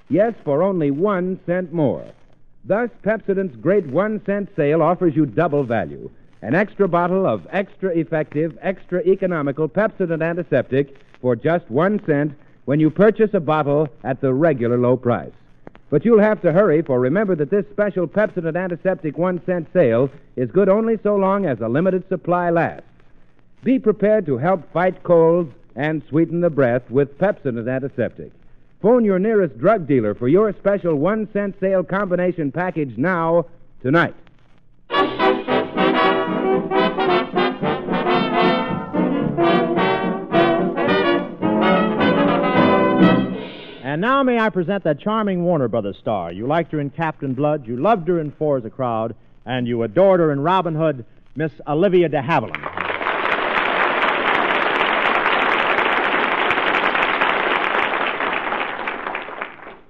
Yes, 0.09 0.33
for 0.43 0.63
only 0.63 0.91
one 0.91 1.39
cent 1.45 1.73
more. 1.73 2.05
Thus, 2.65 2.89
Pepsodent's 3.03 3.55
great 3.55 3.87
one 3.87 4.23
cent 4.25 4.49
sale 4.55 4.81
offers 4.81 5.15
you 5.15 5.25
double 5.25 5.63
value 5.63 6.09
an 6.41 6.53
extra 6.53 6.87
bottle 6.87 7.25
of 7.25 7.47
extra 7.51 7.89
effective, 7.97 8.57
extra 8.61 9.01
economical 9.01 9.67
Pepsodent 9.67 10.21
antiseptic 10.23 10.95
for 11.19 11.35
just 11.35 11.69
one 11.69 11.99
cent 12.05 12.33
when 12.65 12.79
you 12.79 12.89
purchase 12.89 13.31
a 13.33 13.39
bottle 13.39 13.87
at 14.03 14.21
the 14.21 14.33
regular 14.33 14.77
low 14.77 14.95
price. 14.95 15.31
But 15.89 16.03
you'll 16.03 16.19
have 16.19 16.41
to 16.41 16.51
hurry, 16.51 16.81
for 16.81 16.99
remember 16.99 17.35
that 17.37 17.49
this 17.49 17.65
special 17.71 18.07
Pepsodent 18.07 18.57
antiseptic 18.57 19.17
one 19.17 19.41
cent 19.45 19.67
sale 19.73 20.09
is 20.35 20.51
good 20.51 20.69
only 20.69 20.99
so 21.01 21.15
long 21.15 21.45
as 21.45 21.59
a 21.61 21.69
limited 21.69 22.07
supply 22.09 22.49
lasts. 22.49 22.87
Be 23.63 23.79
prepared 23.79 24.25
to 24.27 24.37
help 24.37 24.71
fight 24.71 25.01
colds 25.03 25.51
and 25.77 26.01
sweeten 26.09 26.41
the 26.41 26.49
breath 26.49 26.89
with 26.89 27.17
Pepsodent 27.19 27.73
antiseptic. 27.73 28.31
Phone 28.81 29.05
your 29.05 29.19
nearest 29.19 29.57
drug 29.57 29.87
dealer 29.87 30.13
for 30.15 30.27
your 30.27 30.51
special 30.53 30.95
one 30.95 31.29
cent 31.31 31.55
sale 31.59 31.83
combination 31.83 32.51
package 32.51 32.97
now, 32.97 33.45
tonight. 33.81 34.15
And 43.83 44.01
now 44.01 44.21
may 44.21 44.37
I 44.39 44.49
present 44.49 44.83
that 44.83 44.99
charming 44.99 45.43
Warner 45.43 45.67
Brothers 45.67 45.97
star. 45.99 46.31
You 46.31 46.45
liked 46.45 46.71
her 46.71 46.79
in 46.79 46.89
Captain 46.89 47.33
Blood, 47.33 47.67
you 47.67 47.77
loved 47.77 48.07
her 48.07 48.19
in 48.19 48.31
Four's 48.31 48.65
a 48.65 48.69
Crowd, 48.69 49.15
and 49.45 49.67
you 49.67 49.83
adored 49.83 50.19
her 50.19 50.31
in 50.31 50.39
Robin 50.39 50.75
Hood, 50.75 51.05
Miss 51.35 51.51
Olivia 51.67 52.09
de 52.09 52.21
Havilland. 52.21 52.86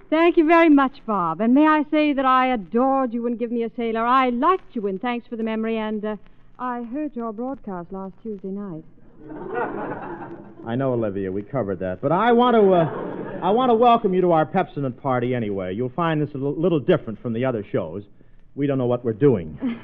Thank 0.09 0.37
you 0.37 0.47
very 0.47 0.69
much, 0.69 1.01
Bob. 1.05 1.41
And 1.41 1.53
may 1.53 1.67
I 1.67 1.83
say 1.91 2.13
that 2.13 2.25
I 2.25 2.53
adored 2.53 3.13
you 3.13 3.27
in 3.27 3.35
Give 3.35 3.51
Me 3.51 3.63
a 3.63 3.71
Sailor. 3.75 4.05
I 4.05 4.29
liked 4.29 4.73
you 4.75 4.87
in 4.87 4.99
Thanks 4.99 5.27
for 5.27 5.35
the 5.35 5.43
Memory, 5.43 5.77
and 5.77 6.03
uh, 6.05 6.15
I 6.57 6.83
heard 6.83 7.13
your 7.15 7.33
broadcast 7.33 7.91
last 7.91 8.13
Tuesday 8.23 8.47
night. 8.47 8.85
I 10.65 10.75
know, 10.75 10.93
Olivia, 10.93 11.29
we 11.31 11.41
covered 11.41 11.79
that, 11.79 12.01
but 12.01 12.13
I 12.13 12.31
want 12.31 12.55
to, 12.55 12.73
uh, 12.73 13.45
I 13.45 13.49
want 13.51 13.69
to 13.69 13.73
welcome 13.73 14.13
you 14.13 14.21
to 14.21 14.31
our 14.31 14.45
Pepsodent 14.45 15.01
party 15.01 15.35
anyway. 15.35 15.73
You'll 15.75 15.89
find 15.89 16.21
this 16.21 16.33
a 16.33 16.37
little- 16.37 16.79
different 16.79 17.21
from 17.21 17.33
the 17.33 17.43
other 17.43 17.65
shows. 17.69 18.03
We 18.55 18.65
don't 18.65 18.77
know 18.77 18.85
what 18.85 19.03
we're 19.03 19.13
doing. 19.13 19.57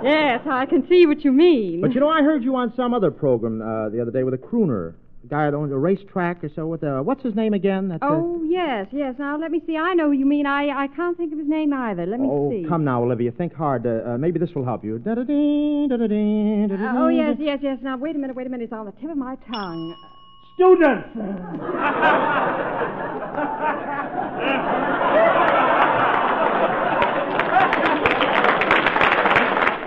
Yes, 0.00 0.42
I 0.48 0.64
can 0.64 0.86
see 0.88 1.06
what 1.06 1.24
you 1.24 1.32
mean. 1.32 1.80
But 1.80 1.92
you 1.92 1.98
know, 1.98 2.08
I 2.08 2.22
heard 2.22 2.44
you 2.44 2.54
on 2.54 2.72
some 2.76 2.94
other 2.94 3.10
program 3.10 3.60
uh, 3.60 3.88
the 3.88 4.00
other 4.00 4.12
day 4.12 4.22
with 4.22 4.32
a 4.32 4.38
crooner, 4.38 4.94
guy 5.28 5.50
that 5.50 5.56
owns 5.56 5.72
a 5.72 5.78
racetrack 5.78 6.42
or 6.42 6.50
so. 6.54 6.66
With 6.66 6.82
uh, 6.82 7.00
what's 7.00 7.22
his 7.22 7.34
name 7.34 7.54
again? 7.54 7.88
That, 7.88 8.02
uh, 8.02 8.08
Oh, 8.10 8.42
yes, 8.48 8.86
yes. 8.92 9.14
Now, 9.18 9.38
let 9.38 9.50
me 9.50 9.62
see. 9.66 9.76
I 9.76 9.94
know 9.94 10.06
who 10.06 10.12
you 10.12 10.26
mean. 10.26 10.46
I, 10.46 10.84
I 10.84 10.86
can't 10.88 11.16
think 11.16 11.32
of 11.32 11.38
his 11.38 11.48
name 11.48 11.72
either. 11.72 12.06
Let 12.06 12.20
me 12.20 12.28
oh, 12.30 12.50
see. 12.50 12.64
come 12.68 12.84
now, 12.84 13.02
Olivia. 13.02 13.30
Think 13.32 13.54
hard. 13.54 13.86
Uh, 13.86 14.02
uh, 14.14 14.18
maybe 14.18 14.38
this 14.38 14.50
will 14.54 14.64
help 14.64 14.84
you. 14.84 14.98
Da-da-dee, 14.98 15.86
da-da-dee, 15.88 16.64
Uh, 16.64 16.68
da-da-dee. 16.68 16.98
oh, 16.98 17.08
yes, 17.08 17.36
yes, 17.38 17.58
yes. 17.62 17.78
Now, 17.82 17.96
wait 17.96 18.16
a 18.16 18.18
minute, 18.18 18.36
wait 18.36 18.46
a 18.46 18.50
minute. 18.50 18.64
It's 18.64 18.72
on 18.72 18.86
the 18.86 18.92
tip 18.92 19.10
of 19.10 19.16
my 19.16 19.36
tongue. 19.50 19.96
Students! 20.54 21.08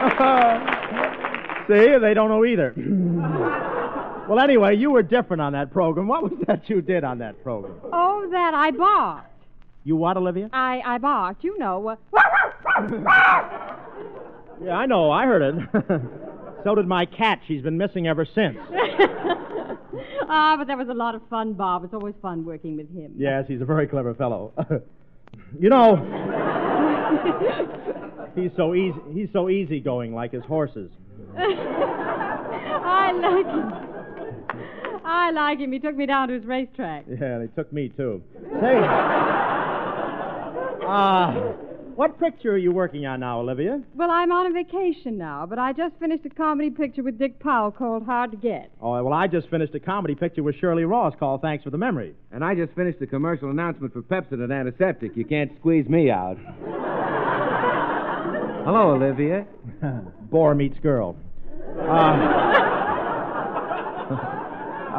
See, 1.67 1.97
they 2.01 2.13
don't 2.13 2.29
know 2.29 2.43
either. 2.43 2.73
well, 4.27 4.39
anyway, 4.39 4.75
you 4.77 4.91
were 4.91 5.03
different 5.03 5.41
on 5.41 5.53
that 5.53 5.71
program. 5.71 6.07
What 6.07 6.23
was 6.23 6.33
that 6.47 6.69
you 6.69 6.81
did 6.81 7.03
on 7.03 7.19
that 7.19 7.43
program? 7.43 7.75
Oh, 7.91 8.27
that 8.31 8.53
I 8.53 8.71
barked. 8.71 9.27
You 9.83 9.95
what, 9.95 10.15
Olivia? 10.17 10.49
I, 10.53 10.81
I 10.85 10.97
barked. 10.97 11.43
You 11.43 11.57
know. 11.57 11.87
Uh, 11.89 11.95
Yeah, 14.63 14.75
I 14.75 14.85
know. 14.85 15.09
I 15.09 15.25
heard 15.25 15.41
it. 15.41 15.55
so 16.63 16.75
did 16.75 16.87
my 16.87 17.05
cat. 17.05 17.39
She's 17.47 17.63
been 17.63 17.77
missing 17.79 18.07
ever 18.07 18.25
since. 18.25 18.57
ah, 20.29 20.55
but 20.57 20.67
that 20.67 20.77
was 20.77 20.87
a 20.89 20.93
lot 20.93 21.15
of 21.15 21.21
fun, 21.29 21.53
Bob. 21.53 21.83
It's 21.83 21.95
always 21.95 22.13
fun 22.21 22.45
working 22.45 22.77
with 22.77 22.87
him. 22.93 23.11
Yes, 23.17 23.45
he's 23.47 23.61
a 23.61 23.65
very 23.65 23.87
clever 23.87 24.13
fellow. 24.13 24.53
you 25.59 25.69
know, 25.69 25.95
he's 28.35 28.51
so 28.55 28.75
easy. 28.75 28.99
He's 29.13 29.29
so 29.33 29.49
easygoing, 29.49 30.13
like 30.13 30.31
his 30.31 30.43
horses. 30.43 30.91
I 31.35 33.11
like 33.13 33.47
him. 33.47 33.90
I 35.11 35.31
like 35.31 35.59
him. 35.59 35.71
He 35.73 35.79
took 35.79 35.95
me 35.95 36.05
down 36.05 36.29
to 36.29 36.33
his 36.35 36.45
racetrack. 36.45 37.03
Yeah, 37.09 37.39
they 37.39 37.47
took 37.47 37.71
me 37.73 37.89
too. 37.89 38.21
Say, 38.61 38.77
uh, 40.87 41.33
what 41.95 42.17
picture 42.17 42.53
are 42.53 42.57
you 42.57 42.71
working 42.71 43.05
on 43.05 43.19
now, 43.19 43.41
Olivia? 43.41 43.81
Well, 43.93 44.09
I'm 44.09 44.31
on 44.31 44.47
a 44.47 44.51
vacation 44.53 45.17
now, 45.17 45.45
but 45.45 45.59
I 45.59 45.73
just 45.73 45.95
finished 45.99 46.25
a 46.25 46.29
comedy 46.29 46.69
picture 46.69 47.03
with 47.03 47.19
Dick 47.19 47.39
Powell 47.39 47.71
called 47.71 48.05
Hard 48.05 48.31
to 48.31 48.37
Get. 48.37 48.71
Oh, 48.81 48.91
well, 49.03 49.13
I 49.13 49.27
just 49.27 49.49
finished 49.49 49.75
a 49.75 49.81
comedy 49.81 50.15
picture 50.15 50.43
with 50.43 50.55
Shirley 50.55 50.85
Ross 50.85 51.13
called 51.19 51.41
Thanks 51.41 51.65
for 51.65 51.71
the 51.71 51.77
Memory. 51.77 52.15
And 52.31 52.45
I 52.45 52.55
just 52.55 52.73
finished 52.73 53.01
a 53.01 53.07
commercial 53.07 53.49
announcement 53.49 53.91
for 53.91 54.01
Pepsodent 54.01 54.57
Antiseptic. 54.57 55.17
You 55.17 55.25
can't 55.25 55.51
squeeze 55.59 55.89
me 55.89 56.09
out. 56.09 56.37
Hello, 58.65 58.91
Olivia. 58.95 59.45
Boar 60.31 60.55
meets 60.55 60.79
girl. 60.79 61.17
Uh, 61.77 62.80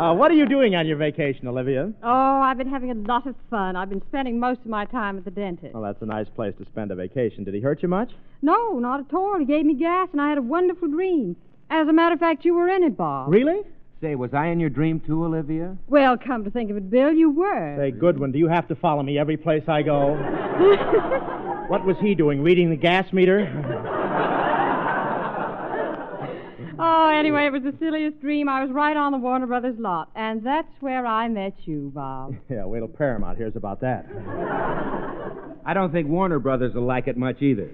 uh, 0.03 0.12
what 0.14 0.30
are 0.30 0.34
you 0.34 0.46
doing 0.46 0.74
on 0.74 0.86
your 0.86 0.96
vacation, 0.96 1.46
Olivia? 1.46 1.92
Oh, 2.03 2.40
I've 2.42 2.59
been 2.59 2.68
having 2.68 2.90
a 2.90 2.94
lot 2.94 3.26
of 3.26 3.36
fun. 3.48 3.76
I've 3.76 3.88
been 3.88 4.03
spending 4.09 4.40
most 4.40 4.61
of 4.61 4.66
my 4.66 4.84
time 4.84 5.16
at 5.16 5.24
the 5.24 5.30
dentist. 5.30 5.74
Well, 5.74 5.82
that's 5.82 6.03
a 6.03 6.07
nice 6.07 6.28
place 6.34 6.55
to 6.59 6.64
spend 6.66 6.90
a 6.90 6.96
vacation. 6.96 7.44
Did 7.44 7.55
he 7.55 7.61
hurt 7.61 7.82
you 7.82 7.88
much? 7.88 8.11
No, 8.42 8.78
not 8.78 9.00
at 9.00 9.14
all. 9.14 9.38
He 9.38 9.44
gave 9.44 9.64
me 9.64 9.74
gas, 9.74 10.09
and 10.12 10.20
I 10.20 10.28
had 10.28 10.38
a 10.38 10.42
wonderful 10.42 10.88
dream. 10.88 11.36
As 11.70 11.86
a 11.86 11.92
matter 11.92 12.14
of 12.14 12.20
fact, 12.20 12.44
you 12.44 12.55
were 12.55 12.68
in 12.68 12.82
it, 12.82 12.96
Bob. 12.96 13.30
Really? 13.30 13.61
Say, 14.00 14.16
was 14.16 14.34
I 14.34 14.48
in 14.48 14.59
your 14.59 14.70
dream 14.70 14.98
too, 14.98 15.24
Olivia? 15.24 15.76
Well, 15.86 16.18
come 16.18 16.42
to 16.42 16.50
think 16.50 16.70
of 16.70 16.76
it, 16.76 16.90
Bill, 16.90 17.12
you 17.12 17.30
were. 17.30 17.76
Say, 17.78 17.92
Goodwin, 17.92 18.32
do 18.32 18.38
you 18.38 18.48
have 18.48 18.66
to 18.68 18.74
follow 18.74 19.05
me 19.05 19.16
every 19.16 19.36
place 19.36 19.62
I 19.68 19.82
go? 19.82 20.14
what 21.68 21.86
was 21.86 21.96
he 22.00 22.16
doing? 22.16 22.42
Reading 22.42 22.70
the 22.70 22.76
gas 22.76 23.12
meter? 23.12 23.98
Oh, 26.85 27.14
anyway, 27.16 27.47
it 27.47 27.53
was 27.53 27.62
the 27.62 27.74
silliest 27.78 28.20
dream. 28.20 28.49
I 28.49 28.64
was 28.64 28.72
right 28.72 28.97
on 28.97 29.12
the 29.12 29.18
Warner 29.18 29.47
Brothers 29.47 29.76
lot, 29.78 30.11
and 30.16 30.45
that's 30.45 30.66
where 30.80 31.07
I 31.07 31.28
met 31.28 31.55
you, 31.64 31.93
Bob. 31.95 32.35
yeah, 32.51 32.64
wait 32.64 32.80
till 32.80 32.89
Paramount 32.89 33.39
hears 33.39 33.55
about 33.55 33.80
that. 33.83 34.05
I 35.64 35.74
don't 35.74 35.93
think 35.93 36.09
Warner 36.09 36.41
Brothers 36.41 36.74
will 36.74 36.85
like 36.85 37.07
it 37.07 37.16
much 37.16 37.41
either. 37.41 37.70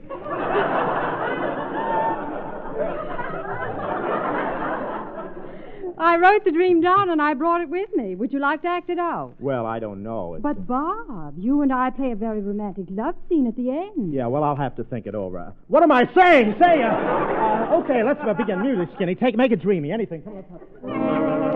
I 6.00 6.16
wrote 6.16 6.44
the 6.44 6.52
dream 6.52 6.80
down 6.80 7.10
and 7.10 7.20
I 7.20 7.34
brought 7.34 7.60
it 7.60 7.68
with 7.68 7.88
me. 7.94 8.14
Would 8.14 8.32
you 8.32 8.38
like 8.38 8.62
to 8.62 8.68
act 8.68 8.88
it 8.88 8.98
out? 9.00 9.34
Well, 9.40 9.66
I 9.66 9.78
don't 9.80 10.02
know. 10.02 10.34
It's- 10.36 10.42
But, 10.42 10.66
Bob, 10.66 11.34
you 11.36 11.62
and 11.62 11.72
I 11.72 11.90
play 11.90 12.12
a 12.12 12.16
very 12.16 12.40
romantic 12.40 12.86
love 12.90 13.16
scene 13.28 13.46
at 13.48 13.56
the 13.56 13.70
end. 13.70 14.12
Yeah, 14.12 14.26
well, 14.28 14.44
I'll 14.44 14.54
have 14.56 14.76
to 14.76 14.84
think 14.84 15.06
it 15.06 15.14
over. 15.16 15.52
What 15.66 15.82
am 15.82 15.90
I 15.90 16.08
saying? 16.14 16.54
Say, 16.60 16.82
uh, 16.82 16.88
uh, 16.88 17.80
okay, 17.82 18.02
let's 18.04 18.20
uh, 18.22 18.32
begin. 18.34 18.62
Music, 18.62 18.88
Skinny. 18.94 19.14
Take, 19.16 19.36
make 19.36 19.50
it 19.52 19.60
dreamy. 19.60 19.90
Anything. 19.90 20.22
Come 20.22 20.34
on. 20.36 21.48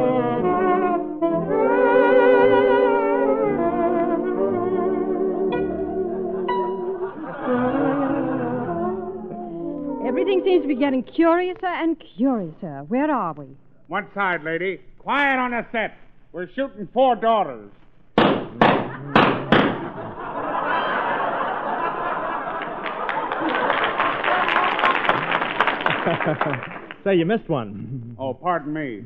Everything 10.04 10.42
seems 10.44 10.62
to 10.62 10.68
be 10.68 10.74
getting 10.74 11.02
curiouser 11.02 11.64
and 11.66 11.96
curiouser. 12.16 12.84
Where 12.88 13.10
are 13.10 13.32
we? 13.32 13.46
One 13.92 14.08
side, 14.14 14.42
lady. 14.42 14.80
Quiet 15.00 15.38
on 15.38 15.50
the 15.50 15.66
set. 15.70 15.98
We're 16.32 16.48
shooting 16.54 16.88
four 16.94 17.14
daughters. 17.14 17.70
Say, 27.04 27.16
you 27.16 27.26
missed 27.26 27.50
one. 27.50 28.16
Oh, 28.18 28.32
pardon 28.32 28.72
me. 28.72 29.04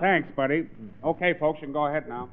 Thanks, 0.00 0.30
buddy. 0.34 0.66
Okay, 1.04 1.34
folks, 1.38 1.58
you 1.60 1.66
can 1.66 1.74
go 1.74 1.88
ahead 1.88 2.08
now. 2.08 2.30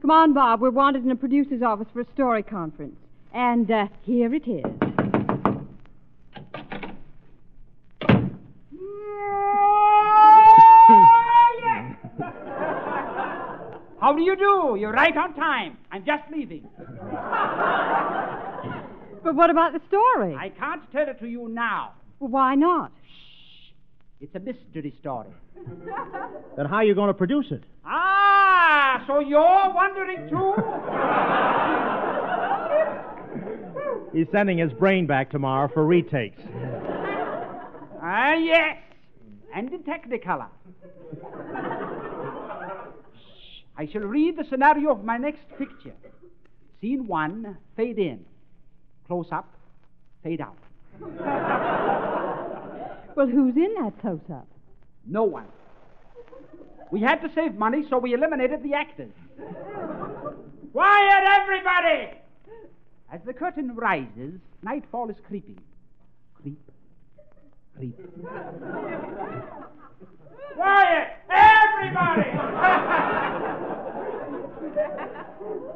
Come 0.00 0.10
on, 0.10 0.32
Bob. 0.32 0.62
We're 0.62 0.70
wanted 0.70 1.04
in 1.04 1.10
a 1.10 1.16
producer's 1.16 1.60
office 1.60 1.88
for 1.92 2.00
a 2.00 2.06
story 2.14 2.42
conference. 2.42 2.96
And 3.34 3.70
uh, 3.70 3.88
here 4.06 4.32
it 4.32 4.48
is. 4.48 4.87
How 14.08 14.14
do 14.14 14.22
you 14.22 14.36
do? 14.36 14.78
You're 14.80 14.92
right 14.92 15.14
on 15.14 15.34
time. 15.34 15.76
I'm 15.92 16.02
just 16.02 16.22
leaving. 16.34 16.66
But 19.20 19.34
what 19.34 19.50
about 19.50 19.72
the 19.74 19.80
story? 19.88 20.34
I 20.34 20.48
can't 20.48 20.80
tell 20.92 21.06
it 21.08 21.18
to 21.20 21.26
you 21.26 21.48
now. 21.48 21.92
Well, 22.18 22.30
why 22.30 22.54
not? 22.54 22.92
Shh. 23.04 23.72
It's 24.20 24.34
a 24.34 24.38
mystery 24.38 24.94
story. 25.00 25.28
Then 26.56 26.64
how 26.66 26.76
are 26.76 26.84
you 26.84 26.94
going 26.94 27.08
to 27.08 27.14
produce 27.14 27.50
it? 27.50 27.64
Ah, 27.84 29.04
so 29.06 29.18
you're 29.18 29.72
wondering 29.74 30.30
too? 30.30 30.54
He's 34.18 34.28
sending 34.32 34.56
his 34.56 34.72
brain 34.72 35.06
back 35.06 35.30
tomorrow 35.30 35.68
for 35.74 35.84
retakes. 35.84 36.40
Ah, 38.00 38.34
yes. 38.34 38.78
And 39.54 39.70
in 39.74 39.82
Technicolor. 39.82 40.48
I 43.78 43.86
shall 43.86 44.02
read 44.02 44.36
the 44.36 44.44
scenario 44.44 44.90
of 44.90 45.04
my 45.04 45.16
next 45.16 45.48
picture. 45.56 45.94
Scene 46.80 47.06
one, 47.06 47.56
fade 47.76 47.98
in. 47.98 48.24
Close 49.06 49.28
up, 49.32 49.54
fade 50.22 50.40
out. 50.40 50.58
Well, 53.18 53.26
who's 53.26 53.56
in 53.56 53.74
that 53.82 54.00
close 54.00 54.20
up? 54.32 54.46
No 55.04 55.24
one. 55.24 55.48
We 56.92 57.00
had 57.00 57.20
to 57.22 57.30
save 57.34 57.56
money, 57.56 57.84
so 57.90 57.98
we 57.98 58.14
eliminated 58.14 58.62
the 58.62 58.74
actors. 58.74 59.10
Quiet, 60.70 61.24
everybody! 61.42 62.20
As 63.12 63.20
the 63.26 63.32
curtain 63.32 63.74
rises, 63.74 64.38
nightfall 64.62 65.10
is 65.10 65.16
creeping. 65.26 65.58
Creep, 66.40 66.60
creep. 67.78 67.96
Quiet, 70.54 71.08
everybody! 71.30 72.30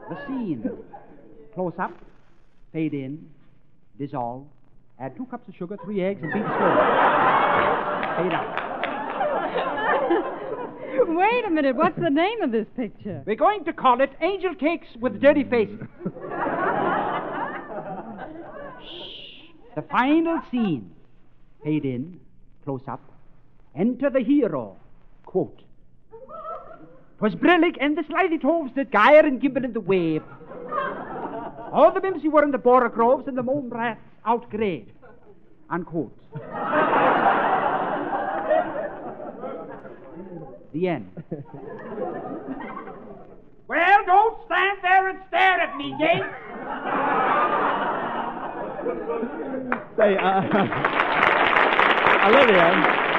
the 0.09 0.27
scene. 0.27 0.71
Close 1.55 1.75
up, 1.79 1.93
fade 2.73 2.95
in, 2.95 3.29
dissolve, 3.99 4.45
add 4.99 5.17
two 5.17 5.27
cups 5.27 5.47
of 5.49 5.55
sugar, 5.55 5.77
three 5.85 6.03
eggs, 6.03 6.21
and 6.23 6.33
beat 6.33 6.43
slowly. 6.43 6.75
Fade 8.17 8.33
out. 8.33 8.59
Wait 11.09 11.45
a 11.47 11.51
minute. 11.51 11.77
What's 11.77 11.99
the 11.99 12.11
name 12.11 12.43
of 12.43 12.51
this 12.53 12.67
picture? 12.77 13.23
We're 13.27 13.37
going 13.37 13.65
to 13.65 13.73
call 13.73 14.01
it 14.01 14.11
Angel 14.21 14.55
Cakes 14.55 14.89
with 15.01 15.21
Dirty 15.21 15.45
Faces. 15.45 15.79
Shh. 18.83 19.75
the 19.77 19.83
final 19.91 20.41
scene. 20.51 20.91
Fade 21.63 21.85
in, 21.85 22.21
close 22.65 22.83
up. 22.89 23.01
Enter 23.75 24.11
the 24.11 24.21
hero. 24.21 24.77
Quote. 25.25 25.63
Twas 27.19 27.35
brillig 27.37 27.77
and 27.81 27.97
the 27.97 28.03
slithy 28.09 28.39
toves 28.39 28.75
that 28.75 28.91
gyre 28.91 29.25
and 29.25 29.41
gimble 29.41 29.65
in 29.65 29.73
the 29.73 29.81
wabe. 29.81 30.25
All 31.73 31.93
the 31.93 32.01
mimsy 32.01 32.29
were 32.29 32.43
in 32.43 32.51
the 32.51 32.59
borogoves 32.59 33.29
and 33.29 33.39
the 33.39 33.43
mome 33.43 33.71
rats 33.71 34.01
outgrabe. 34.27 34.89
Unquote. 35.71 36.13
the 40.73 40.89
end. 40.89 41.11
well, 43.69 44.05
don't 44.05 44.37
stand 44.47 44.79
there 44.83 45.09
and 45.09 45.19
stare 45.29 45.61
at 45.61 45.77
me, 45.77 45.95
Gates. 45.99 46.27
Say, 49.97 50.17
uh, 50.17 51.29
Olivia. 52.25 53.11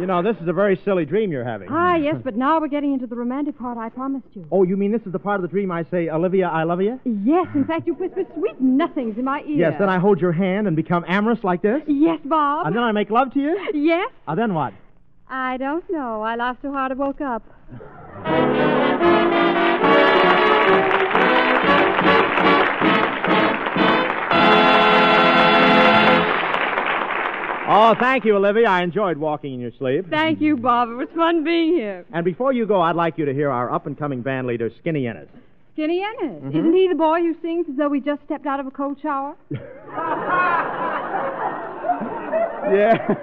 You 0.00 0.06
know, 0.06 0.22
this 0.22 0.36
is 0.42 0.48
a 0.48 0.52
very 0.52 0.78
silly 0.84 1.04
dream 1.04 1.30
you're 1.30 1.44
having. 1.44 1.68
Ah, 1.70 1.94
yes, 1.94 2.16
but 2.24 2.34
now 2.36 2.60
we're 2.60 2.68
getting 2.68 2.92
into 2.92 3.06
the 3.06 3.14
romantic 3.14 3.56
part 3.56 3.78
I 3.78 3.88
promised 3.88 4.26
you. 4.32 4.44
Oh, 4.50 4.64
you 4.64 4.76
mean 4.76 4.90
this 4.90 5.02
is 5.06 5.12
the 5.12 5.20
part 5.20 5.36
of 5.36 5.42
the 5.42 5.48
dream 5.48 5.70
I 5.70 5.84
say, 5.90 6.08
Olivia, 6.08 6.48
I 6.48 6.64
love 6.64 6.82
you? 6.82 6.98
Yes, 7.04 7.46
in 7.54 7.64
fact, 7.64 7.86
you 7.86 7.94
whisper 7.94 8.24
sweet 8.34 8.60
nothings 8.60 9.16
in 9.16 9.24
my 9.24 9.40
ear. 9.42 9.56
Yes, 9.56 9.74
then 9.78 9.88
I 9.88 9.98
hold 9.98 10.20
your 10.20 10.32
hand 10.32 10.66
and 10.66 10.74
become 10.74 11.04
amorous 11.06 11.44
like 11.44 11.62
this? 11.62 11.80
Yes, 11.86 12.18
Bob. 12.24 12.66
And 12.66 12.74
then 12.74 12.82
I 12.82 12.90
make 12.90 13.08
love 13.10 13.32
to 13.34 13.40
you? 13.40 13.70
Yes? 13.72 14.10
Uh, 14.26 14.34
then 14.34 14.52
what? 14.52 14.74
I 15.28 15.56
don't 15.58 15.88
know. 15.90 16.22
I 16.22 16.34
laughed 16.34 16.62
so 16.62 16.72
hard 16.72 16.90
I 16.90 16.94
woke 16.96 17.20
up. 17.20 18.70
Oh, 27.76 27.94
thank 27.98 28.24
you, 28.24 28.36
Olivia. 28.36 28.68
I 28.68 28.82
enjoyed 28.82 29.16
walking 29.18 29.54
in 29.54 29.60
your 29.60 29.72
sleep. 29.78 30.08
Thank 30.08 30.40
you, 30.40 30.56
Bob. 30.56 30.90
It 30.90 30.94
was 30.94 31.08
fun 31.14 31.42
being 31.42 31.74
here. 31.74 32.04
And 32.12 32.24
before 32.24 32.52
you 32.52 32.66
go, 32.66 32.80
I'd 32.80 32.94
like 32.94 33.18
you 33.18 33.24
to 33.24 33.34
hear 33.34 33.50
our 33.50 33.72
up 33.72 33.86
and 33.86 33.98
coming 33.98 34.22
band 34.22 34.46
leader, 34.46 34.70
Skinny 34.78 35.08
Ennis. 35.08 35.28
Skinny 35.72 36.02
Ennis. 36.04 36.42
Mhm. 36.44 36.54
Isn't 36.54 36.72
he 36.72 36.86
the 36.88 36.94
boy 36.94 37.20
who 37.20 37.34
sings 37.42 37.66
as 37.68 37.74
though 37.76 37.90
he 37.90 38.00
just 38.00 38.22
stepped 38.24 38.46
out 38.46 38.60
of 38.60 38.66
a 38.68 38.70
cold 38.70 38.98
shower? 39.02 39.34
Yeah. 42.64 43.14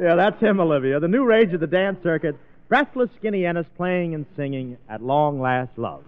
yeah, 0.00 0.16
that's 0.16 0.40
him, 0.40 0.58
Olivia. 0.58 0.98
The 0.98 1.06
new 1.06 1.24
rage 1.24 1.52
of 1.54 1.60
the 1.60 1.66
dance 1.68 2.02
circuit. 2.02 2.34
Breathless 2.68 3.08
Skinny 3.18 3.46
Ennis 3.46 3.66
playing 3.76 4.14
and 4.14 4.26
singing 4.36 4.76
at 4.88 5.00
long 5.00 5.40
last 5.40 5.70
love. 5.78 6.02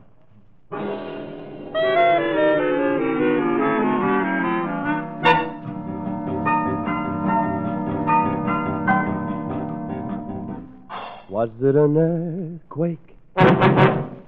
Was 11.30 11.48
it 11.62 11.76
an 11.76 11.96
earthquake 11.96 13.14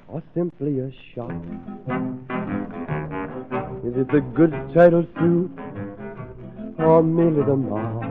or 0.06 0.22
simply 0.34 0.78
a 0.78 0.92
shock? 1.12 1.32
Is 3.84 3.96
it 3.96 4.06
the 4.12 4.20
good 4.36 4.52
turtle 4.72 5.04
soup 5.18 5.50
or 6.78 7.02
merely 7.02 7.42
the 7.42 7.56
mark? 7.56 8.04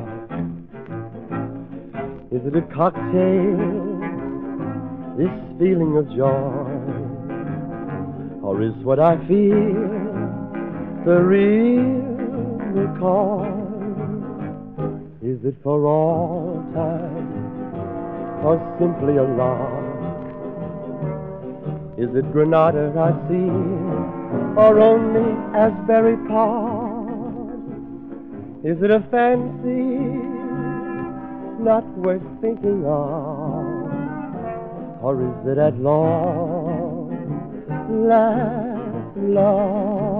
Is 2.33 2.45
it 2.45 2.57
a 2.57 2.61
cocktail, 2.73 3.55
this 5.17 5.31
feeling 5.57 5.95
of 5.95 6.09
joy? 6.09 6.67
Or 8.43 8.61
is 8.61 8.73
what 8.83 8.99
I 8.99 9.15
feel 9.25 9.87
the 11.05 11.17
real 11.23 11.79
McCoy? 12.75 13.47
Is 15.23 15.45
it 15.45 15.55
for 15.63 15.85
all 15.85 16.61
time? 16.73 17.50
Or 18.43 18.59
simply 18.79 19.17
a 19.17 19.23
lark? 19.23 19.91
Is 21.97 22.15
it 22.15 22.31
Granada 22.31 22.91
I 22.97 23.11
see, 23.27 23.49
or 24.59 24.79
only 24.79 25.35
Asbury 25.55 26.17
Park? 26.27 27.11
Is 28.63 28.81
it 28.81 28.91
a 28.91 29.01
fancy 29.11 29.99
not 31.63 31.85
worth 31.97 32.23
thinking 32.41 32.85
of, 32.85 33.65
or 35.03 35.21
is 35.21 35.47
it 35.47 35.57
at 35.57 35.77
long 35.77 37.09
last 38.07 39.17
love? 39.17 40.10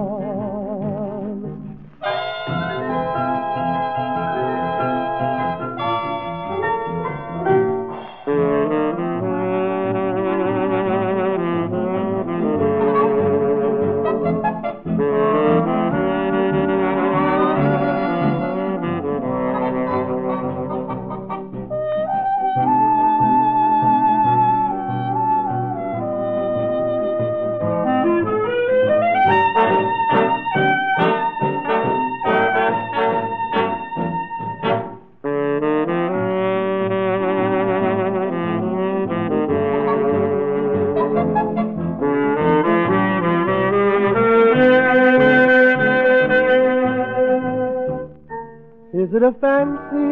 It 49.22 49.26
a 49.26 49.32
fancy 49.40 50.08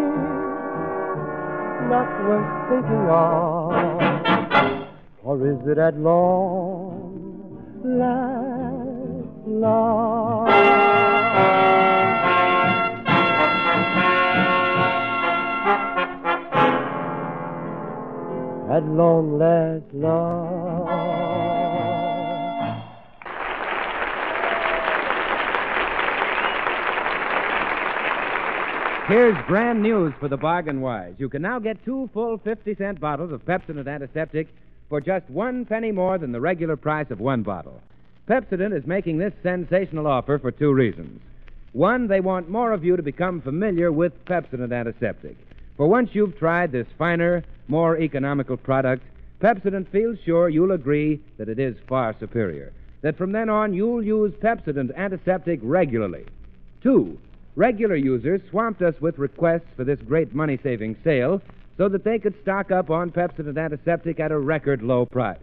not 1.88 2.10
worth 2.26 2.50
thinking 2.68 3.06
of? 3.10 3.72
Or 5.24 5.34
is 5.48 5.60
it 5.66 5.78
at 5.78 5.96
long 5.98 7.10
last 7.84 9.46
love? 9.46 10.48
At 18.70 18.84
long 18.86 19.38
last 19.38 19.92
love. 19.92 20.59
Here's 29.10 29.44
grand 29.48 29.82
news 29.82 30.14
for 30.20 30.28
the 30.28 30.36
bargain 30.36 30.80
wise. 30.80 31.14
You 31.18 31.28
can 31.28 31.42
now 31.42 31.58
get 31.58 31.84
two 31.84 32.08
full 32.14 32.38
50 32.38 32.76
cent 32.76 33.00
bottles 33.00 33.32
of 33.32 33.44
Pepsodent 33.44 33.88
Antiseptic 33.88 34.46
for 34.88 35.00
just 35.00 35.28
one 35.28 35.64
penny 35.64 35.90
more 35.90 36.16
than 36.16 36.30
the 36.30 36.40
regular 36.40 36.76
price 36.76 37.10
of 37.10 37.18
one 37.18 37.42
bottle. 37.42 37.82
Pepsodent 38.28 38.72
is 38.72 38.86
making 38.86 39.18
this 39.18 39.32
sensational 39.42 40.06
offer 40.06 40.38
for 40.38 40.52
two 40.52 40.72
reasons. 40.72 41.20
One, 41.72 42.06
they 42.06 42.20
want 42.20 42.50
more 42.50 42.70
of 42.70 42.84
you 42.84 42.96
to 42.96 43.02
become 43.02 43.40
familiar 43.40 43.90
with 43.90 44.12
Pepsodent 44.26 44.72
Antiseptic. 44.72 45.36
For 45.76 45.88
once 45.88 46.10
you've 46.12 46.38
tried 46.38 46.70
this 46.70 46.86
finer, 46.96 47.42
more 47.66 47.98
economical 47.98 48.56
product, 48.56 49.02
Pepsodent 49.40 49.90
feels 49.90 50.18
sure 50.24 50.48
you'll 50.48 50.70
agree 50.70 51.20
that 51.36 51.48
it 51.48 51.58
is 51.58 51.74
far 51.88 52.14
superior. 52.20 52.72
That 53.02 53.18
from 53.18 53.32
then 53.32 53.48
on, 53.48 53.74
you'll 53.74 54.04
use 54.04 54.32
Pepsodent 54.34 54.96
Antiseptic 54.96 55.58
regularly. 55.64 56.26
Two, 56.80 57.18
regular 57.60 57.94
users 57.94 58.40
swamped 58.48 58.80
us 58.80 58.94
with 59.02 59.18
requests 59.18 59.68
for 59.76 59.84
this 59.84 60.00
great 60.00 60.34
money 60.34 60.58
saving 60.62 60.96
sale 61.04 61.42
so 61.76 61.90
that 61.90 62.04
they 62.04 62.18
could 62.18 62.34
stock 62.40 62.70
up 62.70 62.88
on 62.88 63.10
Pepsodent 63.10 63.58
Antiseptic 63.58 64.18
at 64.18 64.32
a 64.32 64.38
record 64.38 64.80
low 64.80 65.04
price. 65.04 65.36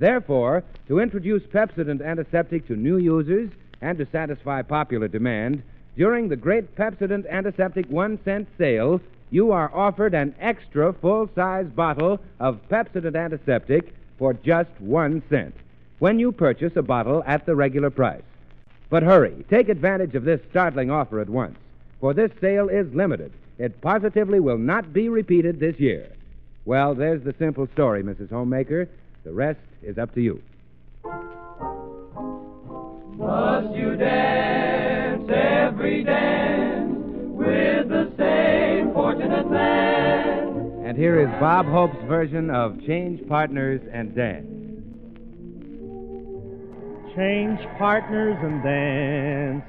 Therefore, 0.00 0.64
to 0.88 0.98
introduce 0.98 1.44
Pepsodent 1.44 2.04
Antiseptic 2.04 2.66
to 2.66 2.74
new 2.74 2.96
users 2.96 3.48
and 3.80 3.96
to 3.96 4.06
satisfy 4.10 4.60
popular 4.62 5.06
demand, 5.06 5.62
during 5.96 6.28
the 6.28 6.34
great 6.34 6.74
Pepsodent 6.74 7.30
Antiseptic 7.30 7.86
one 7.90 8.18
cent 8.24 8.48
sale, 8.58 9.00
you 9.30 9.52
are 9.52 9.72
offered 9.72 10.14
an 10.14 10.34
extra 10.40 10.92
full 10.94 11.30
size 11.36 11.68
bottle 11.68 12.18
of 12.40 12.58
Pepsodent 12.68 13.14
Antiseptic 13.14 13.94
for 14.18 14.34
just 14.34 14.70
one 14.80 15.22
cent 15.30 15.54
when 16.00 16.18
you 16.18 16.32
purchase 16.32 16.72
a 16.74 16.82
bottle 16.82 17.22
at 17.24 17.46
the 17.46 17.54
regular 17.54 17.90
price. 17.90 18.22
But 18.88 19.02
hurry, 19.02 19.44
take 19.50 19.68
advantage 19.68 20.14
of 20.14 20.24
this 20.24 20.40
startling 20.50 20.90
offer 20.90 21.20
at 21.20 21.28
once, 21.28 21.58
for 22.00 22.14
this 22.14 22.30
sale 22.40 22.68
is 22.68 22.86
limited. 22.94 23.32
It 23.58 23.80
positively 23.80 24.38
will 24.38 24.58
not 24.58 24.92
be 24.92 25.08
repeated 25.08 25.58
this 25.58 25.80
year. 25.80 26.08
Well, 26.64 26.94
there's 26.94 27.22
the 27.22 27.34
simple 27.38 27.68
story, 27.72 28.02
Mrs. 28.02 28.30
Homemaker. 28.30 28.88
The 29.24 29.32
rest 29.32 29.60
is 29.82 29.98
up 29.98 30.14
to 30.14 30.20
you. 30.20 30.42
Must 33.16 33.74
you 33.74 33.96
dance 33.96 35.28
every 35.32 36.04
dance 36.04 36.94
with 37.30 37.88
the 37.88 38.12
same 38.16 38.92
fortunate 38.92 39.50
man? 39.50 40.82
And 40.84 40.96
here 40.96 41.20
is 41.20 41.28
Bob 41.40 41.66
Hope's 41.66 41.96
version 42.06 42.50
of 42.50 42.80
Change 42.86 43.26
Partners 43.26 43.80
and 43.92 44.14
Dance. 44.14 44.55
Change 47.16 47.58
partners 47.78 48.36
and 48.42 48.62
dance. 48.62 49.64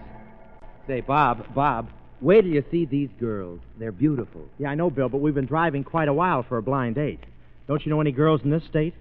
Say, 0.86 1.00
Bob, 1.00 1.54
Bob, 1.56 1.90
wait 2.20 2.42
till 2.42 2.52
you 2.52 2.64
see 2.70 2.84
these 2.86 3.10
girls. 3.22 3.62
They're 3.80 3.94
beautiful. 3.94 4.42
Yeah, 4.58 4.70
I 4.70 4.76
know, 4.76 4.90
Bill, 4.90 5.08
but 5.08 5.20
we've 5.20 5.34
been 5.34 5.46
driving 5.46 5.86
quite 5.86 6.10
a 6.10 6.14
while 6.14 6.44
for 6.44 6.58
a 6.58 6.62
blind 6.62 6.96
date. 6.96 7.22
Don't 7.68 7.86
you 7.86 7.90
know 7.90 8.02
any 8.02 8.12
girls 8.12 8.42
in 8.44 8.50
this 8.50 8.64
state? 8.70 8.94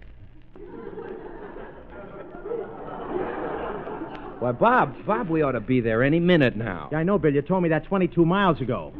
Why, 4.39 4.53
Bob, 4.53 4.95
Bob, 5.05 5.29
we 5.29 5.43
ought 5.43 5.53
to 5.53 5.61
be 5.61 5.81
there 5.81 6.05
any 6.05 6.21
minute 6.21 6.57
now. 6.57 6.91
Yeah, 6.93 6.99
I 6.99 7.03
know, 7.03 7.19
Bill. 7.19 7.35
You 7.35 7.43
told 7.43 7.65
me 7.65 7.71
that 7.71 7.87
22 7.87 8.25
miles 8.25 8.61
ago. 8.61 8.93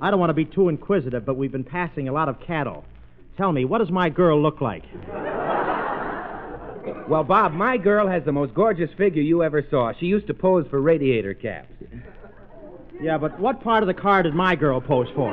I 0.00 0.10
don't 0.10 0.20
want 0.20 0.30
to 0.30 0.34
be 0.34 0.46
too 0.46 0.70
inquisitive, 0.70 1.26
but 1.26 1.36
we've 1.36 1.52
been 1.52 1.64
passing 1.64 2.08
a 2.08 2.12
lot 2.12 2.30
of 2.30 2.40
cattle. 2.40 2.84
Tell 3.36 3.52
me, 3.52 3.66
what 3.66 3.78
does 3.78 3.90
my 3.90 4.08
girl 4.08 4.40
look 4.40 4.62
like? 4.62 4.84
Well, 7.10 7.24
Bob, 7.24 7.52
my 7.52 7.76
girl 7.76 8.06
has 8.06 8.24
the 8.24 8.30
most 8.30 8.54
gorgeous 8.54 8.88
figure 8.96 9.20
you 9.20 9.42
ever 9.42 9.66
saw. 9.68 9.92
She 9.98 10.06
used 10.06 10.28
to 10.28 10.34
pose 10.34 10.64
for 10.70 10.80
radiator 10.80 11.34
caps. 11.34 11.72
Yeah, 13.02 13.18
but 13.18 13.40
what 13.40 13.60
part 13.64 13.82
of 13.82 13.88
the 13.88 13.94
car 13.94 14.22
did 14.22 14.32
my 14.32 14.54
girl 14.54 14.80
pose 14.80 15.08
for? 15.16 15.32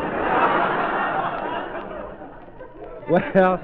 Well, 3.12 3.62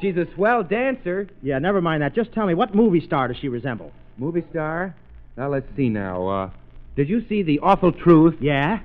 she's 0.00 0.16
a 0.16 0.26
swell 0.36 0.62
dancer. 0.62 1.28
Yeah, 1.42 1.58
never 1.58 1.80
mind 1.80 2.02
that. 2.02 2.14
Just 2.14 2.32
tell 2.32 2.46
me, 2.46 2.54
what 2.54 2.72
movie 2.72 3.04
star 3.04 3.26
does 3.26 3.36
she 3.38 3.48
resemble? 3.48 3.90
Movie 4.16 4.44
star? 4.52 4.94
Now, 5.36 5.48
let's 5.48 5.66
see 5.76 5.88
now. 5.88 6.28
Uh, 6.28 6.50
did 6.94 7.08
you 7.08 7.26
see 7.28 7.42
The 7.42 7.58
Awful 7.58 7.90
Truth? 7.90 8.36
Yeah? 8.40 8.78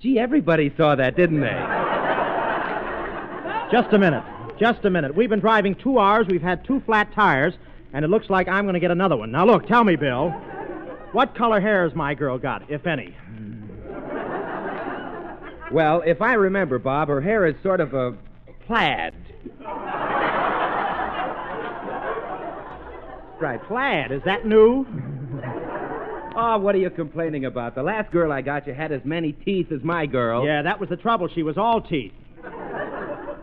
Gee, 0.00 0.20
everybody 0.20 0.72
saw 0.76 0.94
that, 0.94 1.16
didn't 1.16 1.40
they? 1.40 1.48
Just 3.72 3.92
a 3.92 3.98
minute. 3.98 4.22
Just 4.60 4.84
a 4.84 4.90
minute. 4.90 5.16
We've 5.16 5.28
been 5.28 5.40
driving 5.40 5.74
two 5.74 5.98
hours. 5.98 6.26
We've 6.28 6.40
had 6.40 6.64
two 6.64 6.80
flat 6.86 7.12
tires, 7.12 7.54
and 7.92 8.04
it 8.04 8.08
looks 8.08 8.30
like 8.30 8.48
I'm 8.48 8.64
going 8.64 8.74
to 8.74 8.80
get 8.80 8.90
another 8.90 9.16
one. 9.16 9.30
Now, 9.30 9.46
look, 9.46 9.66
tell 9.66 9.84
me, 9.84 9.96
Bill. 9.96 10.30
What 11.12 11.34
color 11.34 11.60
hair 11.60 11.84
has 11.88 11.94
my 11.94 12.14
girl 12.14 12.38
got, 12.38 12.70
if 12.70 12.86
any? 12.86 13.16
Well, 15.72 16.02
if 16.04 16.20
I 16.20 16.32
remember, 16.32 16.80
Bob, 16.80 17.06
her 17.06 17.20
hair 17.20 17.46
is 17.46 17.54
sort 17.62 17.80
of 17.80 17.94
a 17.94 18.16
plaid. 18.66 19.14
Right, 23.40 23.62
plaid. 23.68 24.10
Is 24.10 24.22
that 24.24 24.44
new? 24.44 24.84
Oh, 26.36 26.58
what 26.58 26.74
are 26.74 26.78
you 26.78 26.90
complaining 26.90 27.44
about? 27.44 27.74
The 27.74 27.82
last 27.82 28.10
girl 28.10 28.32
I 28.32 28.42
got 28.42 28.66
you 28.66 28.74
had 28.74 28.92
as 28.92 29.04
many 29.04 29.32
teeth 29.32 29.72
as 29.72 29.82
my 29.82 30.06
girl. 30.06 30.44
Yeah, 30.44 30.62
that 30.62 30.78
was 30.80 30.88
the 30.88 30.96
trouble. 30.96 31.28
She 31.28 31.42
was 31.42 31.56
all 31.56 31.80
teeth. 31.80 32.12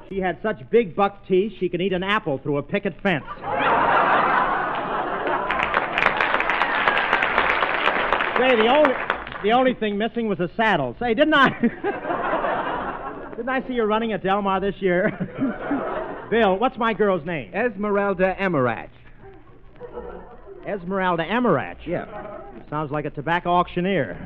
She 0.10 0.20
had 0.20 0.38
such 0.42 0.70
big 0.70 0.96
buck 0.96 1.26
teeth 1.28 1.54
she 1.60 1.68
could 1.70 1.82
eat 1.82 1.94
an 1.94 2.04
apple 2.04 2.38
through 2.38 2.58
a 2.58 2.64
picket 2.64 3.02
fence. 3.02 3.26
Say, 8.40 8.56
the 8.56 8.68
only 8.68 8.94
the 9.44 9.52
only 9.52 9.74
thing 9.74 9.98
missing 9.98 10.28
was 10.28 10.40
a 10.40 10.50
saddle. 10.56 10.96
Say, 11.00 11.14
didn't 11.14 11.34
I 11.34 11.50
Didn't 13.36 13.50
I 13.50 13.68
see 13.68 13.74
you 13.74 13.84
running 13.84 14.14
at 14.14 14.24
Del 14.24 14.42
Mar 14.42 14.60
this 14.60 14.76
year? 14.80 16.28
Bill, 16.32 16.58
what's 16.58 16.78
my 16.78 16.94
girl's 16.94 17.26
name? 17.26 17.54
Esmeralda 17.54 18.36
Emerach. 18.40 18.90
Esmeralda 20.68 21.24
Emerach. 21.24 21.78
Yeah. 21.86 22.42
Sounds 22.70 22.92
like 22.92 23.06
a 23.06 23.10
tobacco 23.10 23.52
auctioneer. 23.52 24.18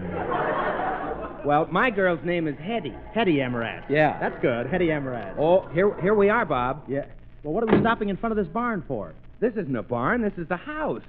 Well, 1.46 1.68
my 1.72 1.90
girl's 1.90 2.24
name 2.24 2.48
is 2.48 2.56
Hetty. 2.58 2.96
Hetty 3.14 3.38
Emerach. 3.40 3.90
Yeah. 3.90 4.18
That's 4.20 4.42
good. 4.42 4.68
Hetty 4.68 4.88
Emerach. 4.88 5.38
Oh, 5.38 5.68
here, 5.74 6.00
here 6.02 6.16
we 6.16 6.30
are, 6.30 6.46
Bob. 6.46 6.84
Yeah. 6.88 7.06
Well, 7.44 7.54
what 7.54 7.64
are 7.64 7.76
we 7.76 7.82
stopping 7.82 8.10
in 8.10 8.18
front 8.18 8.32
of 8.32 8.44
this 8.44 8.52
barn 8.52 8.84
for? 8.88 9.14
This 9.40 9.54
isn't 9.54 9.76
a 9.76 9.84
barn. 9.84 10.22
This 10.22 10.34
is 10.38 10.48
the 10.48 10.58
house. 10.58 11.02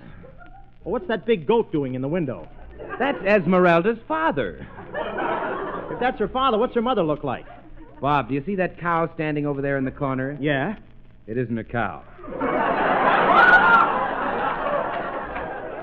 Well, 0.84 0.92
what's 0.92 1.08
that 1.08 1.24
big 1.24 1.46
goat 1.46 1.70
doing 1.70 1.94
in 1.94 2.02
the 2.02 2.08
window? 2.08 2.48
That's 2.98 3.18
Esmeralda's 3.24 3.98
father. 4.06 4.66
If 5.92 6.00
that's 6.00 6.18
her 6.18 6.28
father, 6.28 6.58
what's 6.58 6.74
her 6.74 6.82
mother 6.82 7.02
look 7.02 7.24
like? 7.24 7.46
Bob, 8.00 8.28
do 8.28 8.34
you 8.34 8.42
see 8.44 8.56
that 8.56 8.78
cow 8.78 9.08
standing 9.14 9.46
over 9.46 9.62
there 9.62 9.76
in 9.76 9.84
the 9.84 9.90
corner? 9.90 10.36
Yeah. 10.40 10.76
It 11.26 11.38
isn't 11.38 11.56
a 11.56 11.64
cow. 11.64 12.02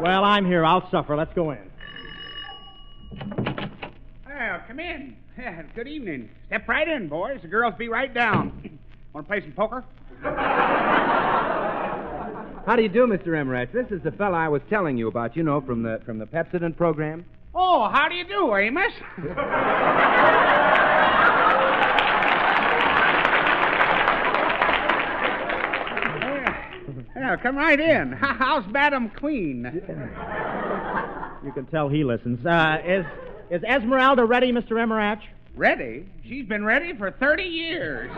Well, 0.02 0.24
I'm 0.24 0.46
here. 0.46 0.66
I'll 0.66 0.90
suffer. 0.92 1.16
Let's 1.16 1.34
go 1.34 1.52
in. 1.52 1.60
Well, 4.26 4.62
come 4.68 4.80
in. 4.80 5.16
Good 5.76 5.88
evening. 5.88 6.30
Step 6.48 6.68
right 6.68 6.88
in, 6.88 7.08
boys. 7.08 7.40
The 7.42 7.48
girls 7.48 7.74
be 7.78 7.88
right 7.88 8.14
down. 8.14 8.80
Want 9.14 9.28
to 9.28 9.30
play 9.30 9.42
some 9.42 9.54
poker? 9.54 9.84
How 12.70 12.76
do 12.76 12.84
you 12.84 12.90
do, 12.90 13.08
Mr. 13.08 13.30
Emerach? 13.30 13.72
This 13.72 13.88
is 13.90 14.00
the 14.04 14.12
fella 14.12 14.38
I 14.38 14.48
was 14.48 14.62
telling 14.70 14.96
you 14.96 15.08
about, 15.08 15.36
you 15.36 15.42
know, 15.42 15.60
from 15.60 15.82
the 15.82 16.00
from 16.06 16.20
the 16.20 16.28
Pepsodent 16.28 16.78
program. 16.78 17.26
Oh, 17.56 17.90
how 17.90 18.08
do 18.08 18.14
you 18.14 18.24
do, 18.26 18.56
Amos? 18.56 18.92
yeah, 27.16 27.36
come 27.42 27.58
right 27.58 27.80
in. 27.80 28.12
How's 28.22 28.72
Madam 28.72 29.10
Clean? 29.18 29.66
You 31.44 31.54
can 31.54 31.66
tell 31.68 31.90
he 31.90 32.04
listens. 32.04 32.46
Uh, 32.46 32.78
is 32.86 33.06
is 33.50 33.64
Esmeralda 33.64 34.26
ready, 34.26 34.52
Mr. 34.52 34.74
Emerach? 34.74 35.22
Ready? 35.56 36.06
She's 36.24 36.46
been 36.46 36.64
ready 36.64 36.96
for 36.96 37.10
30 37.10 37.44
years. 37.44 38.12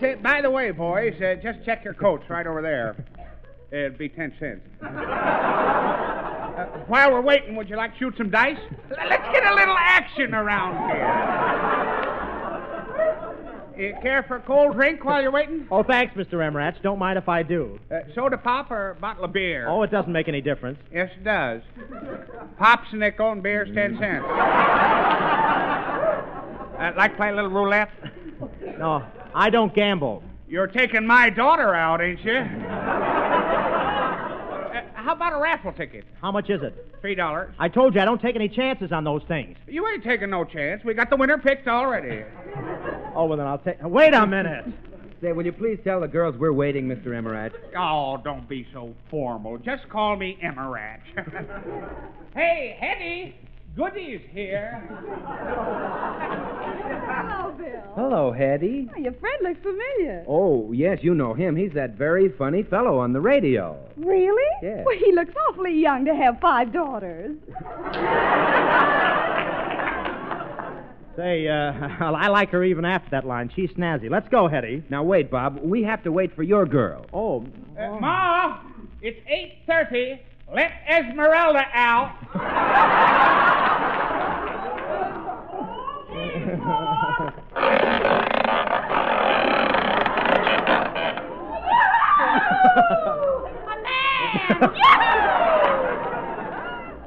Say, 0.00 0.14
by 0.16 0.42
the 0.42 0.50
way, 0.50 0.70
boys, 0.72 1.14
uh, 1.22 1.34
just 1.42 1.64
check 1.64 1.84
your 1.84 1.94
coats 1.94 2.24
right 2.28 2.46
over 2.46 2.60
there. 2.62 2.96
It'd 3.70 3.98
be 3.98 4.08
10 4.08 4.34
cents. 4.38 4.60
while 6.86 7.12
we're 7.12 7.20
waiting, 7.22 7.56
would 7.56 7.68
you 7.68 7.76
like 7.76 7.92
to 7.94 7.98
shoot 7.98 8.14
some 8.16 8.30
dice? 8.30 8.56
L- 8.90 9.08
Let's 9.08 9.32
get 9.32 9.44
a 9.44 9.54
little 9.54 9.76
action 9.78 10.34
around 10.34 10.90
here. 10.90 12.12
You 13.76 13.92
care 14.00 14.22
for 14.22 14.36
a 14.36 14.40
cold 14.40 14.72
drink 14.72 15.04
while 15.04 15.20
you're 15.20 15.30
waiting? 15.30 15.68
Oh, 15.70 15.82
thanks, 15.82 16.14
Mr. 16.14 16.42
Emmerich. 16.42 16.76
Don't 16.82 16.98
mind 16.98 17.18
if 17.18 17.28
I 17.28 17.42
do. 17.42 17.78
Uh, 17.90 17.98
soda 18.14 18.38
pop 18.38 18.70
or 18.70 18.92
a 18.92 18.94
bottle 18.94 19.26
of 19.26 19.34
beer? 19.34 19.68
Oh, 19.68 19.82
it 19.82 19.90
doesn't 19.90 20.10
make 20.10 20.28
any 20.28 20.40
difference. 20.40 20.78
Yes, 20.90 21.10
it 21.14 21.24
does. 21.24 21.60
Pop's 22.58 22.90
a 22.92 22.96
nickel 22.96 23.32
and 23.32 23.42
beer's 23.42 23.68
ten 23.74 23.98
cents. 24.00 24.24
Uh, 26.76 26.92
like 26.94 27.12
to 27.12 27.16
play 27.16 27.30
a 27.30 27.34
little 27.34 27.50
roulette? 27.50 27.88
No, 28.78 29.02
I 29.36 29.50
don't 29.50 29.74
gamble. 29.74 30.22
You're 30.48 30.66
taking 30.66 31.06
my 31.06 31.28
daughter 31.28 31.74
out, 31.74 32.00
ain't 32.00 32.24
you? 32.24 32.42
Uh, 34.66 34.82
how 34.94 35.12
about 35.14 35.32
a 35.32 35.38
raffle 35.38 35.72
ticket? 35.72 36.04
How 36.20 36.30
much 36.32 36.50
is 36.50 36.60
it? 36.62 36.94
Three 37.00 37.14
dollars. 37.14 37.54
I 37.58 37.68
told 37.68 37.94
you 37.94 38.00
I 38.00 38.04
don't 38.04 38.20
take 38.20 38.34
any 38.34 38.48
chances 38.48 38.92
on 38.92 39.04
those 39.04 39.22
things. 39.28 39.56
You 39.66 39.86
ain't 39.88 40.02
taking 40.04 40.28
no 40.28 40.44
chance. 40.44 40.84
We 40.84 40.92
got 40.92 41.08
the 41.08 41.16
winner 41.16 41.38
picked 41.38 41.68
already. 41.68 42.24
Oh, 43.14 43.24
well, 43.26 43.38
then 43.38 43.46
I'll 43.46 43.58
take. 43.58 43.76
Wait 43.82 44.12
a 44.12 44.26
minute. 44.26 44.66
Say, 45.22 45.32
will 45.32 45.46
you 45.46 45.52
please 45.52 45.78
tell 45.84 46.00
the 46.00 46.08
girls 46.08 46.36
we're 46.36 46.52
waiting, 46.52 46.88
Mr. 46.88 47.16
Emmerich? 47.16 47.54
Oh, 47.78 48.18
don't 48.22 48.46
be 48.48 48.66
so 48.72 48.94
formal. 49.08 49.56
Just 49.58 49.88
call 49.88 50.16
me 50.16 50.36
Emmerich. 50.42 51.00
hey, 52.34 52.76
Hetty, 52.78 53.36
Goody's 53.76 54.20
here. 54.32 54.82
Hello, 57.06 57.52
Bill. 57.58 57.82
Hello, 57.94 58.32
Hetty. 58.32 58.88
Your 58.96 59.12
friend 59.12 59.36
looks 59.42 59.60
familiar. 59.62 60.24
Oh, 60.26 60.72
yes, 60.72 60.98
you 61.02 61.14
know 61.14 61.34
him. 61.34 61.54
He's 61.56 61.72
that 61.74 61.90
very 61.94 62.30
funny 62.38 62.62
fellow 62.62 62.98
on 62.98 63.12
the 63.12 63.20
radio. 63.20 63.78
Really? 63.96 64.42
Yes. 64.62 64.82
Well, 64.86 64.96
he 64.96 65.12
looks 65.12 65.34
awfully 65.48 65.74
young 65.78 66.06
to 66.06 66.14
have 66.14 66.40
five 66.40 66.72
daughters. 66.72 67.36
Say, 71.16 71.48
uh, 71.48 71.72
I 72.00 72.28
like 72.28 72.50
her 72.50 72.64
even 72.64 72.84
after 72.86 73.10
that 73.10 73.26
line. 73.26 73.50
She's 73.54 73.70
snazzy. 73.70 74.10
Let's 74.10 74.28
go, 74.30 74.48
Hetty. 74.48 74.84
Now, 74.90 75.02
wait, 75.02 75.30
Bob. 75.30 75.60
We 75.62 75.82
have 75.82 76.02
to 76.04 76.12
wait 76.12 76.34
for 76.34 76.42
your 76.42 76.64
girl. 76.66 77.04
Oh, 77.12 77.44
Uh, 77.78 77.98
Ma, 78.00 78.58
it's 79.02 79.18
8.30. 79.68 80.18
Let 80.52 80.70
Esmeralda 80.88 81.64
out. 81.74 82.16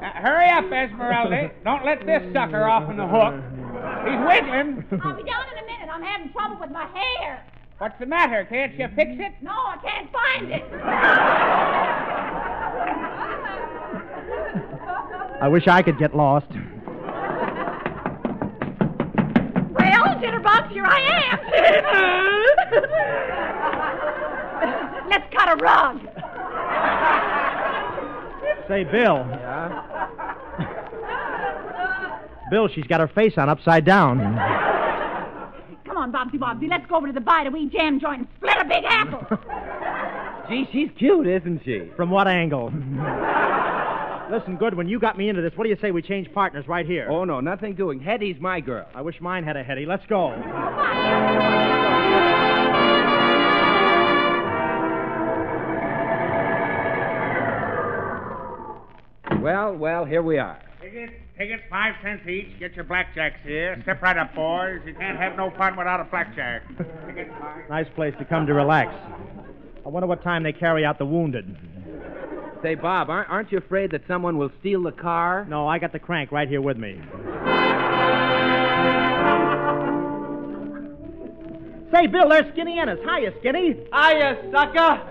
Uh, 0.02 0.12
hurry 0.22 0.50
up, 0.50 0.66
Esmeralda. 0.66 1.52
Don't 1.64 1.86
let 1.86 2.06
this 2.06 2.22
sucker 2.34 2.66
off 2.66 2.90
on 2.90 2.98
the 2.98 3.08
hook. 3.08 3.34
He's 4.06 4.20
wiggling. 4.28 4.84
I'll 5.02 5.16
be 5.16 5.24
down 5.24 5.46
in 5.52 5.58
a 5.64 5.66
minute. 5.66 5.90
I'm 5.90 6.04
having 6.04 6.32
trouble 6.34 6.58
with 6.60 6.72
my 6.72 6.88
hair. 6.88 7.46
What's 7.78 7.98
the 8.00 8.06
matter? 8.06 8.46
Can't 8.50 8.78
you 8.78 8.88
fix 8.96 9.12
it? 9.14 9.32
No, 9.42 9.52
I 9.52 9.78
can't 9.82 10.12
find 10.12 10.52
it. 10.52 11.86
I 15.42 15.48
wish 15.48 15.68
I 15.68 15.82
could 15.82 15.98
get 15.98 16.16
lost. 16.16 16.52
Well, 16.52 16.60
Jitterbugs, 20.20 20.70
here 20.72 20.86
I 20.86 21.00
am. 21.32 21.40
Let's 25.10 25.34
cut 25.34 25.50
a 25.50 25.56
rug. 25.64 26.02
Say, 28.68 28.84
Bill. 28.84 29.26
Yeah? 29.30 29.86
Bill, 32.52 32.68
she's 32.68 32.86
got 32.86 33.00
her 33.00 33.08
face 33.08 33.38
on 33.38 33.48
upside 33.48 33.86
down. 33.86 34.20
Come 35.86 35.98
on, 35.98 36.12
Bobsy 36.12 36.38
Bobsy. 36.38 36.68
Let's 36.70 36.86
go 36.88 36.98
over 36.98 37.08
to 37.08 37.14
the 37.14 37.22
Bite 37.22 37.48
a 37.48 37.50
Wee 37.50 37.70
Jam 37.70 38.00
joint 38.00 38.20
and 38.20 38.28
split 38.38 38.58
a 38.60 38.66
big 38.66 38.84
apple. 38.86 39.26
Gee, 40.50 40.68
she's 40.72 40.90
cute, 40.98 41.28
isn't 41.28 41.62
she? 41.64 41.90
From 41.96 42.10
what 42.10 42.28
angle? 42.28 42.74
Listen, 44.30 44.58
Goodwin, 44.58 44.88
you 44.88 45.00
got 45.00 45.18
me 45.18 45.28
into 45.28 45.42
this. 45.42 45.54
What 45.56 45.64
do 45.64 45.72
you 45.72 45.78
say 45.82 45.90
we 45.90 46.04
change 46.04 46.32
partners 46.34 46.68
right 46.68 46.86
here? 46.86 47.08
Oh, 47.10 47.24
no, 47.24 47.40
nothing 47.40 47.74
doing. 47.74 48.00
Hetty's 48.00 48.40
my 48.40 48.60
girl. 48.60 48.86
I 48.94 49.02
wish 49.02 49.20
mine 49.20 49.44
had 49.44 49.58
a 49.58 49.64
Hetty. 49.64 49.88
Let's 49.88 50.06
go. 50.06 50.30
Well, 59.42 59.76
well, 59.76 60.06
here 60.06 60.22
we 60.22 60.38
are. 60.38 60.60
Tickets, 60.80 61.14
tickets, 61.36 61.64
five 61.70 61.96
cents 62.04 62.28
each. 62.28 62.60
Get 62.60 62.76
your 62.76 62.86
blackjacks 62.86 63.42
here. 63.44 63.80
Step 63.82 64.02
right 64.02 64.18
up, 64.18 64.36
boys. 64.36 64.82
You 64.86 64.94
can't 64.94 65.18
have 65.18 65.38
no 65.38 65.52
fun 65.58 65.76
without 65.76 66.02
a 66.02 66.04
blackjack. 66.04 66.62
Tickets, 67.08 67.32
five. 67.40 67.68
Nice 67.68 67.88
place 67.96 68.14
to 68.20 68.26
come 68.26 68.46
to 68.46 68.54
relax. 68.54 68.94
I 69.84 69.90
wonder 69.90 70.06
what 70.06 70.22
time 70.24 70.44
they 70.44 70.54
carry 70.54 70.86
out 70.86 71.00
the 71.00 71.06
wounded. 71.06 71.58
Say, 72.62 72.76
Bob, 72.76 73.10
aren't, 73.10 73.30
aren't 73.30 73.52
you 73.54 73.58
afraid 73.58 73.92
that 73.92 74.02
someone 74.06 74.38
will 74.38 74.52
steal 74.60 74.84
the 74.84 74.92
car? 74.92 75.46
No, 75.48 75.66
I 75.66 75.80
got 75.80 75.94
the 75.94 76.00
crank 76.00 76.32
right 76.32 76.48
here 76.48 76.62
with 76.62 76.76
me. 76.76 77.00
Say, 81.94 82.08
Bill, 82.08 82.28
there's 82.28 82.52
Skinny 82.54 82.78
Ennis. 82.78 83.00
Hiya, 83.00 83.32
Skinny. 83.40 83.78
Hiya, 83.94 84.38
sucker. 84.52 85.02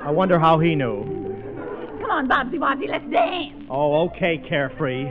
I 0.04 0.10
wonder 0.10 0.40
how 0.40 0.58
he 0.58 0.74
knew. 0.74 1.04
Come 2.00 2.10
on, 2.10 2.28
Bobsy 2.28 2.58
Bobsy, 2.58 2.88
let's 2.88 3.08
dance. 3.10 3.66
Oh, 3.70 4.08
okay, 4.08 4.38
carefree. 4.48 5.04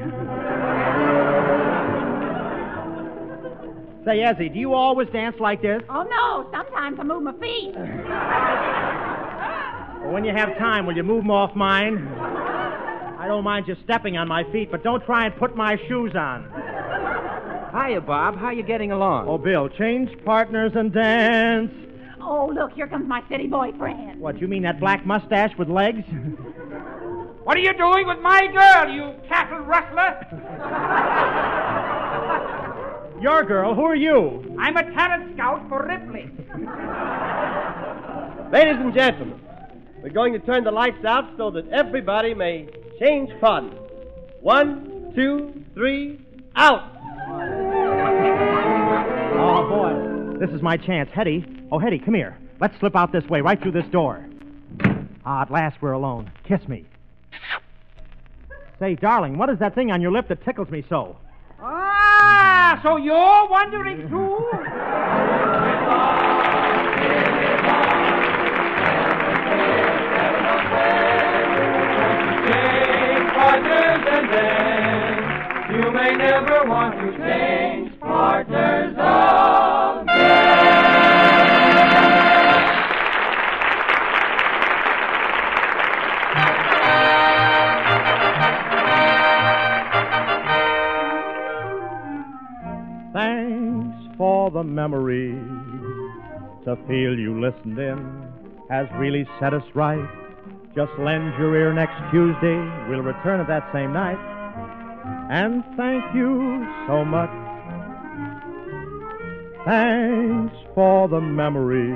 Say, 4.04 4.18
Ezzy, 4.20 4.52
do 4.54 4.60
you 4.60 4.74
always 4.74 5.08
dance 5.10 5.38
like 5.40 5.62
this? 5.62 5.82
Oh, 5.90 6.04
no. 6.04 6.50
Sometimes 6.52 7.00
I 7.00 7.04
move 7.04 7.24
my 7.24 7.34
feet. 7.40 7.76
Well, 10.10 10.16
when 10.16 10.26
you 10.26 10.34
have 10.34 10.58
time, 10.58 10.88
will 10.88 10.96
you 10.96 11.04
move 11.04 11.24
'em 11.24 11.30
off 11.30 11.56
mine? 11.56 12.08
I 13.20 13.28
don't 13.28 13.44
mind 13.44 13.68
you 13.68 13.76
stepping 13.84 14.18
on 14.18 14.28
my 14.28 14.44
feet, 14.46 14.72
but 14.72 14.84
don't 14.84 15.06
try 15.06 15.26
and 15.26 15.36
put 15.36 15.56
my 15.56 15.78
shoes 15.88 16.16
on. 16.16 16.46
Hiya, 17.72 18.02
Bob. 18.02 18.36
How 18.36 18.50
you 18.50 18.64
getting 18.64 18.92
along? 18.92 19.28
Oh, 19.28 19.38
Bill, 19.38 19.70
change 19.70 20.10
partners 20.26 20.76
and 20.76 20.92
dance. 20.92 21.72
Oh, 22.20 22.48
look, 22.52 22.72
here 22.74 22.88
comes 22.88 23.08
my 23.08 23.22
city 23.30 23.46
boyfriend. 23.46 24.20
What, 24.20 24.42
you 24.42 24.48
mean 24.48 24.64
that 24.64 24.80
black 24.80 25.06
mustache 25.06 25.56
with 25.60 25.70
legs? 25.70 26.04
What 27.44 27.56
are 27.58 27.62
you 27.62 27.74
doing 27.74 28.08
with 28.08 28.20
my 28.20 28.48
girl, 28.48 28.92
you 28.92 29.14
cattle 29.28 29.60
rustler? 29.60 30.26
Your 33.22 33.44
girl, 33.44 33.76
who 33.76 33.84
are 33.84 33.96
you? 33.96 34.56
I'm 34.60 34.76
a 34.76 34.92
talent 34.92 35.36
scout 35.36 35.70
for 35.70 35.86
Ripley. 35.86 36.32
Ladies 38.52 38.78
and 38.82 38.92
gentlemen, 38.92 39.40
we're 40.02 40.10
going 40.10 40.34
to 40.34 40.40
turn 40.40 40.64
the 40.64 40.72
lights 40.72 41.04
out 41.06 41.26
so 41.38 41.52
that 41.52 41.68
everybody 41.70 42.34
may 42.34 42.68
change 43.00 43.30
fun. 43.42 43.78
One, 44.42 45.12
two, 45.16 45.66
three, 45.74 46.20
out! 46.56 46.96
Oh, 49.38 49.68
boy. 49.70 50.38
This 50.40 50.50
is 50.52 50.62
my 50.62 50.78
chance. 50.78 51.10
Hetty. 51.14 51.46
Oh, 51.72 51.80
Hetty, 51.80 52.00
come 52.00 52.14
here. 52.14 52.38
Let's 52.60 52.78
slip 52.80 52.96
out 52.96 53.12
this 53.12 53.26
way, 53.26 53.42
right 53.42 53.62
through 53.62 53.74
this 53.74 53.88
door. 53.92 54.26
Ah, 55.26 55.42
at 55.42 55.52
last 55.52 55.82
we're 55.82 55.92
alone. 55.92 56.32
Kiss 56.48 56.66
me. 56.68 56.86
Say, 58.80 58.96
darling, 58.96 59.38
what 59.38 59.50
is 59.50 59.60
that 59.60 59.76
thing 59.76 59.92
on 59.92 60.02
your 60.02 60.12
lip 60.12 60.30
that 60.30 60.44
tickles 60.46 60.70
me 60.70 60.86
so? 60.88 61.18
Ah, 61.62 62.80
so 62.82 62.96
you're 62.96 63.48
wondering 63.50 64.08
too? 64.10 65.39
Never 76.42 76.70
want 76.70 76.96
to 76.96 77.18
change 77.18 78.00
partners 78.00 78.96
Thanks 93.12 94.18
for 94.18 94.52
the 94.52 94.64
memory. 94.64 95.32
To 96.66 96.78
feel 96.88 97.18
you 97.18 97.42
listened 97.42 97.80
in 97.80 98.28
has 98.70 98.88
really 98.96 99.28
set 99.40 99.54
us 99.54 99.64
right. 99.74 100.08
Just 100.76 100.92
lend 101.00 101.34
your 101.40 101.56
ear 101.56 101.74
next 101.74 101.98
Tuesday. 102.12 102.58
We'll 102.88 103.02
return 103.02 103.40
at 103.40 103.48
that 103.48 103.70
same 103.74 103.92
night. 103.92 104.39
And 105.30 105.64
thank 105.78 106.04
you 106.16 106.66
so 106.88 107.06
much. 107.06 107.30
Thanks 109.66 110.56
for 110.74 111.08
the 111.08 111.22
memory. 111.22 111.94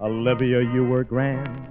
Olivia, 0.00 0.60
you 0.60 0.84
were 0.84 1.04
grand. 1.04 1.66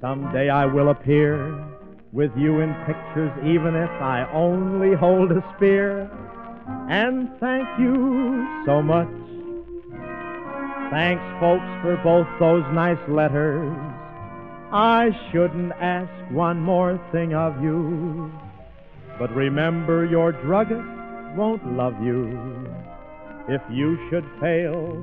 Someday 0.00 0.48
I 0.48 0.66
will 0.66 0.88
appear 0.88 1.64
with 2.12 2.32
you 2.36 2.60
in 2.60 2.74
pictures, 2.86 3.30
even 3.44 3.76
if 3.76 3.90
I 4.00 4.28
only 4.32 4.96
hold 4.96 5.32
a 5.32 5.44
spear. 5.54 6.10
And 6.88 7.28
thank 7.38 7.68
you 7.78 8.64
so 8.66 8.82
much. 8.82 9.08
Thanks, 10.90 11.22
folks, 11.40 11.66
for 11.82 12.00
both 12.02 12.26
those 12.40 12.64
nice 12.72 12.98
letters. 13.08 13.76
I 14.72 15.10
shouldn't 15.30 15.72
ask 15.72 16.10
one 16.32 16.60
more 16.60 16.98
thing 17.12 17.34
of 17.34 17.62
you. 17.62 18.32
But 19.18 19.34
remember, 19.34 20.04
your 20.04 20.32
druggist 20.32 20.86
won't 21.36 21.66
love 21.76 21.94
you. 22.02 22.68
If 23.48 23.62
you 23.70 23.98
should 24.10 24.24
fail, 24.40 24.94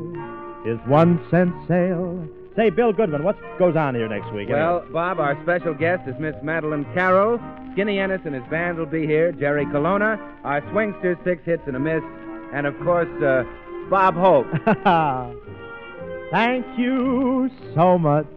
his 0.66 0.78
one 0.88 1.20
cent 1.32 1.54
sale. 1.68 2.28
Say, 2.56 2.70
Bill 2.70 2.94
Goodwin, 2.94 3.24
what 3.24 3.38
goes 3.58 3.76
on 3.76 3.96
here 3.96 4.08
next 4.08 4.32
week? 4.32 4.50
Well, 4.50 4.80
anyway? 4.80 4.94
Bob, 4.94 5.20
our 5.20 5.42
special 5.42 5.74
guest 5.74 6.08
is 6.08 6.14
Miss 6.20 6.36
Madeleine 6.44 6.86
Carroll. 6.94 7.40
Skinnay 7.74 7.98
Ennis 8.00 8.22
and 8.26 8.36
his 8.36 8.44
band 8.52 8.78
will 8.78 8.86
be 8.86 9.08
here. 9.08 9.32
Jerry 9.32 9.66
Colonna, 9.66 10.20
our 10.44 10.62
swingster, 10.62 11.22
six 11.24 11.44
hits 11.46 11.64
and 11.66 11.76
a 11.76 11.80
miss, 11.80 12.04
and 12.54 12.68
of 12.68 12.78
course, 12.82 13.10
uh, 13.24 13.44
Bob 13.90 14.14
Hope. 14.14 14.46
Thank 16.32 16.66
you 16.78 17.50
so 17.74 17.98
much. 17.98 18.28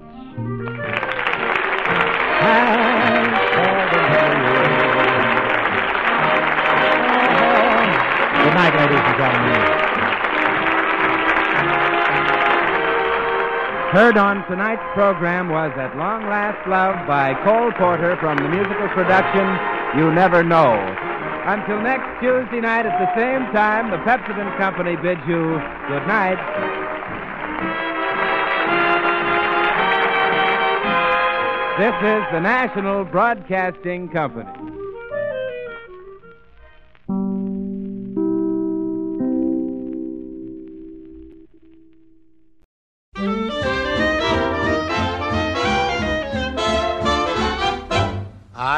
night, 8.57 8.73
ladies 8.73 9.05
and 9.05 9.17
gentlemen. 9.21 9.61
Heard 13.93 14.17
on 14.17 14.49
tonight's 14.49 14.83
program 14.95 15.51
was 15.51 15.73
At 15.77 15.95
Long 15.97 16.25
Last 16.25 16.57
Love 16.67 17.07
by 17.07 17.35
Cole 17.45 17.71
Porter 17.77 18.17
from 18.17 18.39
the 18.39 18.49
musical 18.49 18.89
production 18.97 19.45
You 20.01 20.11
Never 20.11 20.43
Know. 20.43 20.73
Until 21.45 21.83
next 21.83 22.09
Tuesday 22.21 22.65
night 22.65 22.87
at 22.89 22.97
the 22.97 23.13
same 23.13 23.45
time, 23.53 23.91
the 23.93 24.01
Pepsodent 24.09 24.57
Company 24.57 24.97
bids 24.97 25.21
you 25.29 25.61
good 25.93 26.07
night. 26.09 26.41
This 31.77 31.95
is 32.01 32.25
the 32.33 32.41
National 32.41 33.05
Broadcasting 33.05 34.09
Company. 34.09 34.49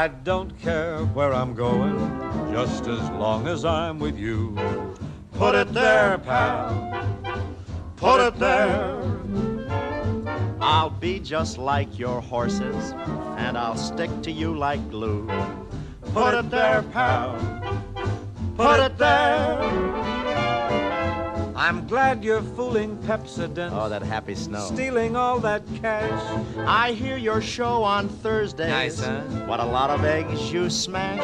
I 0.09 0.11
don't 0.24 0.59
care 0.59 1.04
where 1.12 1.34
I'm 1.34 1.54
going, 1.54 1.98
just 2.50 2.86
as 2.86 3.11
long 3.11 3.46
as 3.46 3.66
I'm 3.66 3.98
with 3.98 4.16
you. 4.16 4.56
Put 5.34 5.54
it 5.54 5.74
there, 5.74 6.16
pal. 6.16 7.06
Put 7.96 8.18
it 8.26 8.38
there. 8.38 9.02
I'll 10.62 10.88
be 10.88 11.20
just 11.20 11.59
like 11.59 11.98
your 11.98 12.22
horses, 12.22 12.94
and 13.36 13.59
I'll 13.59 13.76
stick 13.76 14.11
to 14.22 14.32
you 14.32 14.56
like 14.56 14.80
glue. 14.88 15.30
Put 16.14 16.32
it 16.32 16.48
there, 16.48 16.82
pal. 16.84 17.36
Put 18.56 18.80
it 18.80 18.96
there. 18.96 20.07
I'm 21.68 21.86
glad 21.86 22.24
you're 22.24 22.40
fooling 22.40 22.96
Pepsodent. 23.02 23.72
Oh, 23.74 23.90
that 23.90 24.00
happy 24.00 24.34
snow. 24.34 24.58
Stealing 24.72 25.16
all 25.16 25.38
that 25.40 25.62
cash. 25.82 26.46
I 26.66 26.92
hear 26.92 27.18
your 27.18 27.42
show 27.42 27.82
on 27.82 28.08
Thursdays. 28.08 28.70
Nice, 28.70 29.04
huh? 29.04 29.20
What 29.44 29.60
a 29.60 29.66
lot 29.66 29.90
of 29.90 30.02
eggs 30.02 30.50
you 30.50 30.70
smash. 30.70 31.22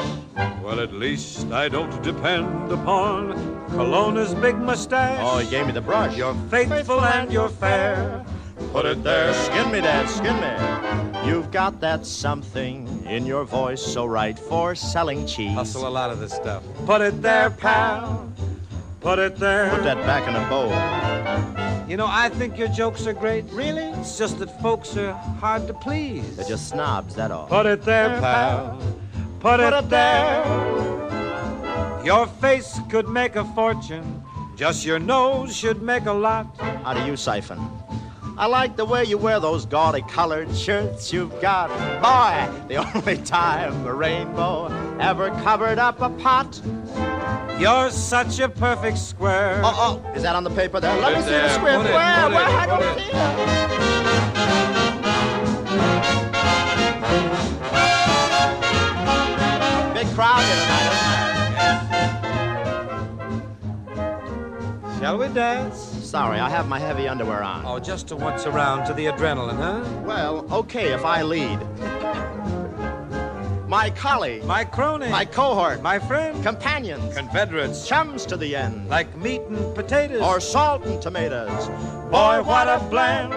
Well, 0.62 0.80
at 0.80 0.92
least 0.92 1.51
I 1.51 1.70
don't 1.70 2.03
depend 2.03 2.70
upon 2.70 3.32
Colonna's 3.70 4.34
big 4.34 4.59
mustache. 4.59 5.18
Oh, 5.22 5.38
he 5.38 5.49
gave 5.49 5.64
me 5.64 5.72
the 5.72 5.80
brush. 5.80 6.14
You're 6.14 6.34
faithful 6.51 7.01
and 7.01 7.32
you're 7.32 7.49
fair. 7.49 8.22
Put 8.70 8.84
it 8.84 9.03
there. 9.03 9.32
Skin 9.32 9.72
me, 9.72 9.80
Dad, 9.80 10.11
skin 10.11 10.36
me. 10.45 11.26
You've 11.26 11.51
got 11.53 11.80
that 11.80 12.05
something 12.05 13.07
in 13.07 13.24
your 13.24 13.45
voice 13.45 13.80
so 13.80 14.05
right 14.05 14.38
for 14.38 14.74
selling 14.74 15.26
cheese. 15.26 15.55
Hustle 15.55 15.88
a 15.88 15.88
lot 15.88 16.11
of 16.11 16.20
this 16.20 16.34
stuff. 16.34 16.62
Put 16.84 17.01
it 17.01 17.22
there, 17.22 17.49
pal. 17.49 18.30
Put 19.05 19.18
it 19.18 19.36
there. 19.36 19.68
Put 19.68 19.84
that 19.84 19.98
back 20.07 20.26
in 20.26 20.34
a 20.34 20.48
bowl. 20.48 20.70
You 21.86 21.98
know, 21.98 22.07
I 22.09 22.30
think 22.30 22.57
your 22.57 22.68
jokes 22.68 23.07
are 23.07 23.12
great. 23.12 23.44
Really? 23.52 23.82
It's 24.00 24.16
just 24.16 24.38
that 24.38 24.48
folks 24.62 24.96
are 24.96 25.12
hard 25.12 25.66
to 25.66 25.74
please. 25.74 26.36
They're 26.36 26.48
just 26.48 26.70
snobs, 26.70 27.14
that 27.16 27.30
all. 27.30 27.46
Put 27.46 27.66
it 27.66 27.82
there, 27.82 28.18
pal. 28.18 28.80
Put, 29.40 29.61
it, 29.61 29.90
there. 29.90 30.42
Your 32.02 32.26
face 32.26 32.80
could 32.88 33.07
make 33.07 33.36
a 33.36 33.44
fortune. 33.44 34.24
Just 34.57 34.86
your 34.86 34.98
nose 34.98 35.55
should 35.55 35.82
make 35.82 36.07
a 36.07 36.12
lot. 36.12 36.57
How 36.82 36.94
do 36.94 37.05
you 37.05 37.14
siphon? 37.14 37.61
I 38.38 38.46
like 38.46 38.76
the 38.76 38.86
way 38.86 39.05
you 39.05 39.18
wear 39.18 39.38
those 39.38 39.66
gaudy 39.66 40.00
colored 40.00 40.57
shirts 40.57 41.12
you've 41.12 41.38
got. 41.42 41.68
Boy, 42.00 42.66
the 42.68 42.76
only 42.96 43.18
time 43.18 43.86
a 43.86 43.92
rainbow 43.92 44.68
ever 44.98 45.28
covered 45.42 45.78
up 45.78 46.00
a 46.00 46.09
pot. 46.09 46.59
You're 47.59 47.91
such 47.91 48.41
a 48.41 48.49
perfect 48.49 48.99
square. 48.99 49.61
Oh, 49.64 50.03
oh, 50.05 50.12
is 50.14 50.22
that 50.22 50.35
on 50.37 50.45
the 50.45 50.51
paper 50.51 50.80
there? 50.80 50.95
Let 51.01 51.14
me 51.16 51.22
see 51.22 51.30
the 51.30 51.49
square. 51.55 51.76
Put 51.78 51.87
Where? 51.87 52.26
it, 52.26 52.30
Where? 52.35 52.47
I 52.47 52.66
don't 52.66 52.82
see 52.99 53.11
it. 53.11 53.64
Big 59.95 60.09
crowd 60.14 60.43
here 60.45 60.57
tonight, 60.57 60.91
Shall 65.01 65.18
we 65.18 65.28
dance? 65.28 65.78
Sorry, 65.78 66.39
I 66.41 66.49
have 66.49 66.66
my 66.68 66.78
heavy 66.78 67.07
underwear 67.09 67.43
on. 67.43 67.64
Oh, 67.66 67.78
just 67.78 68.09
to 68.09 68.16
once 68.16 68.47
around 68.47 68.87
to 68.87 68.95
the 68.95 69.07
adrenaline, 69.07 69.57
huh? 69.57 69.85
Well, 70.05 70.47
okay 70.53 70.93
if 70.93 71.05
I 71.05 71.22
lead. 71.22 71.59
My 73.75 73.91
colleague, 73.91 74.45
My 74.45 74.62
crony. 74.64 75.09
my 75.09 75.25
cohort, 75.25 75.83
my 75.83 75.99
friend. 75.99 76.41
companions, 76.45 77.12
Confederates. 77.16 77.89
chums 77.89 78.25
to 78.27 78.37
the 78.37 78.55
end, 78.55 78.89
Like 78.89 79.16
meat 79.16 79.41
and 79.49 79.75
potatoes. 79.75 80.22
or 80.22 80.39
salt 80.39 80.85
and 80.87 81.03
tomatoes. 81.03 81.66
boy, 82.09 82.41
what 82.45 82.68
a 82.68 82.79
blend. 82.89 83.33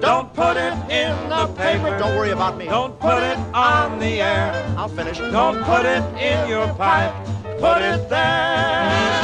Don't 0.00 0.32
put 0.32 0.56
it 0.56 0.74
in 1.02 1.12
the 1.28 1.48
paper. 1.56 1.90
Don't 1.98 2.14
worry 2.16 2.30
about 2.30 2.56
me. 2.56 2.66
Don't 2.66 2.96
put 3.00 3.20
it 3.20 3.36
on 3.52 3.98
the 3.98 4.20
air. 4.22 4.52
I'll 4.78 4.88
finish. 4.88 5.18
Don't 5.18 5.60
put 5.64 5.84
it 5.84 6.04
in 6.22 6.48
your 6.48 6.68
pipe. 6.74 7.12
Put 7.58 7.82
it 7.82 8.08
there. 8.08 9.22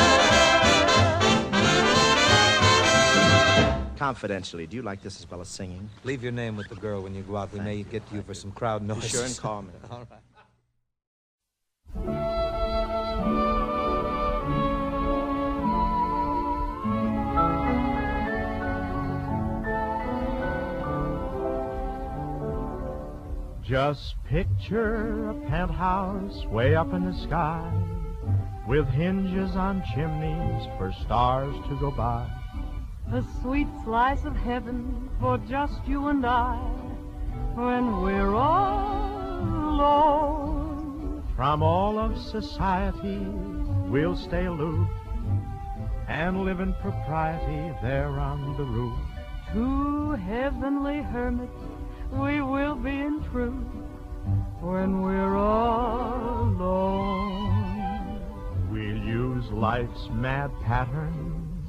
Confidentially, 3.96 4.66
do 4.66 4.74
you 4.76 4.82
like 4.82 5.01
this 5.01 5.20
as 5.20 5.30
well 5.30 5.40
as 5.42 5.48
singing? 5.48 5.88
Leave 6.03 6.24
your 6.24 6.32
name 6.32 6.57
with 6.57 6.68
the 6.68 6.74
girl 6.74 7.03
when 7.03 7.14
you 7.14 7.22
go 7.22 7.36
out. 7.36 7.53
We 7.53 7.61
may 7.61 7.82
get 7.84 8.03
you 8.11 8.22
for 8.22 8.34
some 8.34 8.51
crowd 8.51 8.82
noise. 8.82 9.09
Sure 9.09 9.24
and 9.24 9.36
call 9.38 9.62
me. 9.68 9.70
All 9.90 9.98
right. 10.11 10.20
Just 23.62 24.16
picture 24.24 25.30
a 25.30 25.34
penthouse 25.49 26.45
way 26.47 26.74
up 26.74 26.93
in 26.93 27.05
the 27.05 27.12
sky 27.12 27.72
with 28.66 28.88
hinges 28.88 29.55
on 29.55 29.82
chimneys 29.95 30.66
for 30.76 30.93
stars 31.05 31.55
to 31.68 31.78
go 31.78 31.91
by. 31.91 32.28
A 33.12 33.24
sweet 33.41 33.68
slice 33.84 34.24
of 34.24 34.36
heaven 34.36 35.09
for 35.20 35.38
just 35.38 35.86
you 35.86 36.09
and 36.09 36.24
I 36.26 36.57
when 37.55 38.03
we're 38.03 38.34
all 38.34 39.38
alone. 39.38 40.69
From 41.41 41.62
all 41.62 41.99
of 41.99 42.18
society, 42.18 43.16
we'll 43.88 44.14
stay 44.14 44.45
aloof 44.45 44.91
and 46.07 46.45
live 46.45 46.61
in 46.61 46.74
propriety 46.82 47.74
there 47.80 48.11
on 48.11 48.59
the 48.59 48.64
roof. 48.64 48.99
Two 49.51 50.11
heavenly 50.11 51.01
hermits, 51.01 51.59
we 52.12 52.43
will 52.43 52.74
be 52.74 52.91
in 52.91 53.24
truth 53.32 53.64
when 54.61 55.01
we're 55.01 55.34
all 55.34 56.43
alone. 56.43 58.20
We'll 58.70 58.99
use 58.99 59.51
life's 59.51 60.11
mad 60.11 60.51
pattern 60.62 61.64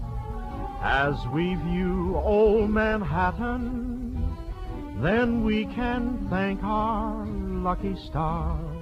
as 0.82 1.16
we 1.28 1.56
view 1.56 2.18
old 2.18 2.70
Manhattan. 2.72 4.36
Then 4.98 5.46
we 5.46 5.64
can 5.64 6.28
thank 6.30 6.62
our 6.62 7.26
lucky 7.26 7.96
stars 7.96 8.81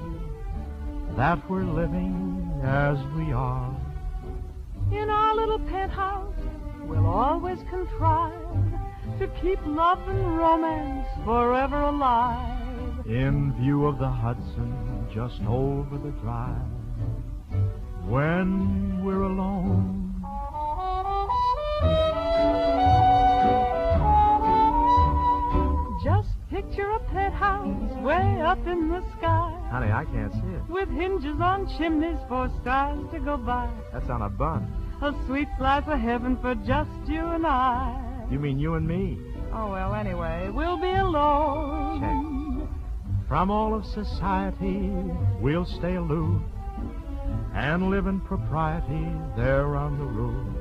that 1.20 1.50
we're 1.50 1.66
living 1.66 2.50
as 2.64 2.98
we 3.18 3.34
are. 3.34 3.76
In 4.90 5.10
our 5.10 5.36
little 5.36 5.60
penthouse, 5.60 6.34
we'll 6.84 7.06
always 7.06 7.60
contrive 7.70 8.40
to 9.20 9.28
keep 9.42 9.60
love 9.66 10.00
and 10.08 10.38
romance 10.38 11.10
forever 11.26 11.82
alive. 11.82 13.06
in 13.06 13.54
view 13.60 13.86
of 13.86 14.00
the 14.00 14.08
Hudson 14.08 14.72
just 15.14 15.42
over 15.42 15.98
the 15.98 16.12
drive. 16.22 16.56
When 18.08 19.04
we're 19.04 19.24
alone, 19.24 19.98
Just 26.02 26.30
picture 26.50 26.90
a 26.92 27.00
penthouse 27.12 27.92
way 28.02 28.42
up 28.42 28.66
in 28.66 28.88
the 28.88 29.04
sky. 29.18 29.59
Honey, 29.70 29.92
I 29.92 30.04
can't 30.06 30.34
see 30.34 30.40
it. 30.40 30.68
With 30.68 30.90
hinges 30.90 31.40
on 31.40 31.68
chimneys 31.78 32.18
for 32.28 32.50
stars 32.62 33.00
to 33.12 33.20
go 33.20 33.38
by. 33.38 33.70
That's 33.94 34.10
on 34.10 34.24
a 34.24 34.30
bun. 34.30 34.72
A 35.02 35.14
sweet 35.28 35.48
slice 35.58 35.84
of 35.88 36.00
heaven 36.00 36.38
for 36.42 36.56
just 36.56 36.90
you 37.08 37.24
and 37.28 37.46
I. 37.46 38.26
You 38.32 38.40
mean 38.40 38.60
you 38.60 38.74
and 38.76 38.88
me? 38.88 39.18
Oh, 39.54 39.72
well, 39.72 39.94
anyway, 39.94 40.50
we'll 40.50 40.78
be 40.78 40.90
alone. 40.92 42.68
from 43.28 43.52
all 43.52 43.76
of 43.76 43.86
society, 43.86 44.90
we'll 45.40 45.66
stay 45.66 45.96
aloof 45.96 46.42
and 47.54 47.90
live 47.90 48.08
in 48.08 48.20
propriety 48.22 49.08
there 49.36 49.76
on 49.76 50.00
the 50.00 50.06
roof. 50.06 50.58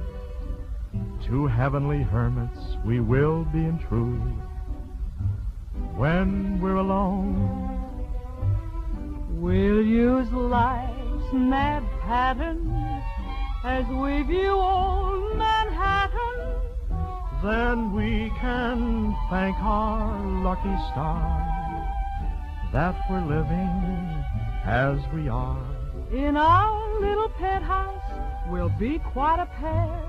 Two 1.27 1.47
heavenly 1.47 2.03
hermits 2.03 2.59
we 2.85 3.01
will 3.01 3.45
be 3.45 3.59
in 3.59 3.79
truth 3.89 4.21
when 5.97 6.61
we're 6.61 6.77
alone. 6.77 7.88
We'll 9.41 9.83
use 9.87 10.29
life's 10.33 11.33
mad 11.33 11.85
pattern 12.01 12.75
as 13.63 13.87
we 13.87 14.23
view 14.25 14.51
old 14.51 15.37
Manhattan. 15.37 16.39
Then 17.45 17.93
we 17.95 18.33
can 18.41 19.17
thank 19.31 19.57
our 19.59 20.27
lucky 20.43 20.77
stars 20.91 21.87
that 22.73 22.97
we're 23.09 23.25
living 23.27 24.25
as 24.65 24.99
we 25.15 25.29
are. 25.29 25.65
In 26.13 26.37
our 26.37 27.01
little 27.01 27.29
pet 27.29 27.63
house, 27.63 28.11
we'll 28.51 28.75
be 28.77 28.99
quite 28.99 29.39
a 29.39 29.47
pair, 29.47 30.03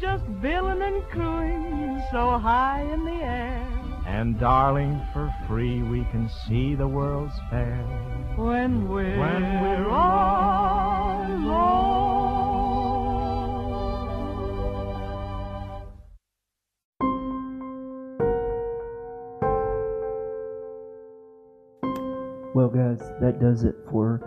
just 0.00 0.22
billing 0.40 0.80
and 0.80 1.02
cooing 1.10 2.00
so 2.12 2.38
high 2.38 2.82
in 2.82 3.04
the 3.04 3.20
air. 3.20 3.66
And 4.06 4.38
darling, 4.38 5.02
for 5.12 5.28
free 5.48 5.82
we 5.82 6.04
can 6.12 6.30
see 6.46 6.76
the 6.76 6.86
world's 6.86 7.34
fair 7.50 7.84
When 8.36 8.88
we're, 8.88 9.18
when 9.18 9.60
we're 9.60 9.88
all 9.90 11.26
alone. 11.26 11.90
Well, 22.54 22.68
guys, 22.68 23.00
that 23.20 23.40
does 23.40 23.64
it 23.64 23.76
for 23.90 24.22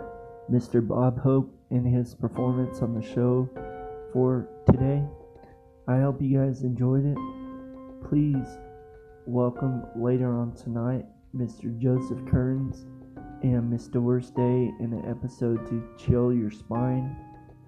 Mr. 0.50 0.86
Bob 0.86 1.18
Hope 1.20 1.52
and 1.70 1.86
his 1.86 2.14
performance 2.14 2.82
on 2.82 2.94
the 2.94 3.02
show 3.02 3.48
for 4.12 4.48
today. 4.70 5.02
I 5.88 6.00
hope 6.00 6.22
you 6.22 6.38
guys 6.38 6.62
enjoyed 6.62 7.04
it. 7.04 7.18
Please 8.08 8.46
welcome 9.26 9.84
later 9.96 10.38
on 10.38 10.52
tonight 10.52 11.06
Mr. 11.36 11.76
Joseph 11.78 12.24
Kearns 12.26 12.86
and 13.44 13.70
Miss 13.70 13.88
Doris 13.88 14.30
Day 14.30 14.72
in 14.80 14.94
an 14.94 15.04
episode 15.06 15.68
to 15.68 15.86
chill 15.98 16.32
your 16.32 16.50
spine 16.50 17.14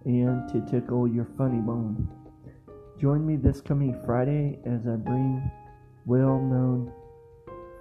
and 0.06 0.48
to 0.48 0.64
tickle 0.70 1.06
your 1.06 1.26
funny 1.36 1.60
bone. 1.60 2.08
Join 2.98 3.26
me 3.26 3.36
this 3.36 3.60
coming 3.60 3.94
Friday 4.06 4.58
as 4.64 4.86
I 4.86 4.96
bring 4.96 5.50
well 6.06 6.40
known 6.40 6.90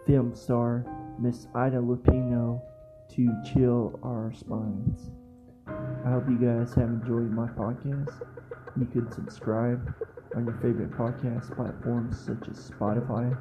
film 0.05 0.35
star 0.35 0.85
Miss 1.19 1.47
Ida 1.55 1.77
Lupino 1.77 2.61
to 3.11 3.43
chill 3.53 3.97
our 4.03 4.33
spines. 4.33 5.11
I 6.05 6.11
hope 6.11 6.27
you 6.27 6.37
guys 6.37 6.73
have 6.73 6.89
enjoyed 6.89 7.31
my 7.31 7.47
podcast. 7.47 8.11
You 8.77 8.87
can 8.87 9.09
subscribe 9.09 9.93
on 10.35 10.43
your 10.43 10.55
favorite 10.55 10.91
podcast 10.91 11.55
platforms 11.55 12.19
such 12.19 12.49
as 12.49 12.69
Spotify, 12.69 13.37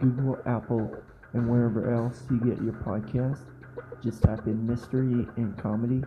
Google, 0.00 0.38
Apple, 0.46 0.94
and 1.32 1.50
wherever 1.50 1.92
else 1.92 2.22
you 2.30 2.38
get 2.38 2.62
your 2.62 2.74
podcast. 2.74 3.55
Just 4.02 4.22
type 4.22 4.46
in 4.46 4.66
Mystery 4.66 5.26
and 5.36 5.56
Comedy 5.58 6.02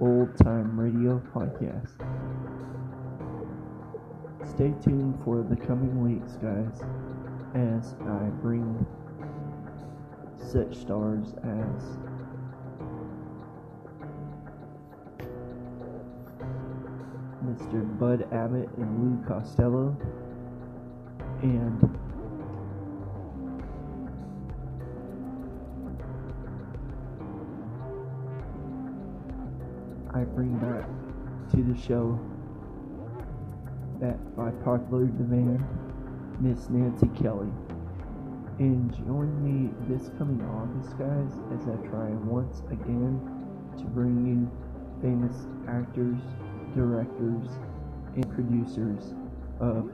Old 0.00 0.36
Time 0.36 0.78
Radio 0.78 1.22
Podcast. 1.34 1.94
Stay 4.48 4.74
tuned 4.82 5.18
for 5.24 5.42
the 5.42 5.56
coming 5.56 6.02
weeks, 6.02 6.32
guys, 6.36 6.82
as 7.54 7.94
I 8.06 8.30
bring 8.42 8.86
such 10.36 10.76
stars 10.76 11.34
as 11.42 11.98
Mr. 17.44 17.98
Bud 17.98 18.26
Abbott 18.32 18.68
and 18.76 18.98
Lou 19.02 19.26
Costello, 19.26 19.96
and 21.42 21.98
I 30.18 30.24
bring 30.24 30.58
back 30.58 30.84
to 31.52 31.62
the 31.62 31.80
show 31.80 32.18
that 34.00 34.18
by 34.36 34.50
popular 34.64 35.06
demand, 35.06 35.64
Miss 36.40 36.68
Nancy 36.70 37.06
Kelly. 37.22 37.46
And 38.58 38.92
join 39.06 39.30
me 39.38 39.70
this 39.86 40.10
coming 40.18 40.42
August, 40.42 40.98
guys, 40.98 41.30
as 41.54 41.68
I 41.68 41.76
try 41.86 42.08
once 42.26 42.62
again 42.68 43.20
to 43.78 43.84
bring 43.84 44.26
you 44.26 44.50
famous 45.00 45.46
actors, 45.68 46.18
directors, 46.74 47.46
and 48.16 48.28
producers 48.34 49.14
of 49.60 49.88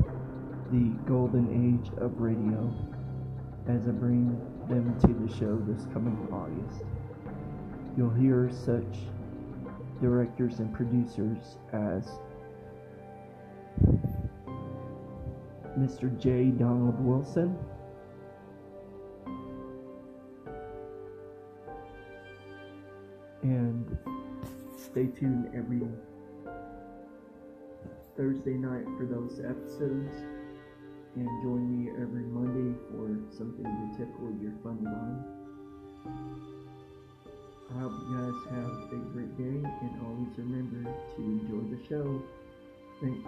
the 0.73 0.89
golden 1.07 1.53
age 1.53 1.93
of 1.99 2.19
radio 2.19 2.73
as 3.69 3.87
I 3.87 3.91
bring 3.91 4.41
them 4.71 4.99
to 5.03 5.09
the 5.09 5.39
show 5.39 5.59
this 5.69 5.85
coming 5.93 6.17
August. 6.33 6.83
You'll 7.99 8.09
hear 8.09 8.49
such 8.51 8.97
directors 10.05 10.59
and 10.59 10.71
producers 10.75 11.57
as 11.73 12.19
Mr. 15.79 16.15
J. 16.21 16.51
Donald 16.51 17.01
Wilson, 17.03 17.57
and 23.41 23.97
stay 24.77 25.07
tuned 25.07 25.51
every 25.57 25.81
Thursday 28.15 28.59
night 28.59 28.85
for 28.99 29.07
those 29.07 29.41
episodes. 29.41 30.15
And 31.17 31.29
join 31.43 31.65
me 31.71 31.91
every 31.93 32.25
Monday 32.25 32.77
for 32.91 33.17
something 33.35 33.65
to 33.65 33.97
tickle 33.97 34.37
your 34.43 34.53
funny 34.63 34.85
bone. 34.85 36.54
I 37.71 37.73
hope 37.81 37.93
you 38.09 38.17
guys 38.17 38.41
have 38.51 38.75
a 38.93 38.95
great 39.13 39.33
day 39.39 39.45
and 39.45 39.93
always 40.05 40.33
remember 40.37 40.83
to 40.85 41.23
enjoy 41.23 41.63
the 41.75 41.81
show. 41.89 42.07
Thanks. 43.01 43.25